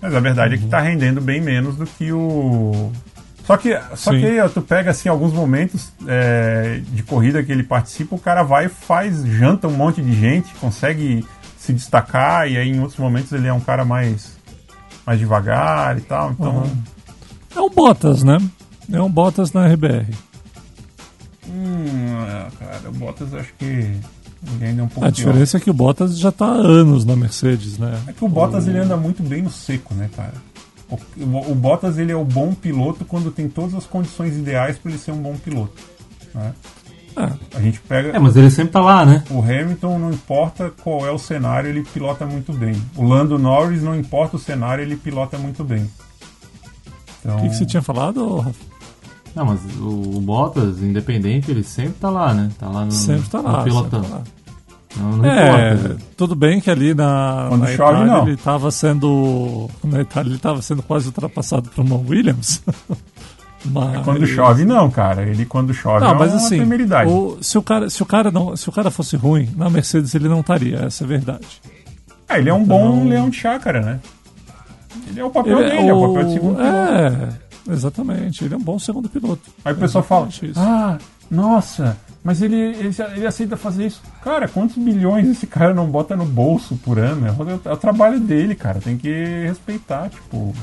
Mas 0.00 0.14
a 0.14 0.20
verdade 0.20 0.54
é 0.54 0.58
que 0.58 0.66
tá 0.66 0.80
rendendo 0.80 1.20
bem 1.20 1.40
menos 1.40 1.76
do 1.76 1.86
que 1.86 2.12
o. 2.12 2.92
Só 3.44 3.56
que, 3.56 3.78
só 3.94 4.10
Sim. 4.10 4.20
que 4.20 4.48
tu 4.52 4.60
pega 4.60 4.90
assim 4.90 5.08
alguns 5.08 5.32
momentos 5.32 5.92
é, 6.06 6.80
de 6.88 7.02
corrida 7.04 7.42
que 7.44 7.52
ele 7.52 7.62
participa, 7.62 8.16
o 8.16 8.18
cara 8.18 8.42
vai 8.42 8.66
e 8.66 8.68
faz, 8.68 9.24
janta 9.24 9.68
um 9.68 9.72
monte 9.72 10.02
de 10.02 10.12
gente, 10.12 10.52
consegue 10.56 11.24
se 11.56 11.72
destacar, 11.72 12.50
e 12.50 12.56
aí 12.56 12.68
em 12.68 12.80
outros 12.80 12.98
momentos 12.98 13.30
ele 13.32 13.46
é 13.46 13.52
um 13.52 13.60
cara 13.60 13.84
mais, 13.84 14.36
mais 15.06 15.18
devagar 15.18 15.96
e 15.96 16.00
tal. 16.00 16.32
Então, 16.32 16.56
Uhum. 16.56 16.95
É 17.56 17.60
um 17.60 17.70
Bottas, 17.70 18.22
né? 18.22 18.38
É 18.92 19.00
um 19.00 19.10
Bottas 19.10 19.52
na 19.52 19.66
RBR. 19.66 20.06
hum, 21.48 21.84
é, 22.28 22.48
cara, 22.58 22.88
o 22.88 22.92
Bottas 22.92 23.34
acho 23.34 23.52
que 23.58 23.64
ele 23.64 24.00
ainda 24.60 24.82
é 24.82 24.84
um 24.84 24.88
pouco 24.88 25.00
A 25.08 25.12
pior. 25.12 25.12
diferença 25.12 25.56
é 25.56 25.60
que 25.60 25.70
o 25.70 25.74
Bottas 25.74 26.18
já 26.18 26.30
tá 26.30 26.46
há 26.46 26.50
anos 26.54 27.04
na 27.04 27.16
Mercedes, 27.16 27.78
né? 27.78 27.98
É 28.06 28.12
que 28.12 28.24
o 28.24 28.28
Bottas 28.28 28.66
ele 28.68 28.78
anda 28.78 28.96
muito 28.96 29.22
bem 29.22 29.42
no 29.42 29.50
seco, 29.50 29.94
né, 29.94 30.08
cara? 30.14 30.34
O, 30.88 30.94
o- 31.24 31.52
o 31.52 31.54
Bottas 31.54 31.98
ele 31.98 32.12
é 32.12 32.16
o 32.16 32.24
bom 32.24 32.54
piloto 32.54 33.04
quando 33.04 33.30
tem 33.30 33.48
todas 33.48 33.74
as 33.74 33.86
condições 33.86 34.36
ideais 34.36 34.78
para 34.78 34.90
ele 34.90 35.00
ser 35.00 35.10
um 35.12 35.18
bom 35.20 35.34
piloto. 35.36 35.74
Né? 36.34 36.52
É. 37.16 37.56
A 37.56 37.60
gente 37.62 37.80
pega 37.80 38.10
É, 38.14 38.18
mas 38.18 38.36
ele 38.36 38.50
sempre 38.50 38.72
tá 38.72 38.80
lá, 38.82 39.04
né? 39.06 39.24
o 39.30 39.40
Hamilton, 39.40 39.98
não 39.98 40.12
importa 40.12 40.70
qual 40.82 41.04
é 41.06 41.10
o 41.10 41.18
cenário, 41.18 41.68
ele 41.70 41.82
pilota 41.82 42.26
muito 42.26 42.52
bem. 42.52 42.80
O 42.94 43.02
Lando 43.04 43.38
Norris, 43.38 43.82
não 43.82 43.96
importa 43.98 44.36
o 44.36 44.38
cenário, 44.38 44.82
ele 44.84 44.96
pilota 44.96 45.38
muito 45.38 45.64
bem. 45.64 45.90
Então, 47.26 47.38
O 47.38 47.42
que, 47.42 47.48
que 47.48 47.56
você 47.56 47.66
tinha 47.66 47.82
falado, 47.82 48.38
Rafa? 48.38 48.60
Não, 49.34 49.44
mas 49.44 49.60
o, 49.78 50.16
o 50.16 50.20
Bottas, 50.20 50.80
independente, 50.82 51.50
ele 51.50 51.62
sempre 51.62 51.94
tá 52.00 52.08
lá, 52.08 52.32
né? 52.32 52.48
Tá 52.58 52.68
lá 52.68 52.84
no, 52.86 52.92
Sempre 52.92 53.28
tá 53.28 53.40
lá. 53.40 53.64
tá 53.64 53.98
lá. 53.98 54.22
Não, 54.96 55.12
não 55.18 55.24
É, 55.26 55.74
importa. 55.74 55.96
tudo 56.16 56.34
bem 56.34 56.58
que 56.58 56.70
ali 56.70 56.94
na, 56.94 57.46
Quando 57.50 57.60
na 57.60 57.66
chove, 57.66 57.92
Itália 57.92 58.12
não. 58.12 58.22
ele 58.22 58.32
estava 58.34 58.70
sendo. 58.70 59.68
Na 59.84 60.00
Itália 60.00 60.28
ele 60.30 60.36
estava 60.36 60.62
sendo 60.62 60.82
quase 60.82 61.06
ultrapassado 61.08 61.68
por 61.68 61.84
uma 61.84 61.96
Williams. 61.96 62.62
mas... 63.66 64.02
quando 64.04 64.26
chove, 64.26 64.64
não, 64.64 64.90
cara. 64.90 65.22
Ele 65.28 65.44
quando 65.44 65.74
chove 65.74 66.00
Não, 66.02 66.12
é 66.12 66.14
mas 66.18 66.32
assim, 66.32 66.58
temeridade. 66.60 67.10
o- 67.10 67.36
se, 67.42 67.58
o 67.58 67.62
cara, 67.62 67.90
se, 67.90 68.02
o 68.02 68.06
cara 68.06 68.30
não, 68.30 68.56
se 68.56 68.68
o 68.70 68.72
cara 68.72 68.90
fosse 68.90 69.16
ruim, 69.16 69.50
na 69.54 69.68
Mercedes 69.68 70.14
ele 70.14 70.28
não 70.30 70.40
estaria, 70.40 70.78
essa 70.86 71.02
é 71.02 71.04
a 71.04 71.08
verdade. 71.08 71.46
É, 72.28 72.38
ele 72.38 72.48
é 72.48 72.54
um 72.54 72.64
bom 72.64 72.94
Então- 72.96 73.08
leão 73.08 73.28
de 73.28 73.36
chácara, 73.36 73.80
né? 73.82 74.00
Ele 75.08 75.20
é 75.20 75.24
o 75.24 75.30
papel 75.30 75.60
Ele 75.60 75.70
dele, 75.70 75.88
é 75.88 75.94
o 75.94 76.08
papel 76.08 76.24
de 76.24 76.32
segundo 76.34 76.56
piloto. 76.56 76.74
É, 76.74 77.72
exatamente. 77.72 78.44
Ele 78.44 78.54
é 78.54 78.56
um 78.56 78.62
bom 78.62 78.78
segundo 78.78 79.08
piloto. 79.08 79.50
Aí 79.64 79.72
o 79.72 79.76
pessoal 79.76 80.04
fala, 80.04 80.28
isso. 80.28 80.52
ah, 80.56 80.98
nossa, 81.30 81.96
mas 82.22 82.42
ele, 82.42 82.56
ele, 82.56 82.90
ele 83.14 83.26
aceita 83.26 83.56
fazer 83.56 83.86
isso. 83.86 84.02
Cara, 84.22 84.48
quantos 84.48 84.76
bilhões 84.76 85.28
esse 85.28 85.46
cara 85.46 85.74
não 85.74 85.86
bota 85.86 86.16
no 86.16 86.24
bolso 86.24 86.76
por 86.84 86.98
ano? 86.98 87.26
É 87.26 87.30
o, 87.30 87.60
é 87.70 87.72
o 87.72 87.76
trabalho 87.76 88.18
dele, 88.20 88.54
cara. 88.54 88.80
Tem 88.80 88.96
que 88.96 89.44
respeitar, 89.46 90.08
tipo... 90.08 90.54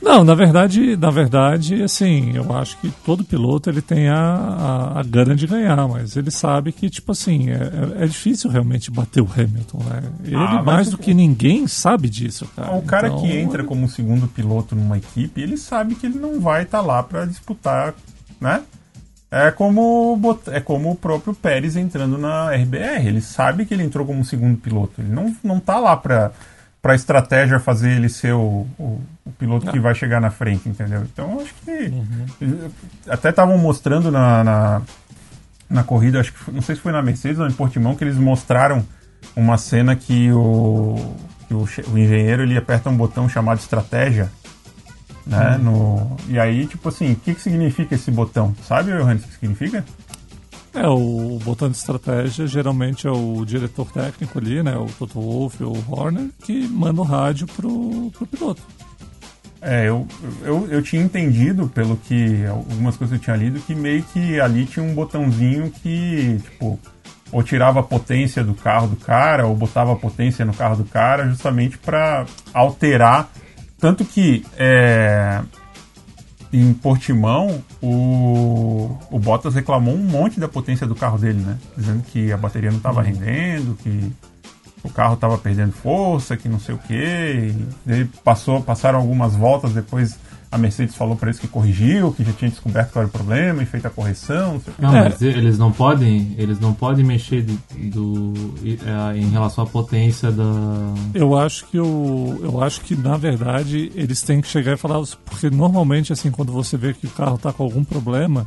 Não, 0.00 0.22
na 0.24 0.34
verdade, 0.34 0.96
na 0.96 1.10
verdade, 1.10 1.82
assim, 1.82 2.32
eu 2.34 2.56
acho 2.56 2.76
que 2.78 2.90
todo 3.04 3.24
piloto 3.24 3.68
ele 3.68 3.82
tem 3.82 4.08
a, 4.08 4.16
a, 4.16 5.00
a 5.00 5.02
gana 5.02 5.34
de 5.34 5.46
ganhar, 5.46 5.88
mas 5.88 6.16
ele 6.16 6.30
sabe 6.30 6.72
que, 6.72 6.88
tipo 6.88 7.12
assim, 7.12 7.50
é, 7.50 7.98
é- 8.00 8.04
é 8.04 8.06
difícil 8.06 8.48
realmente 8.50 8.90
bater 8.90 9.20
o 9.20 9.28
Hamilton, 9.30 9.78
né? 9.84 10.02
Ele, 10.24 10.36
Ah, 10.36 10.62
mais 10.62 10.88
do 10.90 10.96
que 10.98 11.12
ninguém, 11.12 11.66
sabe 11.66 12.08
disso, 12.08 12.48
cara. 12.54 12.72
O 12.76 12.82
cara 12.82 13.08
Então, 13.08 13.20
que 13.20 13.32
entra 13.36 13.64
como 13.64 13.88
segundo 13.88 14.28
piloto 14.28 14.74
numa 14.76 14.96
equipe, 14.96 15.40
ele 15.40 15.56
sabe 15.56 15.94
que 15.96 16.06
ele 16.06 16.18
não 16.18 16.40
vai 16.40 16.62
estar 16.62 16.80
lá 16.80 17.02
para 17.02 17.24
disputar, 17.26 17.94
né? 18.40 18.62
É 19.30 19.50
como, 19.50 20.18
é 20.46 20.58
como 20.60 20.92
o 20.92 20.96
próprio 20.96 21.34
Pérez 21.34 21.76
entrando 21.76 22.16
na 22.16 22.50
RBR. 22.54 23.06
Ele 23.06 23.20
sabe 23.20 23.66
que 23.66 23.74
ele 23.74 23.82
entrou 23.82 24.06
como 24.06 24.24
segundo 24.24 24.56
piloto. 24.56 25.02
Ele 25.02 25.10
não, 25.12 25.36
não 25.44 25.60
tá 25.60 25.78
lá 25.78 25.94
para 25.96 26.30
para 26.80 26.94
estratégia 26.94 27.58
fazer 27.58 27.90
ele 27.90 28.08
ser 28.08 28.32
o, 28.32 28.66
o, 28.78 29.00
o 29.24 29.30
piloto 29.38 29.70
que 29.70 29.80
vai 29.80 29.94
chegar 29.94 30.20
na 30.20 30.30
frente, 30.30 30.68
entendeu? 30.68 31.02
Então 31.02 31.40
acho 31.40 31.52
que 31.64 31.70
Uhum. 31.70 32.70
até 33.08 33.30
estavam 33.30 33.58
mostrando 33.58 34.10
na, 34.10 34.44
na, 34.44 34.82
na 35.68 35.82
corrida, 35.84 36.20
acho 36.20 36.32
que 36.32 36.50
não 36.50 36.62
sei 36.62 36.76
se 36.76 36.80
foi 36.80 36.92
na 36.92 37.02
Mercedes 37.02 37.38
ou 37.38 37.46
em 37.46 37.52
Portimão, 37.52 37.94
que 37.96 38.04
eles 38.04 38.16
mostraram 38.16 38.84
uma 39.34 39.58
cena 39.58 39.96
que 39.96 40.30
o 40.32 41.14
que 41.48 41.54
o, 41.54 41.66
o 41.92 41.98
engenheiro 41.98 42.42
ele 42.42 42.56
aperta 42.56 42.90
um 42.90 42.96
botão 42.96 43.28
chamado 43.28 43.58
estratégia, 43.58 44.30
né? 45.26 45.56
Hum. 45.56 45.64
No, 45.64 46.16
e 46.28 46.38
aí, 46.38 46.66
tipo 46.66 46.88
assim, 46.88 47.12
o 47.12 47.16
que, 47.16 47.34
que 47.34 47.40
significa 47.40 47.94
esse 47.94 48.10
botão? 48.10 48.54
Sabe, 48.66 48.92
Johannes, 48.92 49.24
o 49.24 49.28
que 49.28 49.34
significa? 49.34 49.84
É, 50.74 50.86
o 50.86 51.38
botão 51.42 51.70
de 51.70 51.76
estratégia 51.76 52.46
geralmente 52.46 53.06
é 53.06 53.10
o 53.10 53.44
diretor 53.44 53.90
técnico 53.90 54.38
ali, 54.38 54.62
né? 54.62 54.76
O 54.76 54.86
Toto 54.98 55.20
Wolff 55.20 55.62
ou 55.64 55.76
o 55.76 55.84
Horner, 55.90 56.28
que 56.44 56.68
manda 56.68 57.00
o 57.00 57.04
rádio 57.04 57.46
pro, 57.46 58.10
pro 58.10 58.26
piloto. 58.26 58.62
É, 59.60 59.88
eu, 59.88 60.06
eu, 60.44 60.68
eu 60.70 60.82
tinha 60.82 61.02
entendido, 61.02 61.68
pelo 61.68 61.96
que 61.96 62.46
algumas 62.46 62.96
coisas 62.96 63.18
eu 63.18 63.22
tinha 63.22 63.36
lido, 63.36 63.60
que 63.60 63.74
meio 63.74 64.02
que 64.04 64.38
ali 64.40 64.66
tinha 64.66 64.84
um 64.84 64.94
botãozinho 64.94 65.70
que, 65.70 66.38
tipo, 66.44 66.78
ou 67.32 67.42
tirava 67.42 67.80
a 67.80 67.82
potência 67.82 68.44
do 68.44 68.54
carro 68.54 68.88
do 68.88 68.96
cara, 68.96 69.46
ou 69.46 69.56
botava 69.56 69.92
a 69.92 69.96
potência 69.96 70.44
no 70.44 70.54
carro 70.54 70.76
do 70.76 70.84
cara, 70.84 71.28
justamente 71.28 71.76
para 71.76 72.24
alterar. 72.54 73.30
Tanto 73.80 74.04
que 74.04 74.44
é, 74.56 75.40
em 76.52 76.72
Portimão, 76.72 77.62
o, 77.82 78.96
o 79.10 79.18
Bottas 79.18 79.54
reclamou 79.54 79.94
um 79.94 80.02
monte 80.02 80.40
da 80.40 80.48
potência 80.48 80.86
do 80.86 80.94
carro 80.94 81.18
dele, 81.18 81.40
né? 81.40 81.58
Dizendo 81.76 82.02
que 82.02 82.32
a 82.32 82.36
bateria 82.36 82.70
não 82.70 82.78
estava 82.78 83.00
uhum. 83.00 83.06
rendendo, 83.06 83.74
que 83.76 84.12
o 84.82 84.90
carro 84.90 85.14
estava 85.14 85.36
perdendo 85.36 85.72
força, 85.72 86.36
que 86.36 86.48
não 86.48 86.58
sei 86.58 86.74
o 86.74 86.78
quê. 86.78 87.54
E 87.86 88.04
passou, 88.24 88.62
passaram 88.62 88.98
algumas 88.98 89.34
voltas 89.34 89.72
depois 89.72 90.18
a 90.50 90.56
Mercedes 90.56 90.94
falou 90.94 91.14
para 91.14 91.28
eles 91.28 91.38
que 91.38 91.46
corrigiu, 91.46 92.12
que 92.12 92.24
já 92.24 92.32
tinha 92.32 92.50
descoberto 92.50 92.92
qual 92.92 93.02
era 93.02 93.08
o 93.08 93.12
problema 93.12 93.62
e 93.62 93.66
feito 93.66 93.86
a 93.86 93.90
correção. 93.90 94.60
Não, 94.78 94.92
não 94.92 95.04
mas 95.04 95.20
eles 95.20 95.58
não 95.58 95.70
podem, 95.70 96.34
eles 96.38 96.58
não 96.58 96.72
podem 96.72 97.04
mexer 97.04 97.42
do, 97.42 97.58
do 97.90 98.54
é, 98.64 99.18
em 99.18 99.28
relação 99.28 99.64
à 99.64 99.66
potência 99.66 100.30
da. 100.30 100.44
Eu 101.12 101.36
acho 101.36 101.66
que 101.66 101.78
o, 101.78 102.38
eu 102.42 102.62
acho 102.62 102.80
que 102.80 102.96
na 102.96 103.16
verdade 103.16 103.92
eles 103.94 104.22
têm 104.22 104.40
que 104.40 104.48
chegar 104.48 104.72
e 104.72 104.76
falar 104.76 104.98
porque 105.24 105.50
normalmente 105.50 106.12
assim 106.12 106.30
quando 106.30 106.50
você 106.50 106.76
vê 106.76 106.94
que 106.94 107.06
o 107.06 107.10
carro 107.10 107.36
está 107.36 107.52
com 107.52 107.62
algum 107.62 107.84
problema, 107.84 108.46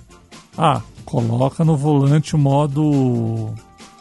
ah, 0.58 0.82
coloca 1.06 1.64
no 1.64 1.78
volante 1.78 2.36
o 2.36 2.39
modo 2.39 3.54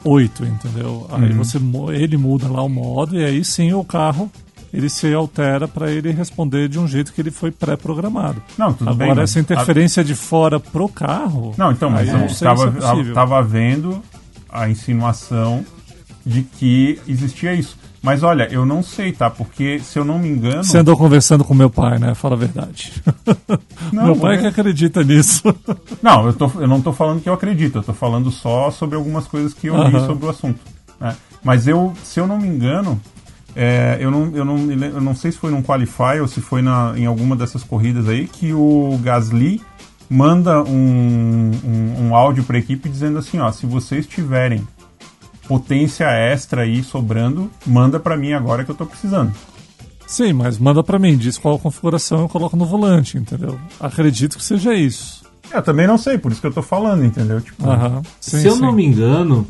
8, 0.04 0.44
entendeu? 0.44 1.06
Aí 1.10 1.30
uhum. 1.30 1.36
você 1.36 1.58
ele 1.92 2.16
muda 2.16 2.48
lá 2.48 2.62
o 2.62 2.68
modo 2.68 3.16
e 3.16 3.24
aí 3.24 3.44
sim 3.44 3.72
o 3.74 3.84
carro 3.84 4.30
ele 4.72 4.88
se 4.88 5.12
altera 5.12 5.66
para 5.66 5.90
ele 5.90 6.10
responder 6.10 6.68
de 6.68 6.78
um 6.78 6.86
jeito 6.86 7.12
que 7.12 7.20
ele 7.20 7.30
foi 7.30 7.50
pré-programado. 7.50 8.42
Não, 8.56 8.72
tudo 8.72 8.90
Agora, 8.90 9.14
bem, 9.14 9.24
essa 9.24 9.40
interferência 9.40 10.02
a... 10.02 10.04
de 10.04 10.14
fora 10.14 10.60
pro 10.60 10.88
carro. 10.88 11.54
Não, 11.56 11.72
então, 11.72 11.90
mas 11.90 12.08
eu 12.08 12.24
estava 12.26 13.38
é 13.38 13.42
vendo 13.42 14.02
a 14.48 14.68
insinuação 14.68 15.64
de 16.24 16.42
que 16.42 17.00
existia 17.08 17.54
isso. 17.54 17.76
Mas 18.02 18.22
olha, 18.22 18.48
eu 18.50 18.64
não 18.64 18.82
sei, 18.82 19.12
tá? 19.12 19.28
Porque 19.28 19.78
se 19.80 19.98
eu 19.98 20.04
não 20.04 20.18
me 20.18 20.28
engano. 20.28 20.64
Você 20.64 20.78
andou 20.78 20.96
conversando 20.96 21.44
com 21.44 21.52
meu 21.52 21.68
pai, 21.68 21.98
né? 21.98 22.14
Fala 22.14 22.34
a 22.34 22.38
verdade. 22.38 22.92
Não, 23.92 24.04
meu 24.06 24.16
pai 24.16 24.36
é... 24.36 24.38
que 24.38 24.46
acredita 24.46 25.02
nisso. 25.04 25.42
Não, 26.00 26.26
eu, 26.26 26.32
tô, 26.32 26.50
eu 26.54 26.66
não 26.66 26.80
tô 26.80 26.92
falando 26.92 27.20
que 27.20 27.28
eu 27.28 27.34
acredito, 27.34 27.78
eu 27.78 27.82
tô 27.82 27.92
falando 27.92 28.30
só 28.30 28.70
sobre 28.70 28.96
algumas 28.96 29.26
coisas 29.26 29.52
que 29.52 29.66
eu 29.66 29.76
li 29.84 30.00
sobre 30.06 30.24
o 30.24 30.30
assunto. 30.30 30.60
Né? 30.98 31.14
Mas 31.42 31.66
eu, 31.66 31.92
se 32.02 32.20
eu 32.20 32.26
não 32.26 32.38
me 32.38 32.48
engano, 32.48 32.98
é, 33.56 33.98
eu, 34.00 34.10
não, 34.10 34.36
eu, 34.36 34.44
não, 34.44 34.58
eu 34.70 35.00
não 35.00 35.14
sei 35.14 35.32
se 35.32 35.38
foi 35.38 35.50
num 35.50 35.62
Qualify 35.62 36.20
ou 36.20 36.28
se 36.28 36.40
foi 36.40 36.62
na, 36.62 36.94
em 36.96 37.06
alguma 37.06 37.34
dessas 37.34 37.62
corridas 37.62 38.08
aí 38.08 38.26
que 38.26 38.52
o 38.52 38.98
Gasly 39.02 39.60
manda 40.08 40.62
um, 40.62 41.50
um, 41.64 42.06
um 42.06 42.14
áudio 42.14 42.44
para 42.44 42.56
a 42.56 42.60
equipe 42.60 42.88
dizendo 42.88 43.18
assim: 43.18 43.38
ó, 43.38 43.50
se 43.52 43.66
vocês 43.66 44.06
tiverem 44.06 44.66
potência 45.46 46.04
extra 46.06 46.62
aí 46.62 46.82
sobrando, 46.82 47.50
manda 47.66 47.98
para 47.98 48.16
mim 48.16 48.32
agora 48.32 48.64
que 48.64 48.70
eu 48.70 48.74
tô 48.74 48.86
precisando. 48.86 49.32
Sim, 50.06 50.32
mas 50.32 50.58
manda 50.58 50.82
para 50.82 50.98
mim, 50.98 51.16
diz 51.16 51.38
qual 51.38 51.54
a 51.54 51.58
configuração 51.58 52.20
eu 52.20 52.28
coloco 52.28 52.56
no 52.56 52.64
volante, 52.64 53.16
entendeu? 53.16 53.58
Acredito 53.78 54.36
que 54.36 54.44
seja 54.44 54.74
isso. 54.74 55.22
Eu 55.52 55.62
também 55.62 55.86
não 55.86 55.98
sei, 55.98 56.18
por 56.18 56.30
isso 56.30 56.40
que 56.40 56.46
eu 56.46 56.52
tô 56.52 56.62
falando, 56.62 57.04
entendeu? 57.04 57.40
Tipo, 57.40 57.64
sim, 58.20 58.38
se 58.38 58.46
eu 58.46 58.54
sim. 58.54 58.60
não 58.60 58.72
me 58.72 58.84
engano, 58.84 59.46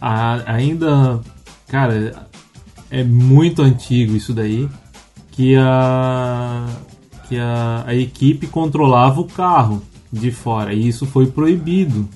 a, 0.00 0.52
ainda. 0.52 1.20
Cara, 1.68 2.26
é 2.94 3.02
muito 3.02 3.60
antigo 3.60 4.14
isso 4.14 4.32
daí, 4.32 4.68
que 5.32 5.56
a 5.56 6.66
que 7.28 7.38
a, 7.38 7.84
a 7.86 7.94
equipe 7.94 8.46
controlava 8.46 9.20
o 9.20 9.24
carro 9.24 9.82
de 10.12 10.30
fora 10.30 10.72
e 10.72 10.86
isso 10.86 11.06
foi 11.06 11.26
proibido 11.26 12.08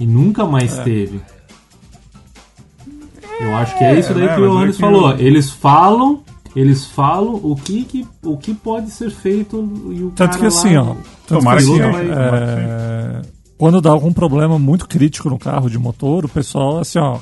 e 0.00 0.06
nunca 0.06 0.46
mais 0.46 0.78
é. 0.78 0.82
teve. 0.82 1.20
Eu 3.38 3.54
acho 3.56 3.76
que 3.76 3.84
é 3.84 3.98
isso 3.98 4.14
daí 4.14 4.24
é, 4.24 4.34
que 4.34 4.40
o 4.40 4.48
Johannes 4.48 4.76
é 4.76 4.78
falou. 4.78 5.12
Eles 5.18 5.50
falam, 5.50 6.20
eles 6.54 6.84
falam 6.86 7.34
o 7.42 7.56
que, 7.56 7.84
que, 7.84 8.06
o 8.22 8.36
que 8.36 8.54
pode 8.54 8.90
ser 8.90 9.10
feito 9.10 9.56
e 9.90 10.04
o 10.04 10.10
tanto 10.10 10.38
que 10.38 10.46
assim, 10.46 10.76
ó, 10.76 10.94
tanto 11.26 11.42
que, 11.42 11.48
assim, 11.48 11.78
vai, 11.78 12.06
é, 12.08 13.22
quando 13.58 13.80
dá 13.80 13.90
algum 13.90 14.12
problema 14.12 14.58
muito 14.58 14.88
crítico 14.88 15.28
no 15.28 15.38
carro 15.38 15.68
de 15.68 15.78
motor, 15.78 16.24
o 16.24 16.28
pessoal 16.28 16.78
assim, 16.78 16.98
ó, 16.98 17.18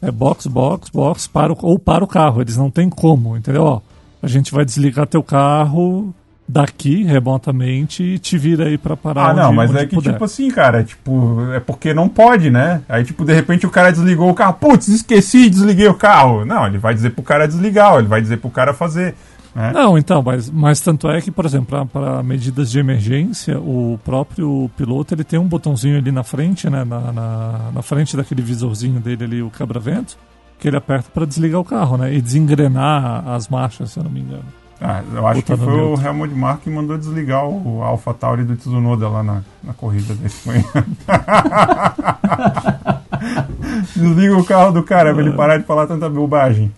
é 0.00 0.10
box, 0.10 0.46
box, 0.46 0.90
box, 0.90 1.26
para 1.26 1.52
o, 1.52 1.58
ou 1.62 1.78
para 1.78 2.04
o 2.04 2.06
carro. 2.06 2.40
Eles 2.40 2.56
não 2.56 2.70
tem 2.70 2.88
como, 2.88 3.36
entendeu? 3.36 3.64
Ó, 3.64 3.80
a 4.22 4.26
gente 4.26 4.52
vai 4.52 4.64
desligar 4.64 5.06
teu 5.06 5.22
carro 5.22 6.14
daqui 6.48 7.04
remotamente 7.04 8.02
e 8.02 8.18
te 8.18 8.38
vira 8.38 8.64
aí 8.64 8.78
para 8.78 8.96
parar. 8.96 9.30
Ah, 9.30 9.34
não, 9.34 9.52
mas 9.52 9.74
é 9.74 9.84
que 9.84 9.94
puder. 9.94 10.12
tipo 10.12 10.24
assim, 10.24 10.50
cara, 10.50 10.82
tipo, 10.82 11.36
é 11.52 11.60
porque 11.60 11.92
não 11.92 12.08
pode, 12.08 12.50
né? 12.50 12.80
Aí 12.88 13.04
tipo, 13.04 13.24
de 13.24 13.34
repente 13.34 13.66
o 13.66 13.70
cara 13.70 13.90
desligou 13.90 14.30
o 14.30 14.34
carro, 14.34 14.54
putz, 14.54 14.88
esqueci, 14.88 15.50
desliguei 15.50 15.88
o 15.88 15.94
carro. 15.94 16.46
Não, 16.46 16.66
ele 16.66 16.78
vai 16.78 16.94
dizer 16.94 17.10
pro 17.10 17.22
cara 17.22 17.46
desligar, 17.46 17.98
ele 17.98 18.08
vai 18.08 18.22
dizer 18.22 18.38
pro 18.38 18.48
cara 18.48 18.72
fazer. 18.72 19.14
Né? 19.58 19.72
Não, 19.72 19.98
então, 19.98 20.22
mas, 20.22 20.48
mas 20.48 20.80
tanto 20.80 21.10
é 21.10 21.20
que, 21.20 21.32
por 21.32 21.44
exemplo, 21.44 21.84
para 21.86 22.22
medidas 22.22 22.70
de 22.70 22.78
emergência, 22.78 23.58
o 23.58 23.98
próprio 24.04 24.70
piloto 24.76 25.12
ele 25.12 25.24
tem 25.24 25.36
um 25.36 25.48
botãozinho 25.48 25.98
ali 25.98 26.12
na 26.12 26.22
frente, 26.22 26.70
né, 26.70 26.84
na, 26.84 27.12
na, 27.12 27.70
na 27.74 27.82
frente 27.82 28.16
daquele 28.16 28.40
visorzinho 28.40 29.00
dele 29.00 29.24
ali, 29.24 29.42
o 29.42 29.50
quebra-vento, 29.50 30.16
que 30.60 30.68
ele 30.68 30.76
aperta 30.76 31.10
para 31.12 31.26
desligar 31.26 31.60
o 31.60 31.64
carro, 31.64 31.96
né, 31.96 32.14
e 32.14 32.22
desengrenar 32.22 33.28
as 33.30 33.48
marchas, 33.48 33.90
se 33.90 33.98
eu 33.98 34.04
não 34.04 34.12
me 34.12 34.20
engano. 34.20 34.44
Ah, 34.80 35.02
eu 35.12 35.26
acho 35.26 35.42
que 35.42 35.56
foi 35.56 35.74
o 35.74 36.00
Helmut 36.00 36.32
Mark 36.32 36.60
que 36.60 36.70
mandou 36.70 36.96
desligar 36.96 37.44
o, 37.44 37.82
Alpha 37.82 38.14
Tauri 38.14 38.44
do 38.44 38.54
Tsunoda 38.54 39.08
lá 39.08 39.24
na, 39.24 39.42
na 39.64 39.74
corrida 39.74 40.14
desse 40.14 40.46
manhã. 40.46 40.62
Desliga 43.96 44.36
o 44.36 44.44
carro 44.44 44.70
do 44.70 44.84
cara 44.84 45.12
pra 45.12 45.20
ele 45.20 45.32
parar 45.32 45.58
de 45.58 45.64
falar 45.64 45.88
tanta 45.88 46.08
bobagem. 46.08 46.70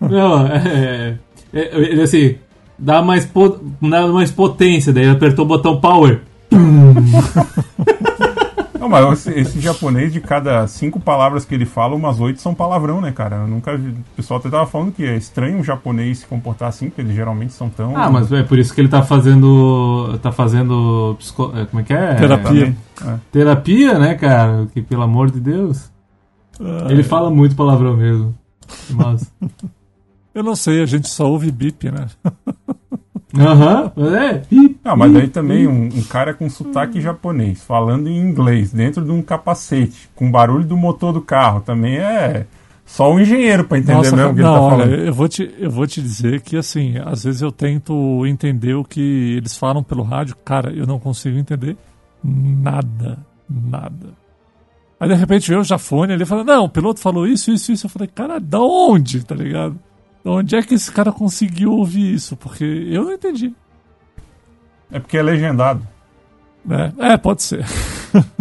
Não, 0.00 0.46
é, 0.46 1.18
ele 1.60 2.02
assim, 2.02 2.36
dá 2.78 3.02
mais, 3.02 3.24
po 3.24 3.58
dá 3.80 4.06
mais 4.08 4.30
potência, 4.30 4.92
daí 4.92 5.08
apertou 5.08 5.44
o 5.44 5.48
botão 5.48 5.80
power. 5.80 6.20
Não, 8.78 8.90
mas 8.90 9.26
esse, 9.26 9.40
esse, 9.40 9.60
japonês, 9.60 10.12
de 10.12 10.20
cada 10.20 10.66
cinco 10.66 11.00
palavras 11.00 11.46
que 11.46 11.54
ele 11.54 11.64
fala, 11.64 11.94
umas 11.94 12.20
oito 12.20 12.42
são 12.42 12.54
palavrão, 12.54 13.00
né, 13.00 13.12
cara? 13.12 13.36
Eu 13.36 13.48
nunca 13.48 13.74
vi. 13.78 13.88
O 13.88 14.04
pessoal 14.14 14.38
até 14.38 14.50
tava 14.50 14.66
falando 14.66 14.92
que 14.92 15.02
é 15.06 15.16
estranho 15.16 15.58
um 15.58 15.64
japonês 15.64 16.18
se 16.18 16.26
comportar 16.26 16.68
assim, 16.68 16.90
porque 16.90 17.00
eles 17.00 17.14
geralmente 17.14 17.54
são 17.54 17.70
tão. 17.70 17.96
Ah, 17.96 18.10
mas 18.10 18.30
é 18.30 18.42
por 18.42 18.58
isso 18.58 18.74
que 18.74 18.82
ele 18.82 18.88
tá 18.88 19.02
fazendo. 19.02 20.18
tá 20.20 20.30
fazendo. 20.30 21.16
Psico... 21.18 21.50
É, 21.56 21.64
como 21.64 21.80
é 21.80 21.82
que 21.82 21.94
é? 21.94 22.14
Terapia. 22.14 22.76
É. 23.06 23.14
Terapia, 23.32 23.98
né, 23.98 24.14
cara? 24.16 24.66
Que 24.74 24.82
pelo 24.82 25.02
amor 25.02 25.30
de 25.30 25.40
Deus. 25.40 25.90
Ah, 26.60 26.88
ele 26.90 27.00
é. 27.00 27.04
fala 27.04 27.30
muito 27.30 27.56
palavrão 27.56 27.96
mesmo. 27.96 28.34
Mas. 28.90 29.32
Eu 30.34 30.42
não 30.42 30.56
sei, 30.56 30.82
a 30.82 30.86
gente 30.86 31.08
só 31.08 31.30
ouve 31.30 31.50
bip, 31.50 31.90
né? 31.90 32.06
Aham, 33.36 33.92
uhum, 33.96 34.14
é. 34.14 34.42
Bip, 34.48 34.78
ah, 34.84 34.94
mas 34.94 35.12
daí 35.12 35.28
também 35.28 35.66
um, 35.66 35.86
um, 35.86 36.02
cara 36.02 36.32
com 36.32 36.48
sotaque 36.48 37.00
japonês, 37.00 37.62
falando 37.62 38.08
em 38.08 38.16
inglês, 38.16 38.72
dentro 38.72 39.04
de 39.04 39.10
um 39.10 39.20
capacete, 39.20 40.08
com 40.14 40.30
barulho 40.30 40.64
do 40.64 40.76
motor 40.76 41.12
do 41.12 41.20
carro, 41.20 41.60
também 41.60 41.96
é 41.96 42.46
só 42.84 43.12
um 43.12 43.18
engenheiro 43.18 43.64
para 43.64 43.78
entender 43.78 43.94
Nossa, 43.94 44.16
mesmo 44.16 44.32
o 44.32 44.34
que 44.34 44.42
não, 44.42 44.54
ele 44.54 44.60
tá 44.60 44.70
falando. 44.70 44.92
Olha, 44.92 45.06
eu 45.06 45.12
vou, 45.12 45.28
te, 45.28 45.54
eu 45.58 45.70
vou 45.70 45.86
te 45.86 46.00
dizer 46.00 46.42
que, 46.42 46.56
assim, 46.56 46.94
às 47.04 47.24
vezes 47.24 47.42
eu 47.42 47.50
tento 47.50 48.24
entender 48.26 48.74
o 48.74 48.84
que 48.84 49.34
eles 49.36 49.56
falam 49.56 49.82
pelo 49.82 50.02
rádio, 50.02 50.36
cara, 50.44 50.72
eu 50.72 50.86
não 50.86 51.00
consigo 51.00 51.36
entender 51.36 51.76
nada, 52.22 53.18
nada. 53.48 54.24
Aí 55.00 55.08
de 55.08 55.14
repente 55.14 55.48
veio 55.48 55.60
o 55.60 55.64
Jafone, 55.64 56.12
ele 56.12 56.24
fala, 56.24 56.44
não, 56.44 56.64
o 56.64 56.68
piloto 56.68 57.00
falou 57.00 57.26
isso, 57.26 57.50
isso, 57.50 57.72
isso. 57.72 57.86
Eu 57.86 57.90
falei, 57.90 58.08
cara, 58.08 58.38
da 58.38 58.60
onde, 58.60 59.24
tá 59.24 59.34
ligado? 59.34 59.78
Onde 60.24 60.56
é 60.56 60.62
que 60.62 60.74
esse 60.74 60.90
cara 60.90 61.12
conseguiu 61.12 61.72
ouvir 61.72 62.14
isso? 62.14 62.36
Porque 62.36 62.64
eu 62.64 63.04
não 63.04 63.12
entendi. 63.12 63.54
É 64.90 64.98
porque 64.98 65.18
é 65.18 65.22
legendado. 65.22 65.86
É, 66.70 67.12
é 67.12 67.16
pode 67.16 67.42
ser. 67.42 67.64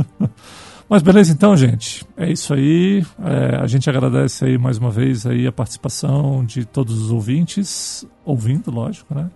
Mas 0.87 1.01
beleza, 1.01 1.31
então, 1.31 1.57
gente. 1.57 2.05
É 2.15 2.31
isso 2.31 2.53
aí. 2.53 3.03
É, 3.19 3.55
a 3.57 3.67
gente 3.67 3.89
agradece 3.89 4.45
aí 4.45 4.57
mais 4.57 4.77
uma 4.77 4.91
vez 4.91 5.25
aí 5.25 5.47
a 5.47 5.51
participação 5.51 6.45
de 6.45 6.65
todos 6.65 7.01
os 7.01 7.11
ouvintes, 7.11 8.05
ouvindo, 8.23 8.71
lógico, 8.71 9.13
né? 9.13 9.29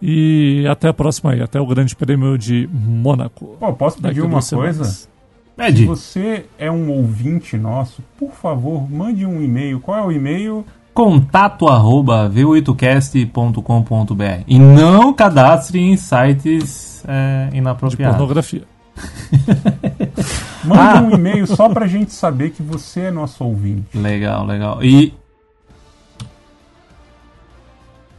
E 0.00 0.64
até 0.68 0.88
a 0.88 0.92
próxima 0.92 1.32
aí, 1.32 1.42
até 1.42 1.60
o 1.60 1.66
Grande 1.66 1.94
Prêmio 1.96 2.36
de 2.36 2.68
Mônaco. 2.72 3.56
Pô, 3.58 3.72
posso 3.72 4.00
pedir 4.00 4.22
uma 4.22 4.42
coisa? 4.42 5.08
Pede. 5.56 5.78
Se 5.78 5.86
você 5.86 6.46
é 6.56 6.70
um 6.70 6.90
ouvinte 6.90 7.56
nosso, 7.56 8.02
por 8.16 8.32
favor, 8.32 8.88
mande 8.88 9.26
um 9.26 9.42
e-mail. 9.42 9.80
Qual 9.80 9.98
é 9.98 10.02
o 10.02 10.12
e-mail? 10.12 10.64
Contato 10.98 11.68
arroba 11.68 12.28
v8cast.com.br. 12.28 14.42
E 14.48 14.58
não 14.58 15.14
cadastre 15.14 15.78
em 15.78 15.96
sites 15.96 17.04
é, 17.06 17.50
inapropriados. 17.52 18.16
De 18.16 18.18
pornografia. 18.18 18.64
Manda 20.66 20.98
ah. 20.98 21.00
um 21.00 21.12
e-mail 21.12 21.46
só 21.46 21.68
pra 21.68 21.86
gente 21.86 22.12
saber 22.12 22.50
que 22.50 22.64
você 22.64 23.02
é 23.02 23.12
nosso 23.12 23.44
ouvinte. 23.44 23.96
Legal, 23.96 24.44
legal. 24.44 24.82
E 24.82 25.14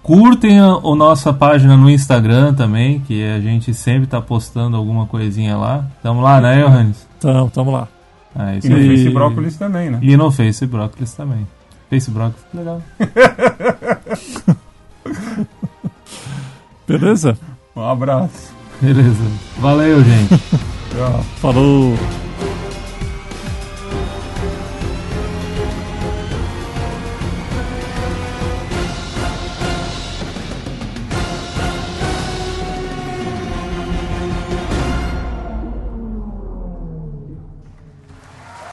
curtem 0.01 0.61
a, 0.61 0.67
a, 0.67 0.95
nossa 0.95 1.33
página 1.33 1.75
no 1.75 1.89
Instagram 1.89 2.53
também, 2.53 3.01
que 3.01 3.29
a 3.29 3.41
gente 3.41 3.73
sempre 3.73 4.07
tá 4.07 4.21
postando 4.21 4.77
alguma 4.77 5.05
coisinha 5.05 5.57
lá. 5.57 5.85
Tamo 6.01 6.21
lá, 6.21 6.39
né, 6.39 6.63
Johannes? 6.63 7.05
Tamo, 7.19 7.49
tamo 7.49 7.71
lá. 7.71 7.89
Ah, 8.33 8.55
e 8.55 8.69
no 8.69 8.77
aí. 8.77 8.95
Face 8.95 9.09
Brócolis 9.09 9.57
também, 9.57 9.89
né? 9.89 9.99
E 10.01 10.15
no 10.15 10.31
Face 10.31 10.65
Brócolis 10.65 11.11
também. 11.11 11.45
Face 11.89 12.11
Brócolis, 12.11 12.45
legal. 12.53 12.81
Beleza? 16.87 17.37
Um 17.75 17.83
abraço. 17.83 18.53
Beleza. 18.81 19.23
Valeu, 19.59 20.03
gente. 20.03 20.37
Falou. 21.41 21.95